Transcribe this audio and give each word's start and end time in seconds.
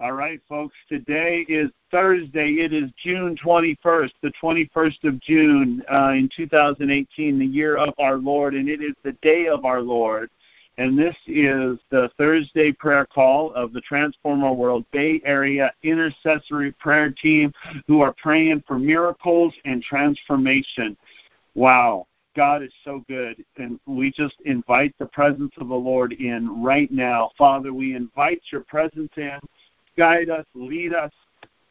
All 0.00 0.12
right, 0.12 0.40
folks, 0.48 0.74
today 0.88 1.46
is 1.48 1.70
Thursday. 1.92 2.54
It 2.54 2.72
is 2.72 2.90
June 3.00 3.36
21st, 3.36 4.10
the 4.22 4.32
21st 4.42 5.04
of 5.04 5.20
June 5.20 5.84
uh, 5.88 6.08
in 6.08 6.28
2018, 6.36 7.38
the 7.38 7.46
year 7.46 7.76
of 7.76 7.94
our 7.98 8.16
Lord, 8.16 8.54
and 8.54 8.68
it 8.68 8.82
is 8.82 8.94
the 9.04 9.12
day 9.22 9.46
of 9.46 9.64
our 9.64 9.80
Lord. 9.80 10.30
And 10.78 10.98
this 10.98 11.14
is 11.28 11.78
the 11.90 12.10
Thursday 12.18 12.72
prayer 12.72 13.06
call 13.06 13.54
of 13.54 13.72
the 13.72 13.80
Transform 13.82 14.42
Our 14.42 14.52
World 14.52 14.84
Bay 14.90 15.22
Area 15.24 15.72
Intercessory 15.84 16.72
Prayer 16.72 17.10
Team 17.10 17.52
who 17.86 18.00
are 18.00 18.16
praying 18.20 18.64
for 18.66 18.80
miracles 18.80 19.54
and 19.64 19.80
transformation. 19.80 20.96
Wow. 21.54 22.08
God 22.34 22.64
is 22.64 22.72
so 22.84 23.04
good, 23.06 23.44
and 23.58 23.78
we 23.86 24.10
just 24.10 24.34
invite 24.44 24.92
the 24.98 25.06
presence 25.06 25.52
of 25.58 25.68
the 25.68 25.74
Lord 25.74 26.14
in 26.14 26.64
right 26.64 26.90
now. 26.90 27.30
Father, 27.38 27.72
we 27.72 27.94
invite 27.94 28.42
your 28.50 28.62
presence 28.62 29.12
in. 29.16 29.38
Guide 29.96 30.30
us, 30.30 30.44
lead 30.54 30.92
us. 30.92 31.12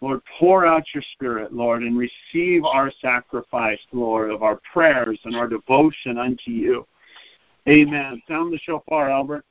Lord, 0.02 0.21
pour 0.38 0.66
out 0.66 0.84
your 0.93 1.03
spirit, 1.13 1.53
Lord, 1.53 1.81
and 1.84 1.98
receive 1.98 2.65
our 2.65 2.91
sacrifice, 3.02 3.79
Lord, 3.93 4.31
of 4.31 4.43
our 4.43 4.59
prayers 4.73 5.20
and 5.23 5.35
our 5.35 5.48
devotion 5.48 6.17
unto 6.17 6.51
you. 6.51 6.85
Amen. 7.70 8.21
Sound 8.27 8.51
the 8.51 8.57
shofar, 8.57 9.09
Albert. 9.09 9.45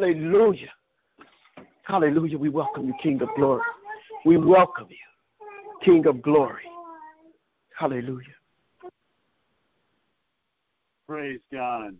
Hallelujah. 0.00 0.72
Hallelujah. 1.82 2.38
We 2.38 2.48
welcome 2.48 2.86
you, 2.86 2.94
King 3.02 3.20
of 3.20 3.28
glory. 3.36 3.60
We 4.24 4.38
welcome 4.38 4.86
you, 4.88 4.96
King 5.84 6.06
of 6.06 6.22
glory. 6.22 6.62
Hallelujah. 7.78 8.24
Praise 11.06 11.40
God. 11.52 11.98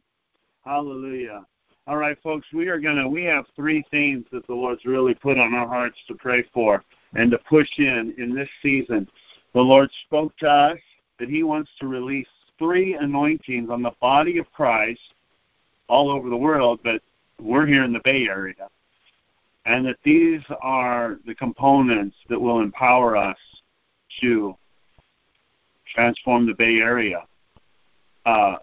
Hallelujah. 0.65 1.45
All 1.87 1.99
right, 1.99 2.17
folks, 2.23 2.47
we 2.55 2.69
are 2.69 2.81
going 2.81 2.97
to, 2.97 3.07
we 3.07 3.25
have 3.25 3.45
three 3.55 3.85
themes 3.91 4.25
that 4.33 4.47
the 4.47 4.55
Lord's 4.55 4.87
really 4.87 5.15
put 5.15 5.37
on 5.37 5.53
our 5.53 5.69
hearts 5.69 5.99
to 6.09 6.15
pray 6.15 6.43
for 6.55 6.83
and 7.13 7.31
to 7.31 7.39
push 7.51 7.69
in 7.77 8.15
in 8.17 8.35
this 8.35 8.49
season. 8.63 9.07
The 9.53 9.61
Lord 9.61 9.91
spoke 10.07 10.35
to 10.39 10.49
us 10.49 10.79
that 11.19 11.29
He 11.29 11.43
wants 11.43 11.71
to 11.81 11.87
release 11.87 12.29
three 12.59 12.95
anointings 12.95 13.69
on 13.69 13.83
the 13.83 13.93
body 14.01 14.39
of 14.39 14.51
Christ 14.55 15.03
all 15.91 16.11
over 16.11 16.31
the 16.31 16.37
world, 16.37 16.81
but 16.83 17.03
we're 17.43 17.67
here 17.67 17.85
in 17.85 17.93
the 17.93 18.01
Bay 18.05 18.27
Area. 18.29 18.69
And 19.67 19.87
that 19.87 19.97
these 20.05 20.43
are 20.63 21.19
the 21.27 21.35
components 21.35 22.17
that 22.29 22.41
will 22.41 22.61
empower 22.61 23.17
us 23.17 23.39
to 24.21 24.57
transform 25.95 26.47
the 26.47 26.55
Bay 26.55 26.79
Area. 26.79 27.25
Uh, 28.25 28.57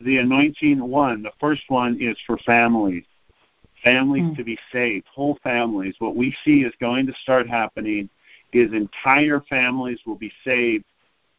the 0.00 0.18
anointing 0.18 0.80
one, 0.80 1.22
the 1.22 1.32
first 1.40 1.62
one 1.68 1.96
is 2.00 2.16
for 2.26 2.38
families. 2.38 3.04
Families 3.82 4.24
mm. 4.24 4.36
to 4.36 4.44
be 4.44 4.58
saved, 4.72 5.06
whole 5.12 5.38
families. 5.42 5.94
What 5.98 6.16
we 6.16 6.34
see 6.44 6.62
is 6.62 6.72
going 6.80 7.06
to 7.06 7.14
start 7.22 7.48
happening 7.48 8.08
is 8.52 8.72
entire 8.72 9.40
families 9.48 10.00
will 10.06 10.16
be 10.16 10.32
saved 10.44 10.84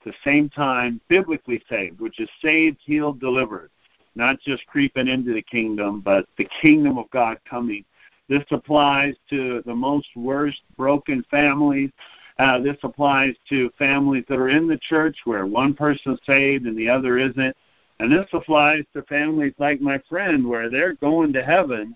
at 0.01 0.11
the 0.11 0.13
same 0.23 0.49
time, 0.49 1.01
biblically 1.07 1.61
saved, 1.69 1.99
which 1.99 2.19
is 2.19 2.29
saved, 2.41 2.77
healed, 2.85 3.19
delivered. 3.19 3.69
Not 4.17 4.39
just 4.41 4.65
creeping 4.67 5.07
into 5.07 5.33
the 5.33 5.41
kingdom, 5.41 6.01
but 6.01 6.27
the 6.37 6.47
kingdom 6.61 6.97
of 6.97 7.09
God 7.11 7.37
coming. 7.49 7.85
This 8.27 8.43
applies 8.51 9.15
to 9.29 9.61
the 9.65 9.75
most 9.75 10.07
worst 10.15 10.61
broken 10.75 11.23
families. 11.31 11.91
Uh, 12.39 12.59
this 12.59 12.77
applies 12.83 13.35
to 13.49 13.71
families 13.79 14.25
that 14.27 14.37
are 14.37 14.49
in 14.49 14.67
the 14.67 14.77
church 14.77 15.17
where 15.23 15.45
one 15.45 15.73
person's 15.73 16.19
saved 16.25 16.65
and 16.65 16.77
the 16.77 16.89
other 16.89 17.17
isn't 17.17 17.55
and 17.99 18.11
this 18.11 18.27
applies 18.33 18.83
to 18.93 19.01
families 19.03 19.53
like 19.57 19.81
my 19.81 19.99
friend 20.09 20.47
where 20.47 20.69
they're 20.69 20.93
going 20.93 21.33
to 21.33 21.43
heaven, 21.43 21.95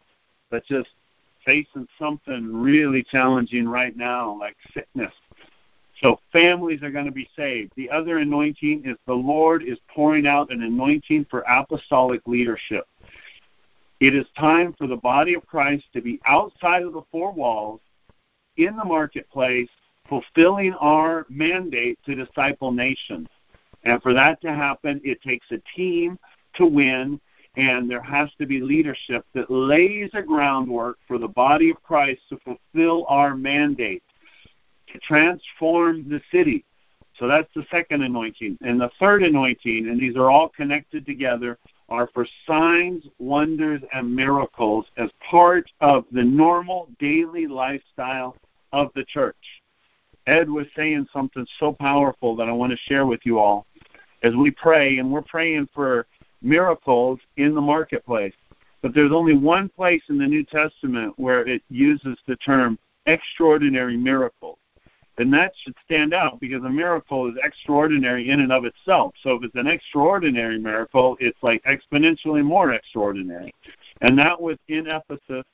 but 0.50 0.66
just 0.66 0.90
facing 1.46 1.88
something 2.00 2.54
really 2.54 3.04
challenging 3.04 3.68
right 3.68 3.96
now, 3.96 4.38
like 4.40 4.56
sickness. 4.74 5.14
So 6.01 6.19
families 6.31 6.81
are 6.81 6.91
going 6.91 7.06
to 7.06 7.12
be 7.12 7.29
saved. 7.35 7.73
The 7.75 7.89
other 7.89 8.17
anointing 8.17 8.84
is 8.85 8.97
the 9.06 9.13
Lord 9.13 9.63
is 9.63 9.78
pouring 9.94 10.25
out 10.25 10.51
an 10.51 10.63
anointing 10.63 11.28
for 11.29 11.41
apostolic 11.41 12.22
leadership. 12.25 12.85
It 14.00 14.16
is 14.16 14.25
time 14.38 14.73
for 14.78 14.88
the 14.88 14.95
body 14.95 15.35
of 15.35 15.45
Christ 15.45 15.85
to 15.94 16.01
be 16.01 16.19
outside 16.25 16.81
of 16.81 16.94
the 16.94 17.03
four 17.12 17.31
walls, 17.31 17.81
in 18.57 18.75
the 18.75 18.84
marketplace, 18.84 19.69
fulfilling 20.09 20.73
our 20.73 21.25
mandate 21.29 22.00
to 22.06 22.16
disciple 22.16 22.72
nations. 22.72 23.28
And 23.83 24.01
for 24.01 24.13
that 24.13 24.41
to 24.41 24.53
happen, 24.53 25.01
it 25.03 25.22
takes 25.22 25.45
a 25.51 25.62
team 25.75 26.18
to 26.56 26.66
win, 26.66 27.19
and 27.56 27.89
there 27.89 28.01
has 28.01 28.29
to 28.39 28.45
be 28.45 28.59
leadership 28.59 29.25
that 29.33 29.51
lays 29.51 30.09
a 30.13 30.22
groundwork 30.22 30.97
for 31.07 31.18
the 31.18 31.28
body 31.28 31.69
of 31.69 31.81
Christ 31.83 32.22
to 32.29 32.39
fulfill 32.39 33.06
our 33.07 33.35
mandate 33.35 34.03
transform 35.00 36.07
the 36.09 36.22
city. 36.31 36.66
So 37.18 37.28
that's 37.28 37.50
the 37.56 37.66
second 37.69 38.03
anointing. 38.03 38.57
And 38.62 38.79
the 38.79 38.90
third 39.00 39.24
anointing, 39.24 39.90
and 39.90 40.00
these 40.00 40.16
are 40.16 40.29
all 40.29 40.50
connected 40.50 41.06
together, 41.06 41.57
are 41.90 42.09
for 42.13 42.25
signs, 42.47 43.03
wonders, 43.19 43.81
and 43.94 44.16
miracles 44.16 44.85
as 44.97 45.09
part 45.30 45.69
of 45.81 46.06
the 46.12 46.24
normal 46.24 46.90
daily 47.00 47.47
lifestyle 47.47 48.35
of 48.72 48.90
the 48.96 49.03
church. 49.06 49.35
Ed 50.25 50.50
was 50.50 50.68
saying 50.75 51.07
something 51.12 51.46
so 51.59 51.74
powerful 51.74 52.35
that 52.38 52.47
I 52.47 52.53
want 52.53 52.72
to 52.72 52.78
share 52.78 53.06
with 53.06 53.22
you 53.24 53.40
all 53.40 53.66
as 54.24 54.35
we 54.35 54.51
pray, 54.51 55.00
and 55.00 55.12
we're 55.12 55.22
praying 55.24 55.68
for 55.74 56.06
miracles 56.41 57.19
in 57.38 57.53
the 57.53 57.62
marketplace. 57.62 58.34
But 58.81 58.94
there's 58.96 59.12
only 59.12 59.35
one 59.35 59.69
place 59.69 60.01
in 60.09 60.18
the 60.18 60.28
New 60.28 60.44
Testament 60.44 61.13
where 61.18 61.46
it 61.46 61.62
uses 61.69 62.18
the 62.28 62.35
term 62.38 62.80
extraordinary 63.06 63.97
miracles. 63.97 64.57
And 65.22 65.32
that 65.34 65.54
should 65.64 65.76
stand 65.86 66.16
out 66.16 66.40
because 66.40 66.64
a 66.64 66.70
miracle 66.70 67.30
is 67.30 67.36
extraordinary 67.44 68.32
in 68.32 68.40
and 68.40 68.52
of 68.52 68.66
itself. 68.66 69.14
So 69.22 69.36
if 69.36 69.44
it's 69.44 69.56
an 69.56 69.68
extraordinary 69.68 70.58
miracle, 70.58 71.16
it's 71.20 71.38
like 71.44 71.64
exponentially 71.66 72.44
more 72.44 72.74
extraordinary. 72.74 73.54
And 74.02 74.18
that 74.18 74.42
was 74.42 74.58
in 74.68 74.88
Ephesus 74.88 75.46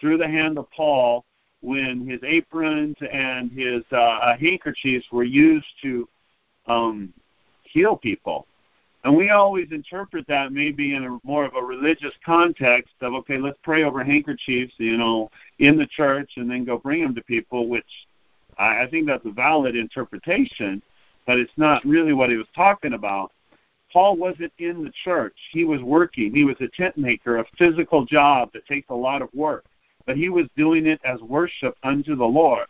through 0.00 0.18
the 0.18 0.26
hand 0.26 0.58
of 0.58 0.68
Paul 0.72 1.24
when 1.60 2.04
his 2.04 2.18
aprons 2.24 2.96
and 3.12 3.52
his 3.52 3.84
uh, 3.92 4.36
handkerchiefs 4.36 5.06
were 5.12 5.22
used 5.22 5.72
to 5.82 6.08
um, 6.66 7.14
heal 7.62 7.96
people. 7.96 8.48
And 9.04 9.16
we 9.16 9.30
always 9.30 9.70
interpret 9.70 10.26
that 10.26 10.52
maybe 10.52 10.96
in 10.96 11.04
a 11.04 11.18
more 11.22 11.44
of 11.44 11.54
a 11.54 11.62
religious 11.62 12.14
context 12.26 12.94
of, 13.00 13.14
okay, 13.14 13.38
let's 13.38 13.58
pray 13.62 13.84
over 13.84 14.02
handkerchiefs, 14.02 14.74
you 14.78 14.96
know, 14.96 15.30
in 15.60 15.78
the 15.78 15.86
church 15.86 16.32
and 16.38 16.50
then 16.50 16.64
go 16.64 16.76
bring 16.76 17.02
them 17.02 17.14
to 17.14 17.22
people, 17.22 17.68
which 17.68 17.86
I, 18.58 18.82
I 18.82 18.86
think 18.88 19.06
that's 19.06 19.24
a 19.24 19.30
valid 19.30 19.76
interpretation, 19.76 20.82
but 21.26 21.38
it's 21.38 21.52
not 21.56 21.84
really 21.84 22.12
what 22.12 22.30
he 22.30 22.36
was 22.36 22.46
talking 22.54 22.94
about. 22.94 23.32
Paul 23.92 24.16
wasn't 24.16 24.52
in 24.58 24.84
the 24.84 24.92
church. 25.04 25.36
He 25.50 25.64
was 25.64 25.82
working. 25.82 26.34
He 26.34 26.44
was 26.44 26.56
a 26.60 26.68
tent 26.68 26.96
maker, 26.96 27.38
a 27.38 27.44
physical 27.58 28.04
job 28.06 28.50
that 28.54 28.66
takes 28.66 28.88
a 28.88 28.94
lot 28.94 29.20
of 29.20 29.28
work. 29.34 29.64
But 30.06 30.16
he 30.16 30.30
was 30.30 30.46
doing 30.56 30.86
it 30.86 31.00
as 31.04 31.20
worship 31.20 31.76
unto 31.82 32.16
the 32.16 32.24
Lord. 32.24 32.66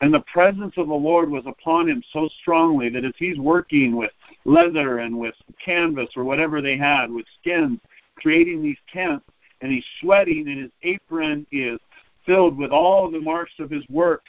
And 0.00 0.12
the 0.12 0.24
presence 0.32 0.74
of 0.76 0.88
the 0.88 0.94
Lord 0.94 1.30
was 1.30 1.44
upon 1.46 1.88
him 1.88 2.02
so 2.12 2.28
strongly 2.40 2.88
that 2.90 3.04
as 3.04 3.14
he's 3.16 3.38
working 3.38 3.96
with 3.96 4.10
leather 4.44 4.98
and 4.98 5.18
with 5.18 5.34
canvas 5.64 6.10
or 6.16 6.24
whatever 6.24 6.60
they 6.60 6.76
had, 6.76 7.10
with 7.10 7.26
skins, 7.40 7.78
creating 8.16 8.62
these 8.62 8.76
tents, 8.92 9.24
and 9.60 9.72
he's 9.72 9.84
sweating, 10.00 10.48
and 10.48 10.60
his 10.60 10.70
apron 10.82 11.46
is 11.52 11.78
filled 12.26 12.58
with 12.58 12.70
all 12.70 13.10
the 13.10 13.20
marks 13.20 13.54
of 13.60 13.70
his 13.70 13.88
work. 13.88 14.24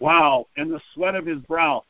Wow, 0.00 0.46
and 0.56 0.70
the 0.70 0.80
sweat 0.92 1.14
of 1.14 1.26
his 1.26 1.38
brow. 1.40 1.84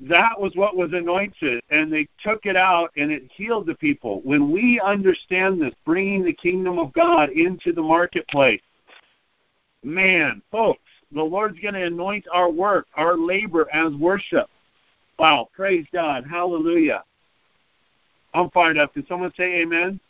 That 0.00 0.40
was 0.40 0.56
what 0.56 0.76
was 0.76 0.92
anointed, 0.92 1.62
and 1.70 1.92
they 1.92 2.08
took 2.22 2.46
it 2.46 2.56
out, 2.56 2.90
and 2.96 3.12
it 3.12 3.30
healed 3.34 3.66
the 3.66 3.74
people. 3.74 4.20
When 4.24 4.50
we 4.50 4.80
understand 4.80 5.60
this, 5.60 5.74
bringing 5.84 6.24
the 6.24 6.32
kingdom 6.32 6.78
of 6.78 6.92
God 6.94 7.28
into 7.30 7.72
the 7.72 7.82
marketplace, 7.82 8.62
man, 9.84 10.40
folks, 10.50 10.80
the 11.12 11.22
Lord's 11.22 11.58
going 11.60 11.74
to 11.74 11.84
anoint 11.84 12.24
our 12.32 12.50
work, 12.50 12.86
our 12.94 13.16
labor 13.16 13.68
as 13.72 13.92
worship. 13.94 14.48
Wow, 15.18 15.48
praise 15.54 15.84
God. 15.92 16.24
Hallelujah. 16.28 17.04
I'm 18.32 18.48
fired 18.50 18.78
up. 18.78 18.94
Can 18.94 19.06
someone 19.06 19.32
say 19.36 19.60
amen? 19.60 20.00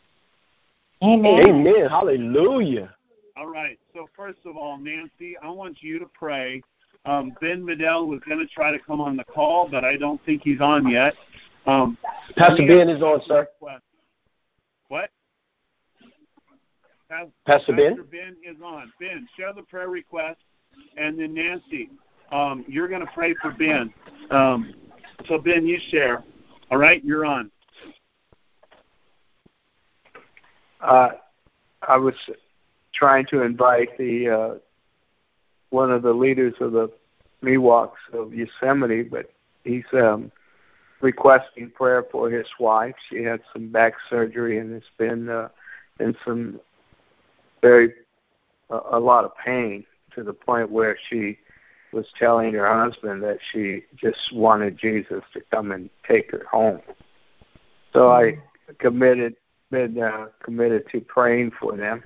Amen. 1.02 1.48
Amen. 1.48 1.88
Hallelujah. 1.88 2.94
All 3.36 3.48
right. 3.48 3.78
So, 3.94 4.08
first 4.14 4.38
of 4.44 4.56
all, 4.56 4.76
Nancy, 4.76 5.36
I 5.42 5.48
want 5.48 5.82
you 5.82 5.98
to 5.98 6.06
pray 6.06 6.62
Um, 7.06 7.32
ben 7.40 7.62
Medell 7.62 8.06
was 8.06 8.20
going 8.28 8.38
to 8.38 8.46
try 8.46 8.70
to 8.70 8.78
come 8.78 9.00
on 9.00 9.16
the 9.16 9.24
call, 9.24 9.68
but 9.70 9.84
I 9.84 9.96
don't 9.96 10.22
think 10.24 10.42
he's 10.44 10.60
on 10.60 10.88
yet. 10.88 11.14
Um, 11.66 11.96
Pastor 12.36 12.66
Ben 12.66 12.88
is 12.88 13.02
on, 13.02 13.20
sir. 13.26 13.48
What? 14.88 15.10
Pastor, 17.08 17.30
Pastor 17.46 17.72
Ben? 17.74 17.96
Ben 18.10 18.36
is 18.44 18.56
on. 18.62 18.92
Ben, 19.00 19.26
share 19.36 19.52
the 19.52 19.62
prayer 19.62 19.88
request, 19.88 20.40
and 20.96 21.18
then 21.18 21.34
Nancy, 21.34 21.90
um, 22.30 22.64
you're 22.68 22.88
going 22.88 23.04
to 23.04 23.10
pray 23.12 23.34
for 23.40 23.50
Ben. 23.52 23.92
Um, 24.30 24.74
so 25.26 25.38
Ben, 25.38 25.66
you 25.66 25.78
share. 25.90 26.22
All 26.70 26.78
right, 26.78 27.04
you're 27.04 27.24
on. 27.24 27.50
Uh, 30.80 31.10
I 31.86 31.96
was 31.96 32.14
trying 32.94 33.26
to 33.26 33.42
invite 33.42 33.96
the 33.98 34.28
uh, 34.28 34.54
one 35.70 35.90
of 35.90 36.02
the 36.02 36.12
leaders 36.12 36.54
of 36.60 36.72
the 36.72 36.90
Miwoks 37.42 37.92
of 38.12 38.34
Yosemite, 38.34 39.02
but 39.02 39.30
he's 39.64 39.84
um, 39.92 40.30
requesting 41.00 41.70
prayer 41.70 42.04
for 42.10 42.30
his 42.30 42.46
wife. 42.58 42.94
She 43.08 43.22
had 43.22 43.40
some 43.52 43.70
back 43.70 43.94
surgery 44.08 44.58
and 44.58 44.72
it's 44.72 44.86
been 44.98 45.28
uh, 45.28 45.48
in 45.98 46.16
some 46.24 46.60
very 47.62 47.94
uh, 48.70 48.80
a 48.92 49.00
lot 49.00 49.24
of 49.24 49.32
pain 49.36 49.84
to 50.14 50.22
the 50.22 50.32
point 50.32 50.70
where 50.70 50.96
she 51.08 51.38
was 51.92 52.06
telling 52.18 52.52
her 52.54 52.84
husband 52.84 53.22
that 53.22 53.38
she 53.52 53.82
just 53.96 54.32
wanted 54.32 54.78
Jesus 54.78 55.22
to 55.32 55.40
come 55.50 55.72
and 55.72 55.90
take 56.06 56.30
her 56.30 56.44
home. 56.50 56.80
So 57.92 58.10
I 58.10 58.38
committed 58.78 59.34
been 59.70 60.00
uh, 60.02 60.26
committed 60.42 60.84
to 60.90 61.00
praying 61.00 61.52
for 61.60 61.76
them 61.76 62.02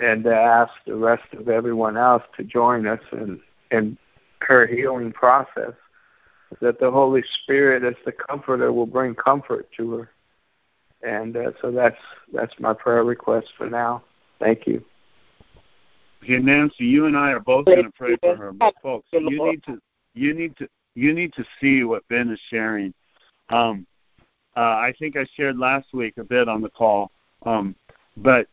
and 0.00 0.26
uh, 0.26 0.30
ask 0.30 0.72
the 0.86 0.94
rest 0.94 1.24
of 1.32 1.48
everyone 1.48 1.96
else 1.96 2.22
to 2.36 2.44
join 2.44 2.86
us 2.86 3.00
in 3.12 3.40
in 3.70 3.98
her 4.40 4.66
healing 4.66 5.12
process 5.12 5.72
that 6.60 6.80
the 6.80 6.90
Holy 6.90 7.22
Spirit 7.42 7.84
as 7.84 7.94
the 8.04 8.12
comforter 8.12 8.72
will 8.72 8.86
bring 8.86 9.14
comfort 9.14 9.68
to 9.76 9.92
her. 9.92 10.10
And 11.02 11.36
uh, 11.36 11.52
so 11.60 11.70
that's 11.70 11.98
that's 12.32 12.54
my 12.58 12.72
prayer 12.72 13.04
request 13.04 13.48
for 13.56 13.68
now. 13.68 14.02
Thank 14.38 14.66
you. 14.66 14.84
Okay, 16.24 16.38
Nancy, 16.38 16.84
you 16.84 17.06
and 17.06 17.16
I 17.16 17.30
are 17.30 17.40
both 17.40 17.66
going 17.66 17.84
to 17.84 17.92
pray 17.92 18.16
for 18.20 18.34
her. 18.34 18.52
But 18.52 18.74
folks, 18.82 19.06
you 19.12 19.44
need 19.44 19.62
to 19.64 19.80
you 20.14 20.34
need 20.34 20.56
to 20.56 20.68
you 20.94 21.12
need 21.12 21.32
to 21.34 21.44
see 21.60 21.84
what 21.84 22.06
Ben 22.08 22.30
is 22.30 22.40
sharing. 22.50 22.92
Um, 23.50 23.86
uh, 24.56 24.60
I 24.60 24.92
think 24.98 25.16
I 25.16 25.24
shared 25.36 25.56
last 25.56 25.88
week 25.92 26.18
a 26.18 26.24
bit 26.24 26.48
on 26.48 26.60
the 26.60 26.68
call, 26.68 27.12
um, 27.46 27.76
but 28.16 28.48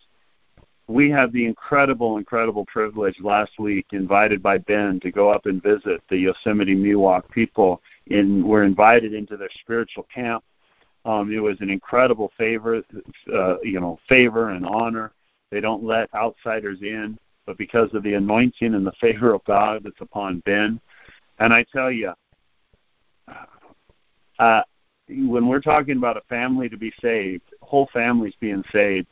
we 0.87 1.09
had 1.09 1.31
the 1.33 1.45
incredible, 1.45 2.17
incredible 2.17 2.65
privilege 2.65 3.19
last 3.19 3.57
week, 3.57 3.87
invited 3.91 4.43
by 4.43 4.59
Ben, 4.59 4.99
to 4.99 5.11
go 5.11 5.29
up 5.29 5.47
and 5.47 5.61
visit 5.61 6.01
the 6.09 6.17
Yosemite 6.17 6.75
Miwok 6.75 7.29
people. 7.31 7.81
In 8.07 8.47
we're 8.47 8.63
invited 8.63 9.13
into 9.13 9.35
their 9.35 9.49
spiritual 9.61 10.07
camp. 10.13 10.43
Um, 11.05 11.31
it 11.31 11.39
was 11.39 11.59
an 11.61 11.69
incredible 11.69 12.31
favor, 12.37 12.83
uh, 13.33 13.57
you 13.63 13.79
know, 13.79 13.99
favor 14.07 14.51
and 14.51 14.65
honor. 14.65 15.11
They 15.51 15.59
don't 15.59 15.83
let 15.83 16.13
outsiders 16.13 16.81
in, 16.81 17.17
but 17.45 17.57
because 17.57 17.93
of 17.93 18.03
the 18.03 18.13
anointing 18.13 18.73
and 18.73 18.85
the 18.85 18.91
favor 18.93 19.33
of 19.33 19.43
God 19.45 19.83
that's 19.83 20.01
upon 20.01 20.39
Ben, 20.41 20.79
and 21.39 21.53
I 21.53 21.63
tell 21.63 21.91
you, 21.91 22.13
uh, 24.39 24.61
when 25.07 25.47
we're 25.47 25.61
talking 25.61 25.97
about 25.97 26.17
a 26.17 26.21
family 26.21 26.69
to 26.69 26.77
be 26.77 26.91
saved, 27.01 27.43
whole 27.61 27.89
families 27.93 28.33
being 28.39 28.63
saved, 28.71 29.07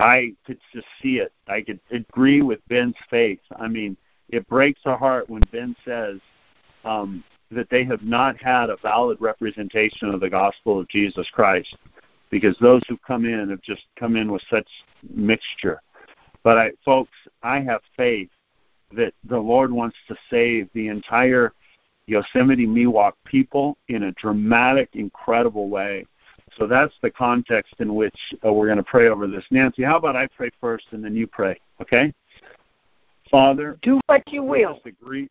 I 0.00 0.32
could 0.46 0.58
just 0.72 0.86
see 1.02 1.18
it. 1.18 1.32
I 1.46 1.60
could 1.60 1.80
agree 1.90 2.42
with 2.42 2.66
Ben's 2.68 2.96
faith. 3.08 3.40
I 3.56 3.68
mean, 3.68 3.96
it 4.30 4.46
breaks 4.48 4.80
our 4.84 4.96
heart 4.96 5.28
when 5.28 5.42
Ben 5.52 5.76
says 5.84 6.18
um, 6.84 7.22
that 7.50 7.68
they 7.70 7.84
have 7.84 8.02
not 8.02 8.40
had 8.40 8.70
a 8.70 8.76
valid 8.76 9.18
representation 9.20 10.08
of 10.08 10.20
the 10.20 10.30
gospel 10.30 10.80
of 10.80 10.88
Jesus 10.88 11.28
Christ, 11.32 11.76
because 12.30 12.56
those 12.60 12.82
who 12.88 12.96
come 13.06 13.24
in 13.24 13.50
have 13.50 13.62
just 13.62 13.82
come 13.98 14.16
in 14.16 14.30
with 14.32 14.42
such 14.48 14.68
mixture. 15.14 15.82
But 16.42 16.58
I, 16.58 16.70
folks, 16.84 17.12
I 17.42 17.60
have 17.60 17.82
faith 17.96 18.30
that 18.92 19.12
the 19.28 19.38
Lord 19.38 19.70
wants 19.70 19.96
to 20.08 20.16
save 20.30 20.68
the 20.74 20.88
entire 20.88 21.52
Yosemite 22.06 22.66
Miwok 22.66 23.12
people 23.24 23.76
in 23.88 24.04
a 24.04 24.12
dramatic, 24.12 24.90
incredible 24.94 25.68
way. 25.68 26.06
So 26.56 26.66
that's 26.66 26.94
the 27.02 27.10
context 27.10 27.74
in 27.78 27.94
which 27.94 28.16
uh, 28.44 28.52
we're 28.52 28.66
going 28.66 28.78
to 28.78 28.84
pray 28.84 29.08
over 29.08 29.26
this. 29.26 29.44
Nancy, 29.50 29.82
how 29.82 29.96
about 29.96 30.16
I 30.16 30.26
pray 30.26 30.50
first 30.60 30.86
and 30.90 31.04
then 31.04 31.14
you 31.14 31.26
pray, 31.26 31.58
okay? 31.80 32.12
Father, 33.30 33.78
do 33.82 34.00
what 34.06 34.22
you 34.32 34.42
will. 34.42 34.80
Agree. 34.84 35.28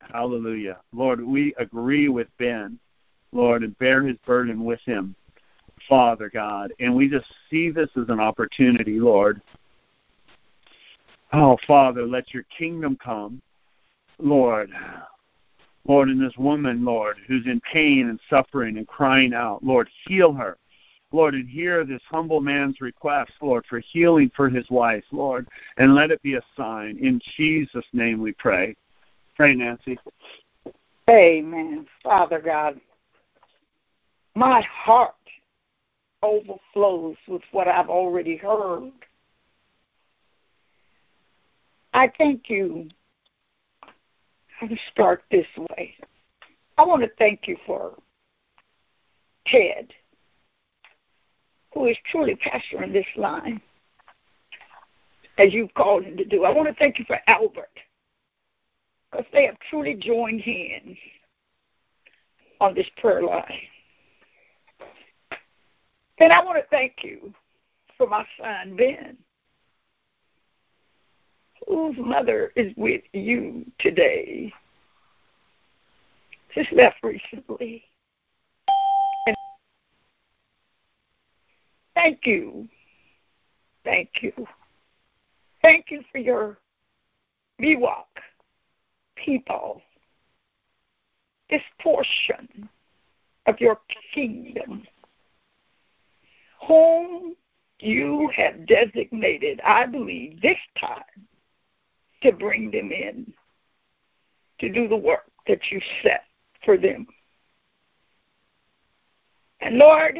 Hallelujah. 0.00 0.78
Lord, 0.92 1.24
we 1.24 1.54
agree 1.58 2.08
with 2.08 2.26
Ben, 2.38 2.78
Lord, 3.30 3.62
and 3.62 3.78
bear 3.78 4.02
his 4.02 4.16
burden 4.26 4.64
with 4.64 4.80
him, 4.80 5.14
Father 5.88 6.28
God. 6.28 6.72
And 6.80 6.94
we 6.94 7.08
just 7.08 7.26
see 7.48 7.70
this 7.70 7.88
as 7.96 8.08
an 8.08 8.18
opportunity, 8.18 8.98
Lord. 8.98 9.40
Oh, 11.32 11.56
Father, 11.66 12.04
let 12.04 12.34
your 12.34 12.42
kingdom 12.56 12.98
come, 13.02 13.40
Lord. 14.18 14.70
Lord, 15.86 16.08
in 16.08 16.18
this 16.18 16.36
woman, 16.36 16.84
Lord, 16.84 17.16
who's 17.26 17.46
in 17.46 17.60
pain 17.60 18.08
and 18.08 18.20
suffering 18.30 18.78
and 18.78 18.86
crying 18.86 19.34
out, 19.34 19.64
Lord, 19.64 19.88
heal 20.06 20.32
her. 20.32 20.56
Lord, 21.10 21.34
and 21.34 21.48
hear 21.48 21.84
this 21.84 22.00
humble 22.08 22.40
man's 22.40 22.80
request, 22.80 23.32
Lord, 23.42 23.66
for 23.68 23.80
healing 23.80 24.30
for 24.34 24.48
his 24.48 24.68
wife, 24.70 25.04
Lord, 25.10 25.46
and 25.76 25.94
let 25.94 26.10
it 26.10 26.22
be 26.22 26.34
a 26.36 26.42
sign. 26.56 26.98
In 27.02 27.20
Jesus' 27.36 27.84
name 27.92 28.20
we 28.22 28.32
pray. 28.32 28.74
Pray, 29.36 29.54
Nancy. 29.54 29.98
Amen. 31.10 31.86
Father 32.02 32.40
God, 32.40 32.80
my 34.34 34.62
heart 34.62 35.14
overflows 36.22 37.16
with 37.28 37.42
what 37.50 37.68
I've 37.68 37.90
already 37.90 38.36
heard. 38.36 38.92
I 41.92 42.10
thank 42.16 42.48
you 42.48 42.88
To 44.68 44.76
start 44.92 45.24
this 45.28 45.46
way. 45.56 45.96
I 46.78 46.84
want 46.84 47.02
to 47.02 47.10
thank 47.18 47.48
you 47.48 47.56
for 47.66 47.98
Ted, 49.44 49.92
who 51.74 51.86
is 51.86 51.96
truly 52.10 52.36
pastoring 52.36 52.92
this 52.92 53.06
line, 53.16 53.60
as 55.36 55.52
you've 55.52 55.74
called 55.74 56.04
him 56.04 56.16
to 56.16 56.24
do. 56.24 56.44
I 56.44 56.52
want 56.52 56.68
to 56.68 56.74
thank 56.74 57.00
you 57.00 57.04
for 57.06 57.18
Albert, 57.26 57.76
because 59.10 59.26
they 59.32 59.46
have 59.46 59.56
truly 59.68 59.94
joined 59.94 60.40
hands 60.40 60.96
on 62.60 62.72
this 62.72 62.88
prayer 62.98 63.22
line. 63.22 63.66
And 66.18 66.32
I 66.32 66.42
want 66.44 66.58
to 66.58 66.64
thank 66.70 67.02
you 67.02 67.34
for 67.98 68.06
my 68.06 68.24
son, 68.40 68.76
Ben, 68.76 69.16
whose 71.72 71.96
mother 71.96 72.52
is 72.54 72.70
with 72.76 73.00
you 73.14 73.64
today. 73.78 74.52
Just 76.54 76.70
left 76.70 76.96
recently. 77.02 77.82
And 79.26 79.34
thank 81.94 82.26
you. 82.26 82.68
Thank 83.84 84.10
you. 84.20 84.32
Thank 85.62 85.86
you 85.90 86.02
for 86.12 86.18
your 86.18 86.58
Miwok 87.58 88.04
people, 89.16 89.80
this 91.48 91.62
portion 91.80 92.68
of 93.46 93.58
your 93.60 93.78
kingdom, 94.12 94.82
whom 96.66 97.34
you 97.78 98.30
have 98.36 98.66
designated, 98.66 99.60
I 99.64 99.86
believe, 99.86 100.42
this 100.42 100.58
time 100.78 101.28
to 102.22 102.32
bring 102.32 102.70
them 102.70 102.92
in 102.92 103.32
to 104.60 104.68
do 104.68 104.88
the 104.88 104.96
work 104.96 105.24
that 105.46 105.60
you 105.70 105.80
set 106.02 106.24
for 106.64 106.76
them. 106.76 107.06
And 109.60 109.76
Lord, 109.76 110.18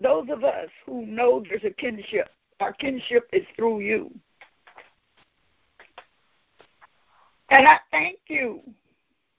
those 0.00 0.28
of 0.30 0.44
us 0.44 0.68
who 0.84 1.06
know 1.06 1.42
there's 1.48 1.64
a 1.64 1.70
kinship, 1.70 2.28
our 2.60 2.72
kinship 2.72 3.28
is 3.32 3.44
through 3.56 3.80
you. 3.80 4.10
And 7.50 7.66
I 7.68 7.78
thank 7.90 8.18
you 8.28 8.60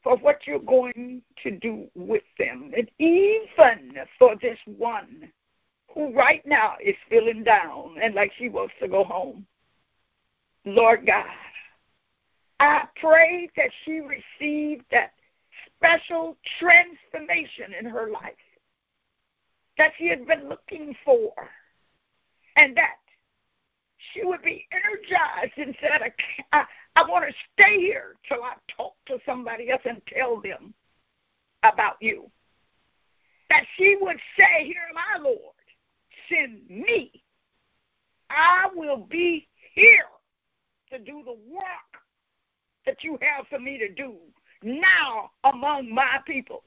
for 0.04 0.18
what 0.18 0.46
you're 0.46 0.60
going 0.60 1.22
to 1.42 1.52
do 1.52 1.88
with 1.96 2.24
them, 2.38 2.72
and 2.78 2.92
even 3.00 3.94
for 4.20 4.36
this 4.42 4.60
one 4.66 5.32
who 5.94 6.14
right 6.14 6.46
now 6.46 6.74
is 6.84 6.96
feeling 7.10 7.44
down 7.44 7.96
and 8.02 8.14
like 8.14 8.32
she 8.38 8.50
wants 8.50 8.74
to 8.82 8.88
go 8.88 9.04
home. 9.04 9.46
Lord 10.66 11.06
God, 11.06 11.26
I 12.60 12.86
pray 12.96 13.50
that 13.58 13.70
she 13.84 14.00
received 14.00 14.86
that 14.92 15.14
special 15.76 16.38
transformation 16.60 17.74
in 17.78 17.86
her 17.86 18.10
life 18.10 18.34
that 19.78 19.92
she 19.98 20.08
had 20.08 20.26
been 20.28 20.48
looking 20.48 20.96
for, 21.04 21.34
and 22.56 22.78
that 22.78 22.98
she 23.98 24.24
would 24.24 24.42
be 24.42 24.68
energized 24.72 25.54
and 25.58 25.76
said, 25.82 26.14
I, 26.52 26.64
I 26.96 27.04
want 27.10 27.26
to 27.28 27.36
stay 27.54 27.80
here 27.80 28.16
till 28.28 28.44
I 28.44 28.54
talk 28.76 28.94
to 29.08 29.18
somebody 29.26 29.70
else 29.70 29.82
and 29.86 30.02
tell 30.08 30.40
them 30.42 30.74
about 31.64 31.98
you. 32.02 32.30
That 33.50 33.66
she 33.78 33.98
would 34.00 34.20
say, 34.38 34.66
Here 34.66 34.76
my 34.94 35.22
Lord, 35.22 35.38
send 36.30 36.70
me. 36.70 37.24
I 38.30 38.68
will 38.76 39.06
be 39.10 39.48
here 39.74 40.06
to 40.94 41.00
do 41.00 41.24
the 41.26 41.36
work 41.52 42.04
that 42.86 43.04
you 43.04 43.18
have 43.22 43.48
for 43.48 43.60
me 43.60 43.78
to 43.78 43.90
do 43.90 44.16
now 44.62 45.32
among 45.44 45.94
my 45.94 46.20
people, 46.26 46.64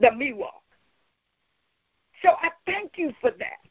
the 0.00 0.08
Miwok. 0.08 0.62
So 2.22 2.30
I 2.40 2.50
thank 2.64 2.92
you 2.96 3.12
for 3.20 3.30
that. 3.32 3.68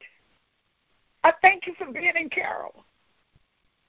I 1.24 1.34
thank 1.42 1.66
you 1.66 1.74
for 1.78 1.92
Ben 1.92 2.18
and 2.18 2.30
Carol. 2.30 2.86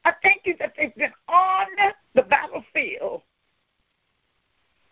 I 0.05 0.13
thank 0.23 0.43
you 0.45 0.55
that 0.61 0.75
they've 0.77 0.95
been 0.95 1.13
on 1.29 1.67
the 2.15 2.23
battlefield 2.23 3.23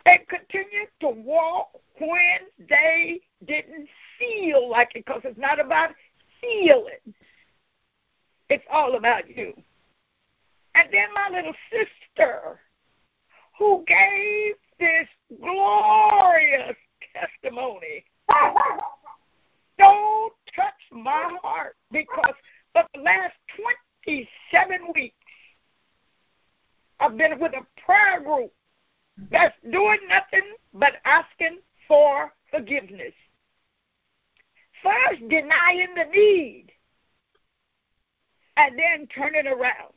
and 0.04 0.18
continue 0.28 0.86
to 1.00 1.08
walk 1.08 1.68
when 1.98 2.68
they 2.68 3.20
didn't 3.46 3.88
feel 4.18 4.68
like 4.68 4.92
it, 4.96 5.04
because 5.06 5.22
it's 5.24 5.38
not 5.38 5.60
about 5.60 5.90
feeling. 6.40 7.14
It's 8.48 8.64
all 8.70 8.96
about 8.96 9.34
you. 9.34 9.54
And 10.82 10.92
then 10.92 11.08
my 11.14 11.28
little 11.36 11.54
sister, 11.70 12.58
who 13.56 13.84
gave 13.86 14.54
this 14.80 15.06
glorious 15.40 16.76
testimony. 17.14 18.04
Don't 19.78 20.32
touch 20.56 20.74
my 20.90 21.36
heart 21.40 21.76
because 21.92 22.34
for 22.72 22.84
the 22.94 23.00
last 23.00 23.34
27 24.04 24.92
weeks, 24.94 25.14
I've 26.98 27.16
been 27.16 27.38
with 27.38 27.52
a 27.52 27.64
prayer 27.80 28.20
group 28.20 28.52
that's 29.30 29.54
doing 29.70 30.00
nothing 30.08 30.54
but 30.74 30.94
asking 31.04 31.58
for 31.86 32.32
forgiveness. 32.50 33.14
First, 34.82 35.20
denying 35.28 35.94
the 35.94 36.06
need, 36.12 36.72
and 38.56 38.76
then 38.76 39.06
turning 39.14 39.46
around. 39.46 39.91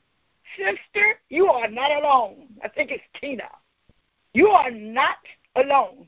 Sister, 0.58 1.20
you 1.30 1.48
are 1.48 1.68
not 1.68 1.92
alone. 1.92 2.48
I 2.64 2.68
think 2.68 2.92
it's 2.92 3.04
Tina. 3.20 3.50
You 4.34 4.50
are 4.50 4.72
not 4.72 5.18
alone. 5.56 6.08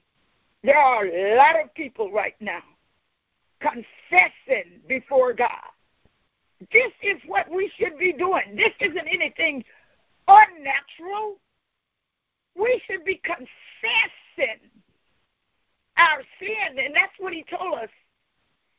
There 0.63 0.77
are 0.77 1.05
a 1.05 1.35
lot 1.37 1.61
of 1.61 1.73
people 1.73 2.11
right 2.11 2.35
now 2.39 2.63
confessing 3.59 4.81
before 4.87 5.33
God. 5.33 5.49
This 6.71 6.91
is 7.01 7.17
what 7.25 7.49
we 7.49 7.71
should 7.77 7.97
be 7.97 8.13
doing. 8.13 8.55
This 8.55 8.73
isn't 8.79 9.07
anything 9.07 9.63
unnatural. 10.27 11.37
We 12.55 12.81
should 12.87 13.05
be 13.05 13.21
confessing 13.23 14.59
our 15.97 16.21
sin, 16.39 16.79
and 16.79 16.95
that's 16.95 17.13
what 17.19 17.33
he 17.33 17.43
told 17.43 17.75
us 17.75 17.89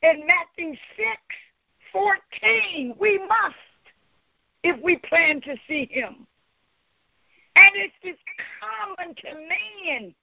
in 0.02 0.26
Matthew 0.26 0.74
6 0.96 1.08
14. 1.92 2.94
We 2.98 3.18
must 3.18 3.56
if 4.62 4.80
we 4.82 4.96
plan 4.96 5.40
to 5.42 5.56
see 5.68 5.88
him. 5.90 6.26
And 7.56 7.72
it's 7.74 7.94
just 8.04 8.18
common 8.60 9.14
to 9.14 9.34
man. 9.34 10.14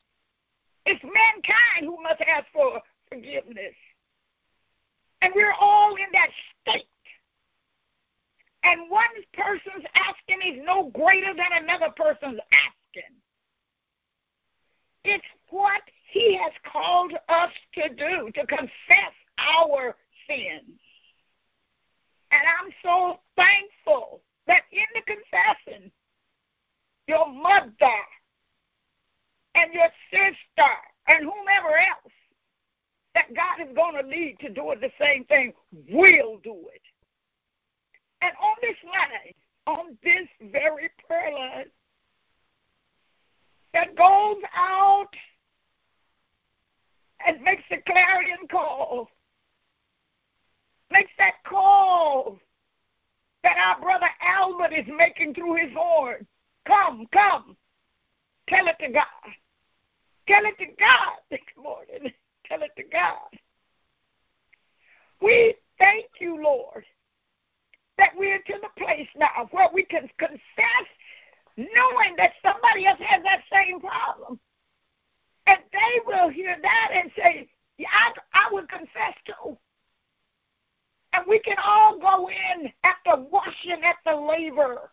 It's 0.86 1.04
mankind 1.04 1.82
who 1.86 2.02
must 2.02 2.22
ask 2.22 2.46
for 2.54 2.82
forgiveness. 3.10 3.74
And 5.22 5.34
we're 5.36 5.56
all 5.60 5.96
in 5.96 6.06
that 6.14 6.30
state. 6.62 6.88
And 8.64 8.90
one 8.90 9.06
person's 9.34 9.86
asking 9.96 10.54
is 10.54 10.64
no 10.66 10.90
greater 10.90 11.34
than 11.34 11.64
another 11.64 11.92
person's 11.96 12.40
asking. 12.52 13.16
It's 15.04 15.26
what 15.50 15.82
he 16.12 16.36
has 16.38 16.52
called 16.72 17.14
us 17.30 17.52
to 17.74 17.90
do, 17.90 18.32
to 18.34 18.46
confess 18.48 19.14
our 19.38 19.96
sins. 20.28 20.80
And 22.36 22.44
I'm 22.60 22.72
so 22.84 23.20
thankful 23.38 24.22
that 24.48 24.64
in 24.72 24.86
the 24.94 25.02
confession, 25.02 25.92
your 27.08 27.32
mother 27.32 28.00
and 29.56 29.74
your 29.74 29.88
sister 30.12 30.72
and 31.08 31.24
whomever 31.24 31.78
else 31.78 32.14
that 33.14 33.34
God 33.34 33.66
is 33.66 33.74
going 33.74 33.96
to 34.02 34.08
lead 34.08 34.38
to 34.42 34.50
doing 34.50 34.82
the 34.82 34.92
same 35.00 35.24
thing 35.26 35.54
will 35.90 36.40
do 36.44 36.66
it. 36.74 36.82
And 38.22 38.34
on 38.42 38.56
this 38.62 38.76
line, 38.84 39.34
on 39.66 39.98
this 40.04 40.28
very 40.52 40.90
prayer 41.08 41.32
line, 41.34 41.66
that 43.74 43.96
goes 43.96 44.42
out 44.56 45.14
and 47.26 47.42
makes 47.42 47.64
the 47.70 47.78
clarion 47.86 48.48
call, 48.52 49.10
makes 50.92 51.12
that 51.18 51.36
call 51.48 52.38
that 53.44 53.58
our 53.58 53.82
brother 53.82 54.10
Albert 54.22 54.74
is 54.74 54.86
making 54.98 55.34
through 55.34 55.56
his 55.56 55.72
horn. 55.76 56.26
Come, 56.68 57.08
come. 57.12 57.56
Tell 58.48 58.68
it 58.68 58.76
to 58.80 58.92
God. 58.92 59.06
Tell 60.28 60.46
it 60.46 60.58
to 60.58 60.66
God 60.80 61.18
this 61.30 61.40
morning. 61.62 62.12
Tell 62.48 62.62
it 62.62 62.72
to 62.78 62.84
God. 62.92 63.30
We 65.22 65.56
thank 65.80 66.06
you, 66.20 66.42
Lord, 66.42 66.86
that 67.98 68.12
we're 68.18 68.40
to 68.40 68.54
the 68.62 68.84
place 68.84 69.08
now 69.16 69.48
where 69.52 69.70
we 69.74 69.84
can 69.84 70.10
confess 70.18 70.88
knowing 71.58 72.16
that 72.18 72.34
somebody 72.44 72.86
else 72.86 73.00
has 73.00 73.24
that 73.24 73.42
same 73.52 73.80
problem. 73.80 74.40
And 75.48 75.60
they 75.72 76.02
will 76.06 76.30
hear 76.30 76.58
that 76.62 76.90
and 76.94 77.12
say, 77.16 77.48
yeah, 77.78 77.88
I, 77.92 78.12
I 78.34 78.54
would 78.54 78.68
confess 78.70 79.14
too. 79.26 79.58
And 81.16 81.26
we 81.28 81.40
can 81.40 81.58
all 81.64 81.98
go 81.98 82.30
in 82.30 82.72
after 82.84 83.22
washing 83.32 83.84
at 83.84 83.96
the 84.06 84.16
laver. 84.16 84.92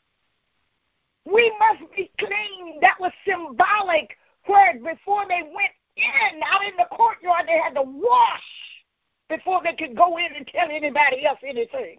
We 1.25 1.53
must 1.59 1.93
be 1.97 2.11
clean. 2.19 2.81
That 2.81 2.99
was 3.01 3.13
symbolic, 3.27 4.17
where 4.47 4.75
before 4.75 5.27
they 5.29 5.43
went 5.43 5.73
in, 5.97 6.41
out 6.45 6.65
in 6.65 6.77
the 6.77 6.87
courtyard, 6.91 7.47
they 7.47 7.59
had 7.59 7.75
to 7.75 7.83
wash 7.83 8.43
before 9.29 9.63
they 9.65 9.75
could 9.75 9.97
go 9.97 10.19
in 10.19 10.33
and 10.37 10.47
tell 10.47 10.69
anybody 10.71 11.25
else 11.27 11.39
anything. 11.47 11.99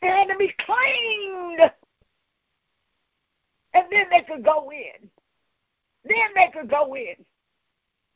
They 0.00 0.08
had 0.08 0.28
to 0.28 0.36
be 0.36 0.54
cleaned. 0.58 1.70
And 3.74 3.84
then 3.90 4.06
they 4.10 4.22
could 4.22 4.44
go 4.44 4.70
in. 4.70 5.10
Then 6.04 6.28
they 6.34 6.50
could 6.52 6.70
go 6.70 6.94
in 6.94 7.16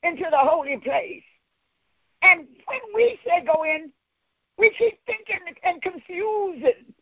into 0.02 0.26
the 0.30 0.38
holy 0.38 0.78
place. 0.78 1.22
And 2.22 2.46
when 2.66 2.80
we 2.94 3.18
say 3.26 3.44
go 3.44 3.64
in, 3.64 3.90
we 4.61 4.71
keep 4.76 4.99
thinking 5.07 5.38
and 5.64 5.83
confusing 5.83 6.93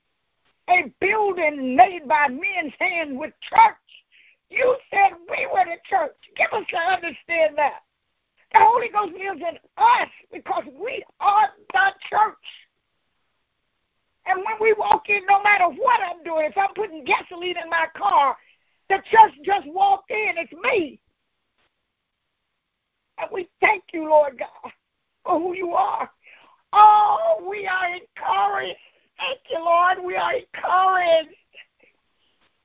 a 0.70 0.92
building 1.00 1.74
made 1.76 2.06
by 2.06 2.28
men's 2.28 2.72
hands 2.78 3.12
with 3.18 3.32
church. 3.40 3.74
You 4.48 4.76
said 4.90 5.12
we 5.28 5.46
were 5.52 5.64
the 5.64 5.78
church. 5.84 6.16
Give 6.36 6.48
us 6.52 6.64
to 6.70 6.76
understand 6.76 7.56
that. 7.56 7.82
The 8.52 8.60
Holy 8.60 8.88
Ghost 8.88 9.12
lives 9.12 9.40
in 9.40 9.58
us 9.76 10.08
because 10.32 10.64
we 10.80 11.04
are 11.20 11.48
the 11.72 11.92
church. 12.08 12.36
And 14.26 14.38
when 14.38 14.56
we 14.60 14.74
walk 14.74 15.08
in, 15.08 15.22
no 15.28 15.42
matter 15.42 15.64
what 15.64 16.00
I'm 16.00 16.22
doing, 16.22 16.46
if 16.46 16.56
I'm 16.56 16.74
putting 16.74 17.04
gasoline 17.04 17.56
in 17.62 17.68
my 17.68 17.86
car, 17.96 18.36
the 18.88 19.02
church 19.10 19.32
just 19.44 19.66
walked 19.66 20.10
in. 20.10 20.34
It's 20.36 20.52
me. 20.62 21.00
And 23.18 23.28
we 23.32 23.48
thank 23.60 23.84
you, 23.92 24.08
Lord 24.08 24.38
God, 24.38 24.72
for 25.24 25.38
who 25.40 25.54
you 25.54 25.72
are. 25.72 26.10
Oh, 26.72 27.46
we 27.48 27.66
are 27.66 27.94
encouraged. 27.94 28.76
Thank 29.18 29.40
you, 29.50 29.58
Lord. 29.58 29.98
We 30.04 30.16
are 30.16 30.34
encouraged. 30.34 31.34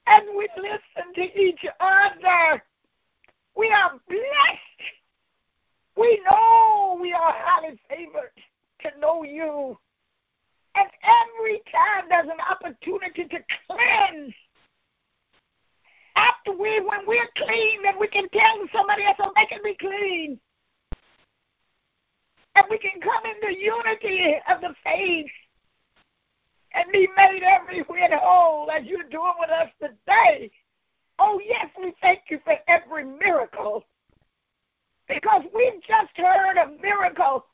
And 0.06 0.26
we 0.38 0.48
listen 0.58 1.14
to 1.16 1.40
each 1.40 1.66
other. 1.80 2.64
We 3.56 3.70
are 3.70 3.92
blessed. 4.10 4.60
We 5.96 6.22
know 6.30 6.98
we 7.02 7.14
are 7.14 7.34
highly 7.36 7.80
favored 7.90 8.32
to 8.82 9.00
know 9.00 9.24
you. 9.24 9.78
And 10.76 10.90
every 11.04 11.62
time 11.72 12.06
there's 12.10 12.28
an 12.28 12.42
opportunity 12.50 13.26
to 13.26 13.38
cleanse. 13.68 14.34
After 16.16 16.52
we, 16.52 16.80
when 16.82 17.08
we're 17.08 17.30
clean, 17.38 17.84
then 17.84 18.00
we 18.00 18.08
can 18.08 18.28
tell 18.30 18.58
somebody 18.74 19.04
else, 19.04 19.18
oh, 19.20 19.32
they 19.36 19.46
can 19.46 19.62
be 19.64 19.76
clean 19.76 20.40
and 22.56 22.66
we 22.70 22.78
can 22.78 23.02
come 23.02 23.24
into 23.26 23.60
unity 23.60 24.36
of 24.50 24.62
the 24.62 24.74
faith 24.84 25.32
and 26.74 26.92
be 26.92 27.08
made 27.16 27.44
every 27.44 27.82
whit 27.82 28.12
whole 28.14 28.70
as 28.72 28.86
you're 28.86 29.04
doing 29.10 29.34
with 29.40 29.50
us 29.50 29.70
today. 29.82 30.52
Oh, 31.20 31.40
yes, 31.46 31.68
we 31.80 31.94
thank 32.02 32.22
you 32.30 32.40
for 32.44 32.56
every 32.68 33.06
miracle 33.06 33.84
because 35.08 35.44
we've 35.54 35.82
just 35.88 36.16
heard 36.16 36.58
a 36.58 36.72
miracle. 36.82 37.46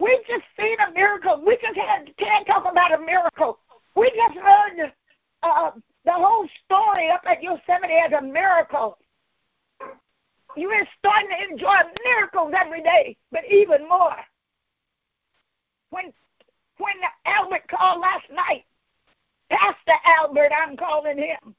We've 0.00 0.26
just 0.26 0.44
seen 0.58 0.76
a 0.80 0.92
miracle. 0.92 1.42
We 1.46 1.56
just 1.62 1.76
had 1.76 2.10
Ted 2.18 2.46
talk 2.46 2.70
about 2.70 2.94
a 2.94 2.98
miracle. 2.98 3.58
We 3.94 4.10
just 4.16 4.38
heard 4.38 4.92
uh, 5.42 5.70
The 6.04 6.12
whole 6.12 6.48
story 6.64 7.10
up 7.10 7.22
at 7.26 7.42
Yosemite 7.42 7.94
as 7.94 8.12
a 8.12 8.22
miracle. 8.22 8.98
You 10.56 10.70
are 10.70 10.86
starting 10.98 11.30
to 11.30 11.52
enjoy 11.52 11.74
miracles 12.04 12.52
every 12.56 12.82
day, 12.82 13.16
but 13.32 13.42
even 13.50 13.88
more. 13.88 14.16
When 15.94 16.12
when 16.78 16.94
Albert 17.24 17.68
called 17.68 18.00
last 18.00 18.26
night, 18.28 18.64
Pastor 19.48 19.94
Albert, 20.04 20.50
I'm 20.52 20.76
calling 20.76 21.18
him, 21.18 21.54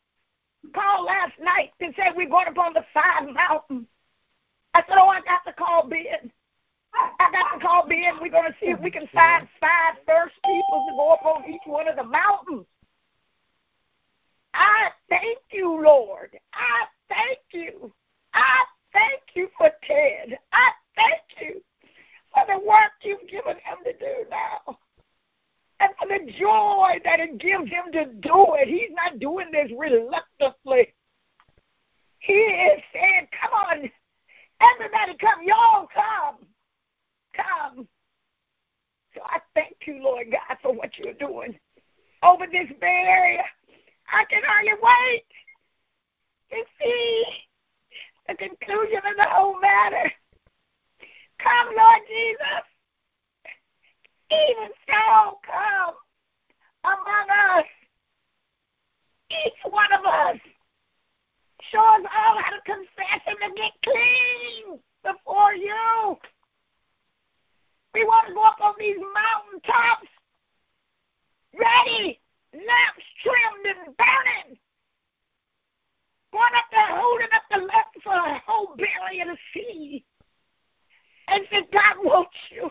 called 0.74 1.06
last 1.06 1.40
night 1.40 1.72
and 1.80 1.94
said 1.96 2.18
we're 2.18 2.28
going 2.28 2.48
up 2.50 2.58
on 2.58 2.74
the 2.74 2.84
five 2.94 3.34
mountains. 3.34 3.88
I 4.74 4.82
said, 4.82 4.98
Oh, 4.98 5.08
I 5.08 5.22
got 5.22 5.46
to 5.46 5.54
call 5.54 5.88
Ben. 5.88 6.30
I 6.94 7.32
got 7.32 7.54
to 7.54 7.66
call 7.66 7.88
Ben. 7.88 8.20
We're 8.22 8.30
going 8.30 8.52
to 8.52 8.58
see 8.60 8.72
if 8.72 8.80
we 8.82 8.92
can 8.92 9.08
find 9.14 9.48
five 9.62 9.96
first 10.06 10.36
people 10.44 10.86
to 10.90 10.96
go 10.98 11.14
up 11.14 11.26
on 11.26 11.50
each 11.50 11.66
one 11.66 11.88
of 11.88 11.96
the 11.96 12.04
mountains. 12.04 12.66
I 14.54 14.90
thank 15.08 15.40
you, 15.52 15.82
Lord. 15.82 16.38
I 16.54 16.86
thank 17.08 17.40
you. 17.52 17.94
I 18.34 18.66
thank 18.92 19.22
you 19.34 19.48
for 19.58 19.72
Ted. 19.88 20.38
I 20.52 20.72
thank 20.98 21.22
you 21.40 21.62
for 22.36 22.46
the 22.48 22.66
work 22.66 22.92
you've 23.02 23.28
given 23.30 23.56
him 23.56 23.78
to 23.86 23.94
do 23.94 24.30
now. 24.30 24.78
And 25.80 25.92
for 26.00 26.08
the 26.08 26.32
joy 26.34 27.00
that 27.04 27.20
it 27.20 27.38
gives 27.38 27.70
him 27.70 27.92
to 27.94 28.06
do 28.06 28.56
it. 28.56 28.68
He's 28.68 28.94
not 28.96 29.20
doing 29.20 29.48
this 29.52 29.72
reluctantly. 29.78 30.94
He 32.20 32.34
is 32.34 32.82
saying, 32.94 33.28
Come 33.42 33.52
on, 33.54 33.92
everybody 34.62 35.18
come, 35.18 35.44
y'all 35.44 35.88
come. 35.94 36.46
Come. 37.36 37.88
So 39.14 39.22
I 39.26 39.40
thank 39.54 39.76
you, 39.86 40.02
Lord 40.02 40.28
God, 40.32 40.58
for 40.62 40.74
what 40.74 40.98
you're 40.98 41.14
doing 41.14 41.58
over 42.24 42.46
this 42.52 42.68
Bay 42.82 43.06
Area. 43.08 43.44
I 44.12 44.26
can 44.26 44.42
hardly 44.46 44.74
wait 44.82 45.24
to 46.52 46.64
see 46.82 47.24
the 48.28 48.36
conclusion 48.36 48.98
of 48.98 49.18
the 49.18 49.30
whole 49.30 49.60
matter. 49.60 50.12
Come, 51.40 51.76
Lord 51.76 52.02
Jesus. 52.08 52.66
Even 54.32 54.70
so, 54.88 55.38
come 55.46 55.96
among 56.84 57.30
us. 57.58 57.66
Each 59.30 59.72
one 59.72 59.92
of 59.94 60.06
us. 60.06 60.38
Show 61.72 61.80
us 61.80 62.06
all 62.06 62.38
how 62.42 62.52
to 62.52 62.62
confess 62.66 63.22
and 63.28 63.38
to 63.42 63.62
get 63.62 63.72
clean 63.84 64.80
before 65.04 65.54
you. 65.54 66.18
We 67.94 68.04
want 68.06 68.28
to 68.28 68.34
go 68.34 68.44
up 68.44 68.60
on 68.62 68.76
these 68.78 68.98
mountain 68.98 69.62
tops 69.66 70.08
ready 71.60 72.20
lamps 72.54 73.06
trimmed 73.24 73.66
and 73.66 73.98
burning. 73.98 74.58
Going 76.32 76.56
up 76.56 76.68
there 76.72 77.00
holding 77.00 77.32
up 77.34 77.44
the 77.50 77.58
lamp 77.64 77.92
for 78.04 78.14
a 78.14 78.42
whole 78.46 78.76
belly 78.76 79.22
of 79.22 79.28
the 79.30 79.38
sea. 79.54 80.06
And 81.28 81.44
said, 81.52 81.64
God 81.72 81.98
wants 82.04 82.38
you. 82.52 82.70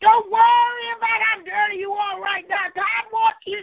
Don't 0.00 0.30
worry 0.30 0.86
about 0.98 1.20
how 1.24 1.40
dirty 1.40 1.78
you 1.80 1.92
are 1.92 2.20
right 2.20 2.44
now. 2.48 2.68
God 2.74 3.04
wants 3.12 3.38
you. 3.46 3.56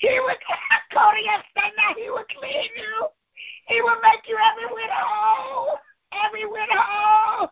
He 0.00 0.20
will 0.20 0.34
He 1.96 2.10
will 2.10 2.24
clean 2.38 2.70
you. 2.76 3.06
He 3.68 3.80
will 3.80 4.00
make 4.02 4.26
you 4.26 4.36
every 4.36 4.74
whit 4.74 4.90
whole. 4.90 5.78
Every 6.12 6.46
whit 6.46 6.68
whole. 6.70 7.50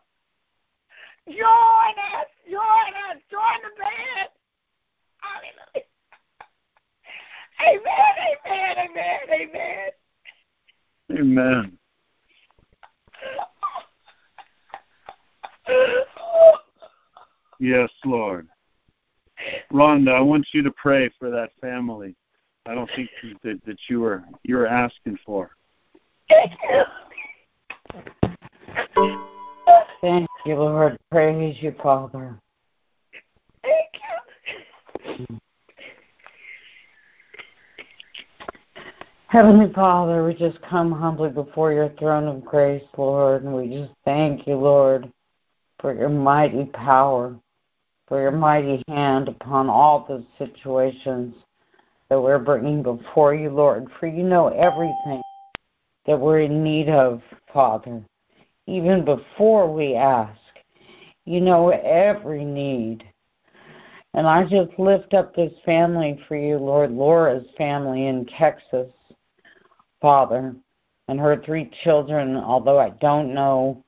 Join 1.28 1.36
us, 1.38 2.26
join 2.50 2.92
us, 3.10 3.22
join 3.30 3.58
the 3.62 3.70
band. 3.78 4.28
Hallelujah. 5.18 5.86
Amen, 7.62 8.14
amen, 8.44 8.74
amen, 8.90 9.20
amen. 11.10 11.18
Amen. 11.18 11.78
Yes, 17.60 17.90
Lord. 18.04 18.48
Rhonda, 19.72 20.14
I 20.14 20.20
want 20.20 20.41
you 20.52 20.62
to 20.62 20.72
pray 20.72 21.10
for 21.18 21.30
that 21.30 21.50
family. 21.60 22.14
I 22.66 22.74
don't 22.74 22.90
think 22.94 23.10
that, 23.42 23.60
that 23.66 23.78
you 23.88 24.00
were 24.00 24.24
you 24.44 24.56
were 24.56 24.66
asking 24.66 25.18
for. 25.24 25.50
Thank 26.28 26.52
you. 26.70 26.82
Thank 30.00 30.28
you, 30.46 30.56
Lord. 30.56 30.98
Praise 31.10 31.56
you, 31.60 31.74
Father. 31.82 32.38
Thank 33.62 35.16
you. 35.18 35.38
Heavenly 39.32 39.72
Father, 39.72 40.26
we 40.26 40.34
just 40.34 40.60
come 40.60 40.92
humbly 40.92 41.30
before 41.30 41.72
your 41.72 41.88
throne 41.98 42.28
of 42.28 42.44
grace, 42.44 42.82
Lord, 42.98 43.44
and 43.44 43.54
we 43.54 43.68
just 43.68 43.92
thank 44.04 44.46
you, 44.46 44.56
Lord, 44.56 45.10
for 45.80 45.94
your 45.94 46.10
mighty 46.10 46.66
power, 46.66 47.34
for 48.08 48.20
your 48.20 48.30
mighty 48.30 48.81
hand 49.24 49.28
upon 49.28 49.68
all 49.68 50.04
the 50.08 50.24
situations 50.38 51.34
that 52.08 52.20
we're 52.20 52.38
bringing 52.38 52.82
before 52.82 53.34
you, 53.34 53.50
Lord, 53.50 53.88
for 53.98 54.06
you 54.06 54.22
know 54.22 54.48
everything 54.48 55.22
that 56.06 56.18
we're 56.18 56.40
in 56.40 56.62
need 56.62 56.88
of, 56.88 57.22
Father 57.52 58.02
even 58.66 59.04
before 59.04 59.72
we 59.72 59.94
ask. 59.94 60.38
You 61.24 61.40
know 61.40 61.70
every 61.70 62.44
need. 62.44 63.04
And 64.14 64.26
I 64.26 64.44
just 64.44 64.78
lift 64.78 65.14
up 65.14 65.34
this 65.34 65.52
family 65.64 66.20
for 66.28 66.36
you, 66.36 66.58
Lord, 66.58 66.90
Laura's 66.90 67.46
family 67.56 68.06
in 68.06 68.26
Texas, 68.26 68.92
Father, 70.00 70.54
and 71.08 71.18
her 71.18 71.42
three 71.44 71.70
children, 71.82 72.36
although 72.36 72.78
I 72.78 72.90
don't 73.00 73.34
know 73.34 73.82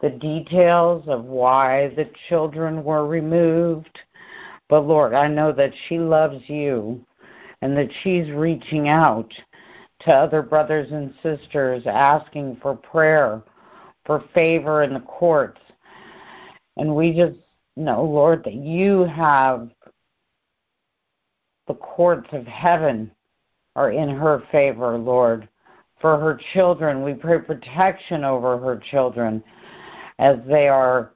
the 0.00 0.10
details 0.10 1.04
of 1.08 1.24
why 1.24 1.92
the 1.96 2.10
children 2.28 2.84
were 2.84 3.06
removed. 3.06 3.98
But 4.68 4.82
Lord, 4.82 5.14
I 5.14 5.28
know 5.28 5.52
that 5.52 5.72
she 5.88 5.98
loves 5.98 6.48
you 6.48 7.04
and 7.62 7.76
that 7.76 7.90
she's 8.02 8.30
reaching 8.30 8.88
out 8.88 9.32
to 10.00 10.12
other 10.12 10.42
brothers 10.42 10.92
and 10.92 11.12
sisters 11.22 11.82
asking 11.86 12.58
for 12.62 12.76
prayer 12.76 13.42
for 14.04 14.24
favor 14.34 14.82
in 14.82 14.94
the 14.94 15.00
courts. 15.00 15.60
And 16.76 16.94
we 16.94 17.12
just 17.12 17.38
know, 17.76 18.04
Lord, 18.04 18.44
that 18.44 18.54
you 18.54 19.04
have 19.04 19.70
the 21.66 21.74
courts 21.74 22.28
of 22.32 22.46
heaven 22.46 23.10
are 23.76 23.90
in 23.90 24.08
her 24.08 24.42
favor, 24.50 24.96
Lord. 24.96 25.48
For 26.00 26.18
her 26.18 26.40
children, 26.52 27.02
we 27.02 27.14
pray 27.14 27.38
protection 27.40 28.24
over 28.24 28.56
her 28.58 28.80
children 28.90 29.42
as 30.18 30.36
they 30.46 30.68
are 30.68 31.12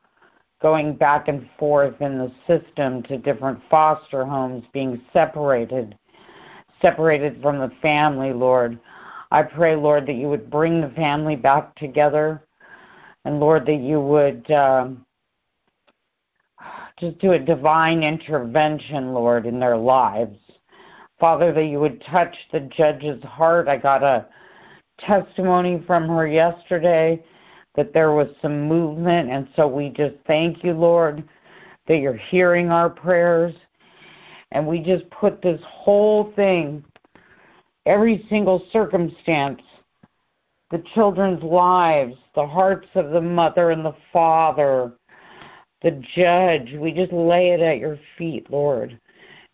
going 0.63 0.95
back 0.95 1.29
and 1.29 1.49
forth 1.59 2.01
in 2.01 2.19
the 2.19 2.33
system 2.47 3.03
to 3.05 3.19
different 3.19 3.61
foster 3.69 4.25
homes, 4.25 4.65
being 4.73 5.03
separated, 5.13 5.99
separated 6.81 7.43
from 7.43 7.59
the 7.59 7.73
family, 7.83 8.33
Lord. 8.33 8.79
I 9.31 9.43
pray, 9.43 9.77
Lord, 9.77 10.07
that 10.07 10.15
you 10.15 10.29
would 10.29 10.51
bring 10.51 10.81
the 10.81 10.91
family 10.91 11.37
back 11.37 11.75
together 11.75 12.43
and 13.25 13.39
Lord, 13.39 13.67
that 13.67 13.81
you 13.81 14.01
would 14.01 14.51
um, 14.51 15.05
just 16.99 17.19
do 17.19 17.33
a 17.33 17.39
divine 17.39 18.03
intervention, 18.03 19.15
Lord, 19.15 19.47
in 19.47 19.61
their 19.61 19.77
lives. 19.77 20.39
Father, 21.21 21.53
that 21.53 21.67
you 21.67 21.79
would 21.79 22.03
touch 22.03 22.35
the 22.53 22.61
judge's 22.61 23.23
heart. 23.23 23.69
I 23.69 23.77
got 23.77 24.03
a 24.03 24.27
testimony 24.99 25.83
from 25.87 26.09
her 26.09 26.27
yesterday 26.27 27.23
that 27.75 27.93
there 27.93 28.13
was 28.13 28.29
some 28.41 28.69
movement, 28.69 29.31
and 29.31 29.49
so 29.57 29.67
we 29.67 29.89
just 29.89 30.17
thank 30.27 30.63
you, 30.63 30.73
Lord, 30.73 31.25
that 31.89 31.99
you're 31.99 32.15
hearing 32.15 32.71
our 32.71 32.91
prayers. 32.91 33.55
And 34.53 34.67
we 34.67 34.81
just 34.81 35.09
put 35.11 35.41
this 35.41 35.61
whole 35.67 36.33
thing, 36.37 36.85
every 37.87 38.27
single 38.29 38.67
circumstance, 38.71 39.63
the 40.71 40.85
children's 40.95 41.43
lives, 41.43 42.17
the 42.35 42.47
hearts 42.47 42.89
of 42.95 43.11
the 43.11 43.21
mother 43.21 43.71
and 43.71 43.85
the 43.85 43.97
father, 44.13 44.93
the 45.83 46.03
judge. 46.15 46.75
We 46.79 46.93
just 46.93 47.13
lay 47.13 47.51
it 47.51 47.61
at 47.61 47.79
your 47.79 47.99
feet, 48.19 48.51
Lord. 48.51 48.99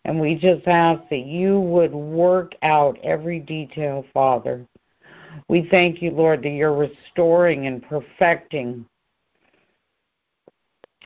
And 0.05 0.19
we 0.19 0.35
just 0.35 0.67
ask 0.67 1.01
that 1.09 1.25
you 1.25 1.59
would 1.59 1.93
work 1.93 2.53
out 2.61 2.97
every 3.03 3.39
detail, 3.39 4.05
Father. 4.13 4.65
We 5.47 5.67
thank 5.69 6.01
you, 6.01 6.11
Lord, 6.11 6.43
that 6.43 6.49
you're 6.49 6.75
restoring 6.75 7.67
and 7.67 7.81
perfecting. 7.83 8.85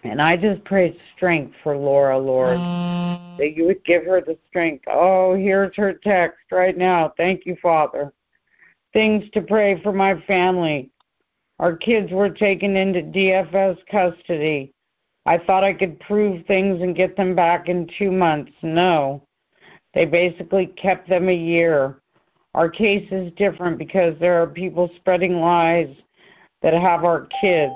And 0.04 0.22
I 0.22 0.36
just 0.36 0.64
pray 0.66 0.98
strength 1.16 1.56
for 1.64 1.78
Laura, 1.78 2.18
Lord, 2.18 2.58
mm. 2.58 3.38
that 3.38 3.56
you 3.56 3.66
would 3.66 3.84
give 3.86 4.04
her 4.04 4.20
the 4.20 4.38
strength. 4.50 4.84
Oh, 4.88 5.36
here's 5.36 5.76
her 5.78 5.94
text 5.94 6.40
right 6.52 6.78
now. 6.78 7.14
Thank 7.18 7.46
you, 7.46 7.56
Father 7.62 8.12
things 8.94 9.26
to 9.34 9.42
pray 9.42 9.82
for 9.82 9.92
my 9.92 10.22
family. 10.22 10.90
Our 11.60 11.76
kids 11.76 12.12
were 12.12 12.30
taken 12.30 12.78
into 12.78 13.02
DFS 13.02 13.78
custody. 13.92 14.74
I 15.26 15.38
thought 15.38 15.64
I 15.64 15.74
could 15.74 16.00
prove 16.02 16.46
things 16.46 16.82
and 16.82 16.96
get 16.96 17.18
them 17.18 17.36
back 17.36 17.70
in 17.70 17.90
two 17.98 18.12
months. 18.12 18.52
No. 18.62 19.28
They 19.94 20.06
basically 20.06 20.68
kept 20.68 21.10
them 21.10 21.30
a 21.30 21.36
year. 21.36 22.02
Our 22.56 22.70
case 22.70 23.08
is 23.12 23.34
different 23.34 23.80
because 23.80 24.16
there 24.20 24.42
are 24.42 24.48
people 24.48 24.92
spreading 24.96 25.40
lies 25.40 25.94
that 26.62 26.74
have 26.74 27.04
our 27.04 27.28
kids. 27.42 27.74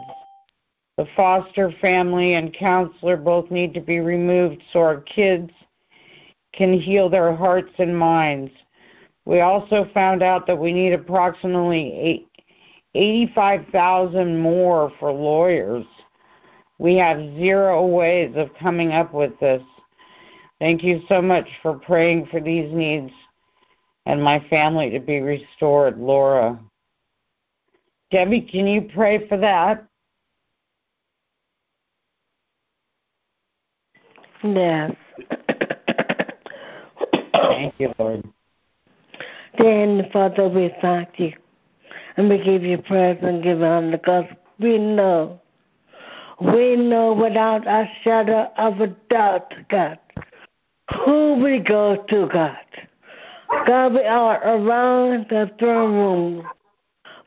The 0.97 1.07
foster 1.15 1.71
family 1.81 2.35
and 2.35 2.53
counselor 2.53 3.17
both 3.17 3.49
need 3.49 3.73
to 3.73 3.81
be 3.81 3.99
removed 3.99 4.61
so 4.71 4.79
our 4.79 5.01
kids 5.01 5.51
can 6.53 6.73
heal 6.73 7.09
their 7.09 7.35
hearts 7.35 7.73
and 7.79 7.97
minds. 7.97 8.51
We 9.25 9.41
also 9.41 9.89
found 9.93 10.23
out 10.23 10.47
that 10.47 10.57
we 10.57 10.71
need 10.73 10.93
approximately 10.93 12.27
85,000 12.93 14.39
more 14.39 14.91
for 14.99 15.11
lawyers. 15.11 15.85
We 16.79 16.95
have 16.95 17.35
zero 17.35 17.85
ways 17.85 18.33
of 18.35 18.53
coming 18.59 18.91
up 18.91 19.13
with 19.13 19.37
this. 19.39 19.63
Thank 20.59 20.83
you 20.83 21.01
so 21.09 21.21
much 21.21 21.47
for 21.61 21.77
praying 21.79 22.27
for 22.27 22.39
these 22.39 22.71
needs 22.73 23.11
and 24.07 24.23
my 24.23 24.39
family 24.49 24.89
to 24.89 25.01
be 25.01 25.19
restored, 25.19 25.99
Laura. 25.99 26.57
Debbie, 28.09 28.41
can 28.41 28.65
you 28.65 28.89
pray 28.93 29.27
for 29.27 29.37
that? 29.37 29.85
Yes. 34.43 34.95
Thank 37.33 37.73
you, 37.79 37.93
Lord. 37.99 38.23
Then, 39.57 40.09
Father, 40.13 40.47
we 40.47 40.73
thank 40.79 41.19
you. 41.19 41.33
And 42.15 42.29
we 42.29 42.41
give 42.41 42.63
you 42.63 42.77
praise 42.77 43.19
and 43.21 43.43
give 43.43 43.61
honor 43.61 43.91
because 43.97 44.25
we 44.57 44.77
know, 44.77 45.41
we 46.39 46.77
know 46.77 47.11
without 47.11 47.67
a 47.67 47.89
shadow 48.03 48.49
of 48.57 48.79
a 48.79 48.87
doubt, 49.09 49.53
God, 49.69 49.99
who 50.95 51.43
we 51.43 51.59
go 51.59 52.05
to, 52.09 52.29
God. 52.31 52.87
God, 53.49 53.93
we 53.93 54.03
are 54.03 54.41
around 54.43 55.27
the 55.29 55.51
throne 55.60 55.93
room 55.93 56.47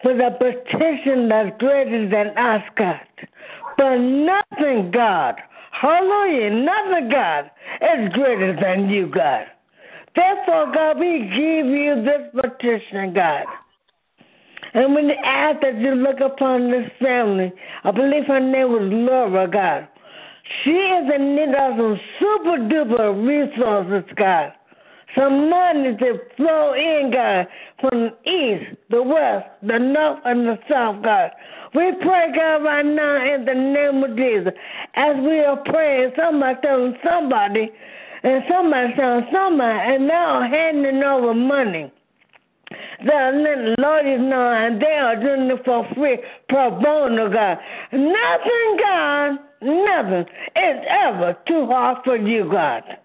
with 0.05 0.21
a 0.21 0.31
petition 0.39 1.29
that's 1.29 1.59
greater 1.59 2.09
than 2.09 2.37
us, 2.37 2.63
God. 2.77 3.01
But 3.77 3.99
nothing, 3.99 4.91
God, 4.91 5.37
hallelujah, 5.73 6.51
nothing, 6.51 7.09
God, 7.09 7.51
is 7.81 8.13
greater 8.13 8.55
than 8.59 8.89
you, 8.89 9.07
God. 9.07 9.47
Therefore, 10.15 10.73
God, 10.73 10.99
we 10.99 11.21
give 11.21 11.67
you 11.67 12.03
this 12.03 12.29
petition, 12.35 13.15
God. 13.15 13.47
And 14.75 14.95
we 14.95 15.13
ask 15.13 15.61
that 15.63 15.79
you 15.79 15.95
look 15.95 16.21
upon 16.21 16.71
this 16.71 16.91
family. 17.01 17.53
I 17.85 17.91
believe 17.91 18.27
her 18.27 18.41
name 18.41 18.73
was 18.73 18.83
Laura, 18.83 19.49
God. 19.49 19.89
She 20.63 20.71
is 20.71 21.13
in 21.15 21.37
need 21.37 21.55
of 21.55 21.77
some 21.77 22.01
super 22.19 22.59
duper 22.59 23.27
resources, 23.27 24.11
God. 24.17 24.53
Some 25.15 25.51
money 25.51 25.97
to 25.97 26.21
flow 26.37 26.73
in, 26.75 27.11
God, 27.11 27.49
from 27.81 28.01
the 28.01 28.31
east, 28.31 28.77
the 28.91 29.03
west, 29.03 29.47
the 29.63 29.79
north, 29.79 30.21
and 30.25 30.47
the 30.47 30.59
south, 30.69 31.03
God. 31.03 31.33
We 31.75 31.93
pray, 32.01 32.33
God, 32.35 32.63
right 32.63 32.87
now 32.87 33.35
in 33.35 33.45
the 33.45 33.55
name 33.55 34.05
of 34.05 34.17
Jesus. 34.17 34.53
As 34.95 35.17
we 35.17 35.41
are 35.41 35.57
praying, 35.65 36.13
somebody 36.17 36.59
telling 36.63 36.97
somebody, 37.05 37.73
and 38.23 38.45
somebody 38.49 38.95
telling 38.95 39.27
somebody, 39.33 39.95
and 39.95 40.07
now 40.07 40.43
handing 40.43 41.03
over 41.03 41.35
money. 41.35 41.93
They're 43.05 43.33
letting 43.33 43.75
lawyers 43.79 44.21
know, 44.21 44.53
and 44.53 44.81
they 44.81 44.93
are 44.93 45.17
doing 45.17 45.51
it 45.51 45.65
for 45.65 45.89
free, 45.95 46.21
pro 46.49 46.71
bono, 46.71 47.29
God. 47.29 47.59
Nothing, 47.91 48.77
God, 48.79 49.39
nothing 49.61 50.27
is 50.55 50.85
ever 50.89 51.37
too 51.47 51.67
hard 51.67 52.05
for 52.05 52.17
you, 52.17 52.49
God. 52.49 52.99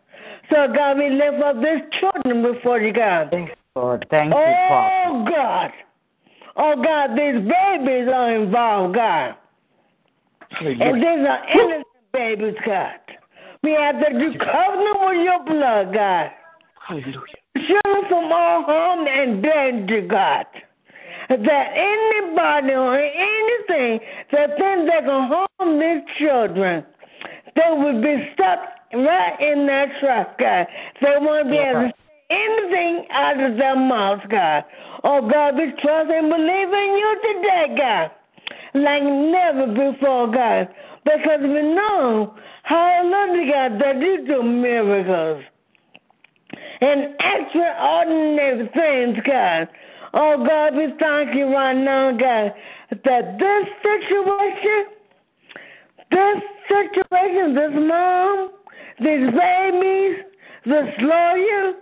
So, 0.49 0.71
God, 0.73 0.97
we 0.97 1.10
lift 1.10 1.41
up 1.41 1.58
these 1.58 1.81
children 1.99 2.41
before 2.41 2.79
you, 2.79 2.93
God. 2.93 3.34
Lord, 3.75 4.05
thank 4.10 4.34
you, 4.34 4.39
oh, 4.39 4.67
Father. 4.69 5.31
God. 5.31 5.71
Oh, 6.58 6.75
God, 6.81 7.12
these 7.12 7.41
babies 7.41 8.08
are 8.13 8.36
involved, 8.36 8.95
God. 8.95 9.36
And 10.62 11.01
these 11.01 11.27
are 11.27 11.43
innocent 11.49 11.88
babies, 12.13 12.55
God. 12.65 12.99
We 13.63 13.71
have 13.71 13.99
that 13.99 14.13
you 14.13 14.38
cover 14.38 14.77
them 14.77 15.08
with 15.08 15.25
your 15.25 15.43
blood, 15.43 15.93
God. 15.93 16.31
Hallelujah. 16.79 17.19
Shield 17.58 17.81
them 17.84 18.03
from 18.08 18.31
all 18.31 18.63
harm 18.63 19.08
and 19.08 19.41
danger, 19.41 20.01
God. 20.05 20.45
That 21.29 21.71
anybody 21.73 22.73
or 22.73 22.99
anything 22.99 23.99
that 24.31 24.58
thinks 24.58 24.91
they 24.91 25.01
can 25.01 25.47
harm 25.60 25.79
these 25.79 26.03
children, 26.17 26.86
they 27.55 27.69
will 27.71 28.01
be 28.01 28.29
stuck 28.34 28.60
right 28.95 29.39
in 29.39 29.65
that 29.67 29.99
trap, 29.99 30.38
God. 30.38 30.67
Uh, 30.67 30.71
they 31.01 31.17
won't 31.19 31.49
be 31.49 31.58
able 31.58 31.81
to 31.81 31.88
say 31.88 31.93
anything 32.29 33.08
out 33.12 33.39
of 33.39 33.58
their 33.58 33.75
mouth, 33.75 34.21
God. 34.29 34.65
Oh, 35.03 35.27
God, 35.29 35.55
we 35.55 35.71
trust 35.81 36.12
and 36.12 36.29
believe 36.29 36.69
in 36.69 36.97
you 36.97 37.17
today, 37.21 37.75
God, 37.77 38.12
like 38.73 39.03
never 39.03 39.67
before, 39.67 40.31
God. 40.31 40.69
Because 41.03 41.41
we 41.41 41.62
know, 41.62 42.36
how 42.63 43.03
hallelujah, 43.03 43.51
God, 43.51 43.81
that 43.81 44.01
you 44.01 44.25
do 44.25 44.41
miracles 44.41 45.43
and 46.81 47.15
extraordinary 47.19 48.67
things, 48.73 49.17
God. 49.25 49.69
Oh, 50.13 50.45
God, 50.45 50.75
we 50.75 50.93
thank 50.99 51.36
you 51.36 51.53
right 51.53 51.75
now, 51.75 52.12
God, 52.12 52.53
that 53.03 53.38
this 53.38 53.67
situation, 53.84 54.86
this 56.10 56.41
situation, 56.67 57.53
this 57.53 57.71
mom, 57.73 58.51
these 58.99 59.29
babies, 59.31 60.23
the 60.65 60.93
lawyer, 61.01 61.73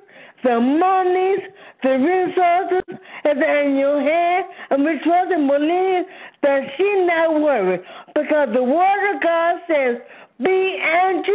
the 0.44 0.60
monies, 0.60 1.40
the 1.84 2.00
resources 2.00 2.84
is 3.26 3.44
in 3.66 3.78
your 3.78 4.02
hand, 4.02 4.46
and 4.72 4.84
we 4.84 5.00
trust 5.00 5.32
and 5.32 5.48
believe 5.48 6.06
that 6.42 6.70
she 6.78 7.06
not 7.06 7.42
worried 7.42 7.82
because 8.14 8.50
the 8.54 8.64
word 8.64 9.16
of 9.16 9.22
God 9.22 9.60
says, 9.68 9.98
be 10.42 10.80
anxious 10.82 11.34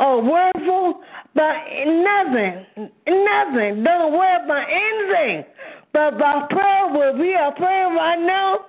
or 0.00 0.22
worryful 0.22 1.00
about 1.34 1.66
nothing, 1.86 2.66
nothing. 3.06 3.84
Don't 3.84 4.12
worry 4.12 4.44
about 4.44 4.66
anything, 4.70 5.44
but 5.92 6.18
by 6.18 6.46
prayer, 6.50 6.92
where 6.92 7.12
we 7.14 7.34
are 7.34 7.52
praying 7.54 7.94
right 7.94 8.20
now, 8.20 8.66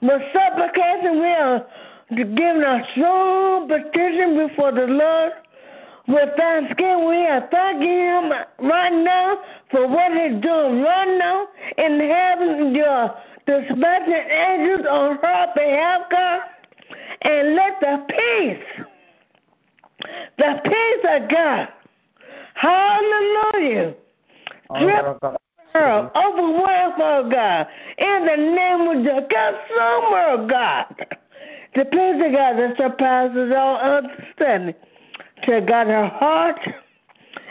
with 0.00 0.22
supplication, 0.32 1.20
we 1.20 1.26
are 1.26 1.66
giving 2.10 2.62
a 2.62 2.82
strong 2.92 3.68
petition 3.68 4.48
before 4.48 4.72
the 4.72 4.86
Lord. 4.86 5.32
With 6.06 6.30
thanksgiving, 6.38 7.06
we 7.06 7.26
are 7.26 7.46
thanking 7.50 7.88
Him 7.88 8.32
right 8.60 8.92
now 8.92 9.38
for 9.70 9.86
what 9.86 10.10
He's 10.12 10.40
doing 10.40 10.82
right 10.82 11.18
now 11.18 11.48
in 11.76 12.00
heaven. 12.00 12.74
You're 12.74 13.14
dispatching 13.44 14.30
angels 14.30 14.86
on 14.90 15.18
her 15.18 15.52
behalf, 15.54 16.02
God. 16.10 16.40
And 17.20 17.54
let 17.54 17.80
the 17.80 18.04
peace, 18.08 18.86
the 20.38 20.60
peace 20.64 21.10
of 21.10 21.28
God, 21.28 21.68
hallelujah, 22.54 23.94
drip 24.78 25.22
her, 25.74 26.10
overwhelm 26.16 26.92
her, 26.92 27.28
God, 27.30 27.66
in 27.98 28.24
the 28.24 28.36
name 28.36 28.96
of 28.96 29.04
the 29.04 29.26
consumer, 29.28 30.46
God. 30.48 31.17
The 31.74 31.84
peace 31.84 32.24
of 32.24 32.32
God 32.32 32.56
that 32.56 32.74
surpasses 32.76 33.52
all 33.56 33.76
understanding 33.76 34.74
to 35.44 35.60
God 35.60 35.86
her 35.86 36.08
heart 36.08 36.60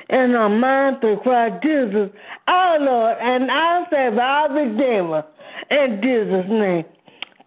and 0.09 0.31
her 0.31 0.49
mind 0.49 1.01
through 1.01 1.19
Christ 1.19 1.63
Jesus, 1.63 2.09
our 2.47 2.79
Lord 2.79 3.17
and 3.19 3.49
our 3.51 3.85
Savior, 3.89 4.21
our 4.21 4.53
Redeemer, 4.53 5.25
in 5.69 6.01
Jesus' 6.01 6.49
name. 6.49 6.85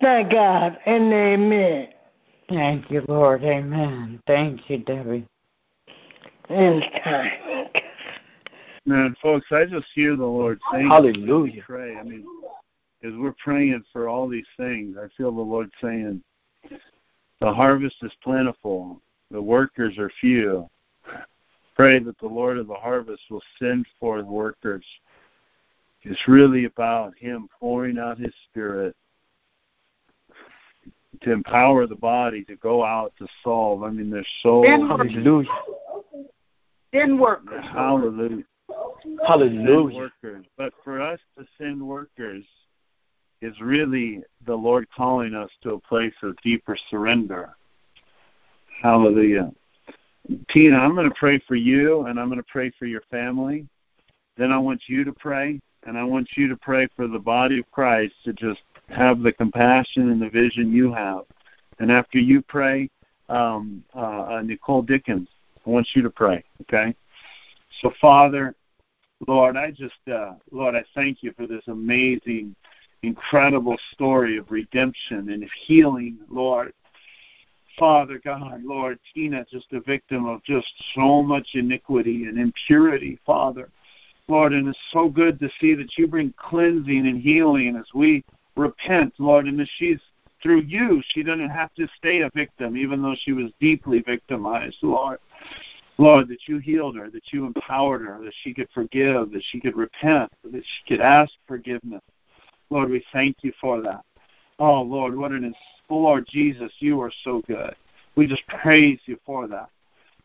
Thank 0.00 0.32
God 0.32 0.78
and 0.86 1.12
amen. 1.12 1.88
Thank 2.48 2.90
you, 2.90 3.04
Lord. 3.08 3.44
Amen. 3.44 4.20
Thank 4.26 4.68
you, 4.68 4.78
Debbie. 4.78 5.26
In 6.48 6.82
time. 7.04 7.30
Man, 8.86 9.14
folks, 9.22 9.46
I 9.52 9.66
just 9.66 9.86
hear 9.94 10.16
the 10.16 10.24
Lord 10.24 10.58
saying, 10.72 10.88
Hallelujah. 10.88 11.62
Pray. 11.64 11.96
I 11.96 12.02
mean, 12.02 12.24
as 13.04 13.12
we're 13.14 13.34
praying 13.42 13.84
for 13.92 14.08
all 14.08 14.28
these 14.28 14.46
things, 14.56 14.96
I 14.98 15.06
feel 15.16 15.32
the 15.32 15.40
Lord 15.40 15.70
saying, 15.80 16.22
the 17.40 17.52
harvest 17.52 17.96
is 18.02 18.12
plentiful, 18.22 19.00
the 19.30 19.40
workers 19.40 19.98
are 19.98 20.10
few. 20.20 20.68
Pray 21.74 21.98
that 21.98 22.18
the 22.18 22.26
Lord 22.26 22.58
of 22.58 22.66
the 22.66 22.74
harvest 22.74 23.22
will 23.30 23.42
send 23.58 23.86
forth 23.98 24.26
workers. 24.26 24.84
It's 26.02 26.28
really 26.28 26.64
about 26.64 27.14
Him 27.16 27.48
pouring 27.58 27.98
out 27.98 28.18
His 28.18 28.34
Spirit 28.50 28.94
to 31.22 31.32
empower 31.32 31.86
the 31.86 31.96
body 31.96 32.44
to 32.44 32.56
go 32.56 32.84
out 32.84 33.12
to 33.18 33.26
solve. 33.42 33.82
I 33.82 33.90
mean, 33.90 34.10
there's 34.10 34.26
so 34.42 34.62
Hallelujah. 34.62 35.48
Then 36.92 37.18
workers. 37.18 37.64
hallelujah. 37.72 38.44
Hallelujah. 39.26 40.00
Send 40.00 40.12
workers. 40.22 40.46
But 40.56 40.72
for 40.82 41.00
us 41.00 41.20
to 41.38 41.46
send 41.58 41.80
workers 41.80 42.44
is 43.42 43.60
really 43.60 44.22
the 44.46 44.54
Lord 44.54 44.86
calling 44.94 45.34
us 45.34 45.50
to 45.62 45.74
a 45.74 45.80
place 45.80 46.14
of 46.22 46.36
deeper 46.42 46.76
surrender. 46.90 47.56
Hallelujah. 48.82 49.52
Tina, 50.50 50.76
I'm 50.76 50.94
going 50.94 51.08
to 51.08 51.14
pray 51.18 51.40
for 51.46 51.54
you 51.54 52.02
and 52.06 52.18
I'm 52.18 52.28
going 52.28 52.38
to 52.38 52.46
pray 52.50 52.70
for 52.78 52.86
your 52.86 53.02
family. 53.10 53.66
Then 54.36 54.52
I 54.52 54.58
want 54.58 54.82
you 54.86 55.04
to 55.04 55.12
pray 55.12 55.60
and 55.86 55.96
I 55.96 56.04
want 56.04 56.28
you 56.36 56.48
to 56.48 56.56
pray 56.56 56.88
for 56.94 57.08
the 57.08 57.18
body 57.18 57.58
of 57.58 57.70
Christ 57.70 58.14
to 58.24 58.32
just 58.32 58.60
have 58.88 59.20
the 59.20 59.32
compassion 59.32 60.10
and 60.10 60.20
the 60.20 60.28
vision 60.28 60.72
you 60.72 60.92
have. 60.92 61.22
And 61.78 61.90
after 61.90 62.18
you 62.18 62.42
pray, 62.42 62.90
um, 63.28 63.82
uh, 63.94 63.98
uh, 63.98 64.42
Nicole 64.42 64.82
Dickens, 64.82 65.28
I 65.66 65.70
want 65.70 65.88
you 65.94 66.02
to 66.02 66.10
pray, 66.10 66.44
okay? 66.62 66.94
So, 67.80 67.92
Father, 68.00 68.54
Lord, 69.26 69.56
I 69.56 69.70
just, 69.70 69.94
uh, 70.12 70.32
Lord, 70.50 70.74
I 70.74 70.84
thank 70.94 71.22
you 71.22 71.32
for 71.36 71.46
this 71.46 71.62
amazing, 71.68 72.54
incredible 73.02 73.76
story 73.92 74.36
of 74.36 74.50
redemption 74.50 75.30
and 75.30 75.42
of 75.42 75.50
healing, 75.66 76.18
Lord. 76.28 76.72
Father 77.78 78.20
God, 78.22 78.62
Lord, 78.62 78.98
Tina, 79.14 79.46
just 79.50 79.72
a 79.72 79.80
victim 79.80 80.26
of 80.26 80.42
just 80.44 80.68
so 80.94 81.22
much 81.22 81.48
iniquity 81.54 82.24
and 82.24 82.38
impurity, 82.38 83.18
Father. 83.24 83.70
Lord, 84.28 84.52
and 84.52 84.68
it's 84.68 84.78
so 84.92 85.08
good 85.08 85.40
to 85.40 85.48
see 85.60 85.74
that 85.74 85.96
you 85.96 86.06
bring 86.06 86.34
cleansing 86.36 87.06
and 87.06 87.20
healing 87.20 87.76
as 87.76 87.86
we 87.94 88.22
repent, 88.56 89.14
Lord, 89.18 89.46
and 89.46 89.58
that 89.58 89.68
she's 89.78 89.98
through 90.42 90.62
you, 90.62 91.02
she 91.08 91.22
doesn't 91.22 91.50
have 91.50 91.74
to 91.74 91.86
stay 91.96 92.22
a 92.22 92.30
victim, 92.34 92.76
even 92.76 93.02
though 93.02 93.16
she 93.22 93.32
was 93.32 93.50
deeply 93.60 94.00
victimized, 94.00 94.78
Lord. 94.82 95.18
Lord, 95.98 96.28
that 96.28 96.48
you 96.48 96.58
healed 96.58 96.96
her, 96.96 97.10
that 97.10 97.30
you 97.30 97.44
empowered 97.44 98.00
her, 98.02 98.22
that 98.24 98.32
she 98.42 98.54
could 98.54 98.68
forgive, 98.72 99.32
that 99.32 99.42
she 99.50 99.60
could 99.60 99.76
repent, 99.76 100.32
that 100.44 100.62
she 100.64 100.88
could 100.88 101.00
ask 101.00 101.30
forgiveness. 101.46 102.00
Lord, 102.70 102.90
we 102.90 103.04
thank 103.12 103.38
you 103.42 103.52
for 103.60 103.82
that. 103.82 104.04
Oh, 104.58 104.82
Lord, 104.82 105.16
what 105.16 105.32
an 105.32 105.54
oh, 105.88 105.96
Lord 105.96 106.26
Jesus, 106.28 106.72
you 106.78 107.00
are 107.00 107.12
so 107.24 107.42
good. 107.46 107.74
We 108.14 108.26
just 108.26 108.46
praise 108.46 109.00
you 109.06 109.18
for 109.26 109.48
that. 109.48 109.68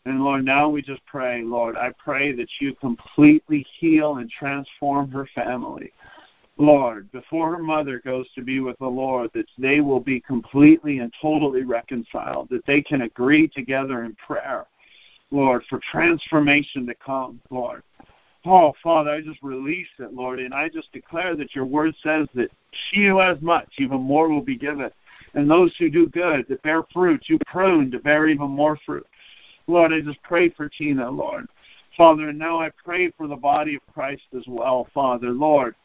And 0.06 0.24
Lord, 0.24 0.46
now 0.46 0.70
we 0.70 0.84
just 0.84 1.04
pray, 1.08 1.42
Lord, 1.42 1.76
I 1.76 1.92
pray 1.98 2.32
that 2.34 2.50
you 2.62 2.76
completely 2.76 3.66
heal 3.80 4.18
and 4.18 4.30
transform 4.30 5.10
her 5.10 5.28
family. 5.34 5.92
Lord, 6.58 7.12
before 7.12 7.56
her 7.56 7.64
mother 7.64 8.00
goes 8.00 8.28
to 8.36 8.42
be 8.42 8.60
with 8.60 8.78
the 8.80 8.88
Lord, 8.88 9.32
that 9.34 9.48
they 9.58 9.82
will 9.82 10.00
be 10.00 10.20
completely 10.22 11.00
and 11.00 11.12
totally 11.22 11.64
reconciled, 11.64 12.50
that 12.50 12.66
they 12.66 12.82
can 12.82 13.02
agree 13.02 13.48
together 13.48 14.04
in 14.04 14.16
prayer, 14.16 14.66
Lord, 15.32 15.64
for 15.70 15.82
transformation 15.92 16.86
to 16.86 16.96
come, 16.96 17.42
Lord. 17.50 17.84
Oh, 18.46 18.74
Father, 18.84 19.12
I 19.12 19.22
just 19.22 19.42
release 19.42 19.88
it, 20.00 20.14
Lord, 20.14 20.40
and 20.40 20.54
I 20.54 20.70
just 20.70 20.92
declare 20.92 21.36
that 21.36 21.56
your 21.56 21.66
word 21.66 21.96
says 22.04 22.28
that 22.36 22.52
she 22.72 23.08
who 23.08 23.20
has 23.20 23.42
much, 23.42 23.68
even 23.80 24.02
more 24.02 24.30
will 24.30 24.42
be 24.42 24.58
given. 24.58 24.92
And 25.34 25.50
those 25.50 25.76
who 25.78 25.90
do 25.90 26.08
good, 26.08 26.46
that 26.48 26.62
bear 26.62 26.84
fruit, 26.94 27.24
you 27.28 27.40
prune 27.48 27.92
to 27.92 28.00
bear 28.00 28.28
even 28.28 28.50
more 28.50 28.78
fruit. 28.86 29.08
Lord, 29.68 29.92
I 29.92 30.02
just 30.02 30.22
pray 30.22 30.50
for 30.50 30.70
Tina, 30.70 31.10
Lord. 31.10 31.48
Father, 31.98 32.30
and 32.30 32.38
now 32.38 32.60
I 32.60 32.72
pray 32.84 33.12
for 33.18 33.28
the 33.28 33.36
body 33.36 33.76
of 33.76 33.82
Christ 33.94 34.24
as 34.38 34.44
well, 34.48 34.88
Father. 34.94 35.30
Lord, 35.30 35.76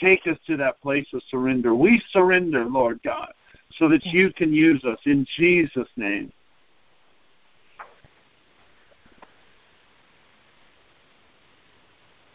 Take 0.00 0.26
us 0.26 0.38
to 0.46 0.56
that 0.56 0.80
place 0.80 1.06
of 1.12 1.22
surrender. 1.30 1.74
We 1.74 2.02
surrender, 2.10 2.64
Lord 2.64 3.00
God, 3.04 3.32
so 3.78 3.88
that 3.88 4.04
you 4.06 4.32
can 4.32 4.52
use 4.52 4.84
us 4.84 4.98
in 5.06 5.26
Jesus' 5.36 5.88
name. 5.96 6.32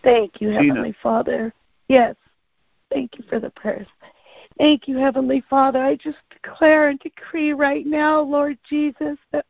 Thank 0.04 0.42
you, 0.42 0.50
Heavenly 0.50 0.96
Father. 1.02 1.54
Yes. 1.88 2.16
Thank 2.92 3.18
you 3.18 3.24
for 3.30 3.40
the 3.40 3.50
prayers. 3.52 3.88
Thank 4.58 4.88
you, 4.88 4.98
Heavenly 4.98 5.44
Father. 5.50 5.82
I 5.82 5.96
just 5.96 6.18
declare 6.32 6.90
and 6.90 7.00
decree 7.00 7.54
right 7.54 7.86
now, 7.86 8.22
Lord 8.22 8.58
Jesus, 8.70 9.18
that 9.32 9.46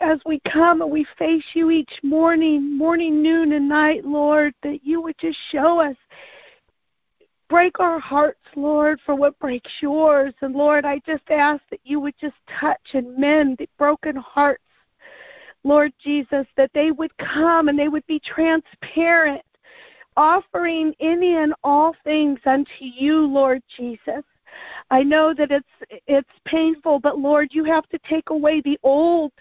as 0.00 0.18
we 0.26 0.40
come 0.40 0.82
and 0.82 0.90
we 0.90 1.06
face 1.18 1.44
you 1.54 1.70
each 1.70 1.92
morning, 2.02 2.76
morning, 2.76 3.22
noon, 3.22 3.52
and 3.52 3.68
night, 3.68 4.04
Lord, 4.04 4.54
that 4.62 4.84
you 4.84 5.00
would 5.00 5.16
just 5.18 5.38
show 5.50 5.80
us 5.80 5.96
break 7.48 7.78
our 7.80 7.98
hearts, 7.98 8.40
Lord, 8.56 9.00
for 9.06 9.14
what 9.14 9.38
breaks 9.38 9.70
yours. 9.80 10.34
And 10.40 10.54
Lord, 10.54 10.84
I 10.84 11.00
just 11.06 11.22
ask 11.30 11.62
that 11.70 11.80
you 11.84 12.00
would 12.00 12.14
just 12.20 12.36
touch 12.60 12.94
and 12.94 13.16
mend 13.16 13.58
the 13.58 13.68
broken 13.78 14.16
hearts, 14.16 14.62
Lord 15.64 15.92
Jesus, 16.02 16.46
that 16.56 16.70
they 16.74 16.90
would 16.90 17.16
come 17.18 17.68
and 17.68 17.78
they 17.78 17.88
would 17.88 18.06
be 18.06 18.20
transparent, 18.20 19.42
offering 20.16 20.94
any 21.00 21.36
and 21.36 21.54
all 21.64 21.94
things 22.04 22.38
unto 22.46 22.70
you, 22.80 23.26
Lord 23.26 23.62
Jesus. 23.76 24.22
I 24.90 25.02
know 25.02 25.34
that 25.34 25.50
it's 25.50 26.00
it's 26.06 26.30
painful, 26.44 27.00
but 27.00 27.18
Lord, 27.18 27.48
you 27.52 27.64
have 27.64 27.86
to 27.88 27.98
take 28.08 28.30
away 28.30 28.60
the 28.60 28.78
old 28.82 29.32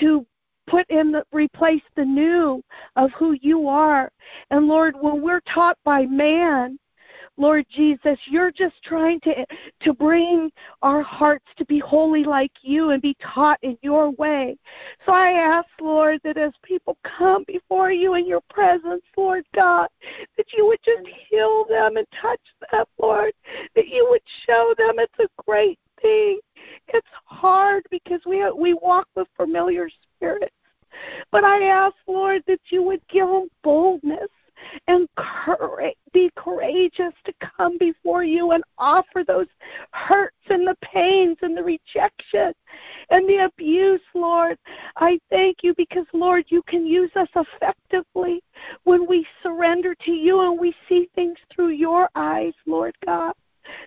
to 0.00 0.26
put 0.66 0.88
in 0.90 1.12
the 1.12 1.24
replace 1.32 1.82
the 1.96 2.04
new 2.04 2.62
of 2.96 3.10
who 3.12 3.36
you 3.40 3.68
are. 3.68 4.10
And 4.50 4.68
Lord, 4.68 4.94
when 5.00 5.22
we're 5.22 5.40
taught 5.40 5.78
by 5.84 6.06
man, 6.06 6.78
Lord 7.42 7.66
Jesus, 7.68 8.20
you're 8.26 8.52
just 8.52 8.80
trying 8.84 9.18
to 9.22 9.44
to 9.80 9.92
bring 9.92 10.48
our 10.80 11.02
hearts 11.02 11.44
to 11.56 11.64
be 11.64 11.80
holy 11.80 12.22
like 12.22 12.52
you 12.62 12.90
and 12.90 13.02
be 13.02 13.16
taught 13.20 13.58
in 13.62 13.76
your 13.82 14.10
way. 14.12 14.56
So 15.04 15.12
I 15.12 15.32
ask, 15.32 15.66
Lord, 15.80 16.20
that 16.22 16.36
as 16.36 16.52
people 16.62 16.96
come 17.02 17.42
before 17.48 17.90
you 17.90 18.14
in 18.14 18.28
your 18.28 18.42
presence, 18.48 19.02
Lord 19.16 19.44
God, 19.56 19.88
that 20.36 20.46
you 20.56 20.66
would 20.68 20.78
just 20.84 21.04
heal 21.28 21.64
them 21.68 21.96
and 21.96 22.06
touch 22.20 22.40
them, 22.70 22.84
Lord, 23.00 23.32
that 23.74 23.88
you 23.88 24.06
would 24.08 24.22
show 24.46 24.72
them 24.78 25.00
it's 25.00 25.18
a 25.18 25.42
great 25.44 25.80
thing. 26.00 26.38
It's 26.88 27.08
hard 27.24 27.82
because 27.90 28.20
we 28.24 28.48
we 28.56 28.74
walk 28.74 29.08
with 29.16 29.26
familiar 29.36 29.88
spirits. 30.14 30.54
But 31.32 31.42
I 31.42 31.64
ask, 31.64 31.96
Lord, 32.06 32.44
that 32.46 32.60
you 32.68 32.84
would 32.84 33.00
give 33.08 33.26
them 33.26 33.48
boldness 33.64 34.28
and 34.86 35.08
courage, 35.16 35.96
be 36.12 36.30
courageous 36.36 37.12
to 37.24 37.32
come 37.40 37.78
before 37.78 38.24
you 38.24 38.52
and 38.52 38.62
offer 38.78 39.24
those 39.26 39.46
hurts 39.92 40.36
and 40.48 40.66
the 40.66 40.76
pains 40.82 41.36
and 41.42 41.56
the 41.56 41.62
rejection 41.62 42.52
and 43.10 43.28
the 43.28 43.44
abuse, 43.44 44.00
Lord. 44.14 44.58
I 44.96 45.18
thank 45.30 45.58
you 45.62 45.74
because, 45.76 46.06
Lord, 46.12 46.44
you 46.48 46.62
can 46.62 46.86
use 46.86 47.10
us 47.16 47.28
effectively 47.34 48.42
when 48.84 49.06
we 49.06 49.26
surrender 49.42 49.94
to 50.04 50.12
you 50.12 50.40
and 50.42 50.58
we 50.58 50.74
see 50.88 51.08
things 51.14 51.38
through 51.52 51.70
your 51.70 52.08
eyes, 52.14 52.54
Lord 52.66 52.94
God. 53.04 53.34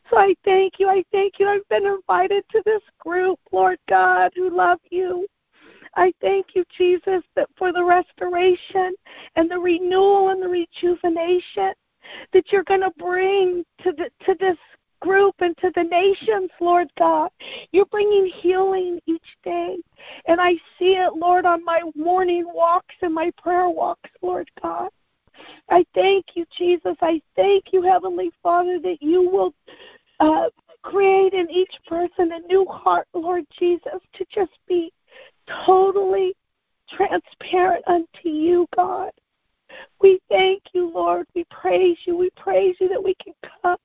So 0.09 0.17
I 0.17 0.35
thank 0.45 0.79
you. 0.79 0.87
I 0.87 1.03
thank 1.11 1.39
you. 1.39 1.47
I've 1.47 1.67
been 1.69 1.85
invited 1.85 2.45
to 2.51 2.61
this 2.65 2.81
group, 2.99 3.39
Lord 3.51 3.77
God, 3.89 4.31
who 4.35 4.49
love 4.49 4.79
you. 4.89 5.27
I 5.95 6.13
thank 6.21 6.55
you, 6.55 6.65
Jesus, 6.77 7.23
that 7.35 7.47
for 7.57 7.71
the 7.71 7.83
restoration 7.83 8.93
and 9.35 9.49
the 9.49 9.59
renewal 9.59 10.29
and 10.29 10.41
the 10.41 10.49
rejuvenation 10.49 11.73
that 12.33 12.51
you're 12.51 12.63
going 12.63 12.81
to 12.81 12.91
bring 12.97 13.63
to 13.81 13.91
the 13.93 14.09
to 14.25 14.35
this 14.39 14.57
group 15.01 15.35
and 15.39 15.55
to 15.57 15.71
the 15.75 15.83
nations, 15.83 16.49
Lord 16.59 16.91
God. 16.97 17.29
You're 17.71 17.85
bringing 17.85 18.25
healing 18.25 18.99
each 19.05 19.37
day. 19.43 19.77
And 20.25 20.41
I 20.41 20.53
see 20.77 20.95
it, 20.95 21.13
Lord, 21.13 21.45
on 21.45 21.63
my 21.63 21.81
morning 21.95 22.45
walks 22.47 22.95
and 23.01 23.13
my 23.13 23.31
prayer 23.37 23.69
walks, 23.69 24.09
Lord 24.21 24.49
God. 24.61 24.89
I 25.69 25.85
thank 25.93 26.35
you, 26.35 26.45
Jesus. 26.57 26.95
I 27.01 27.21
thank 27.35 27.73
you, 27.73 27.81
Heavenly 27.81 28.31
Father, 28.41 28.79
that 28.79 28.97
you 29.01 29.29
will 29.29 29.53
uh, 30.19 30.49
create 30.81 31.33
in 31.33 31.49
each 31.51 31.75
person 31.87 32.31
a 32.31 32.39
new 32.47 32.65
heart, 32.65 33.07
Lord 33.13 33.45
Jesus, 33.57 33.99
to 34.13 34.25
just 34.33 34.53
be 34.67 34.93
totally 35.65 36.35
transparent 36.89 37.83
unto 37.87 38.29
you, 38.29 38.67
God. 38.75 39.11
We 39.99 40.19
thank 40.29 40.61
you, 40.73 40.91
Lord. 40.93 41.27
We 41.35 41.45
praise 41.45 41.97
you. 42.05 42.15
We 42.15 42.29
praise 42.31 42.75
you 42.79 42.87
that 42.89 43.03
we 43.03 43.15
can 43.15 43.33
come. 43.61 43.77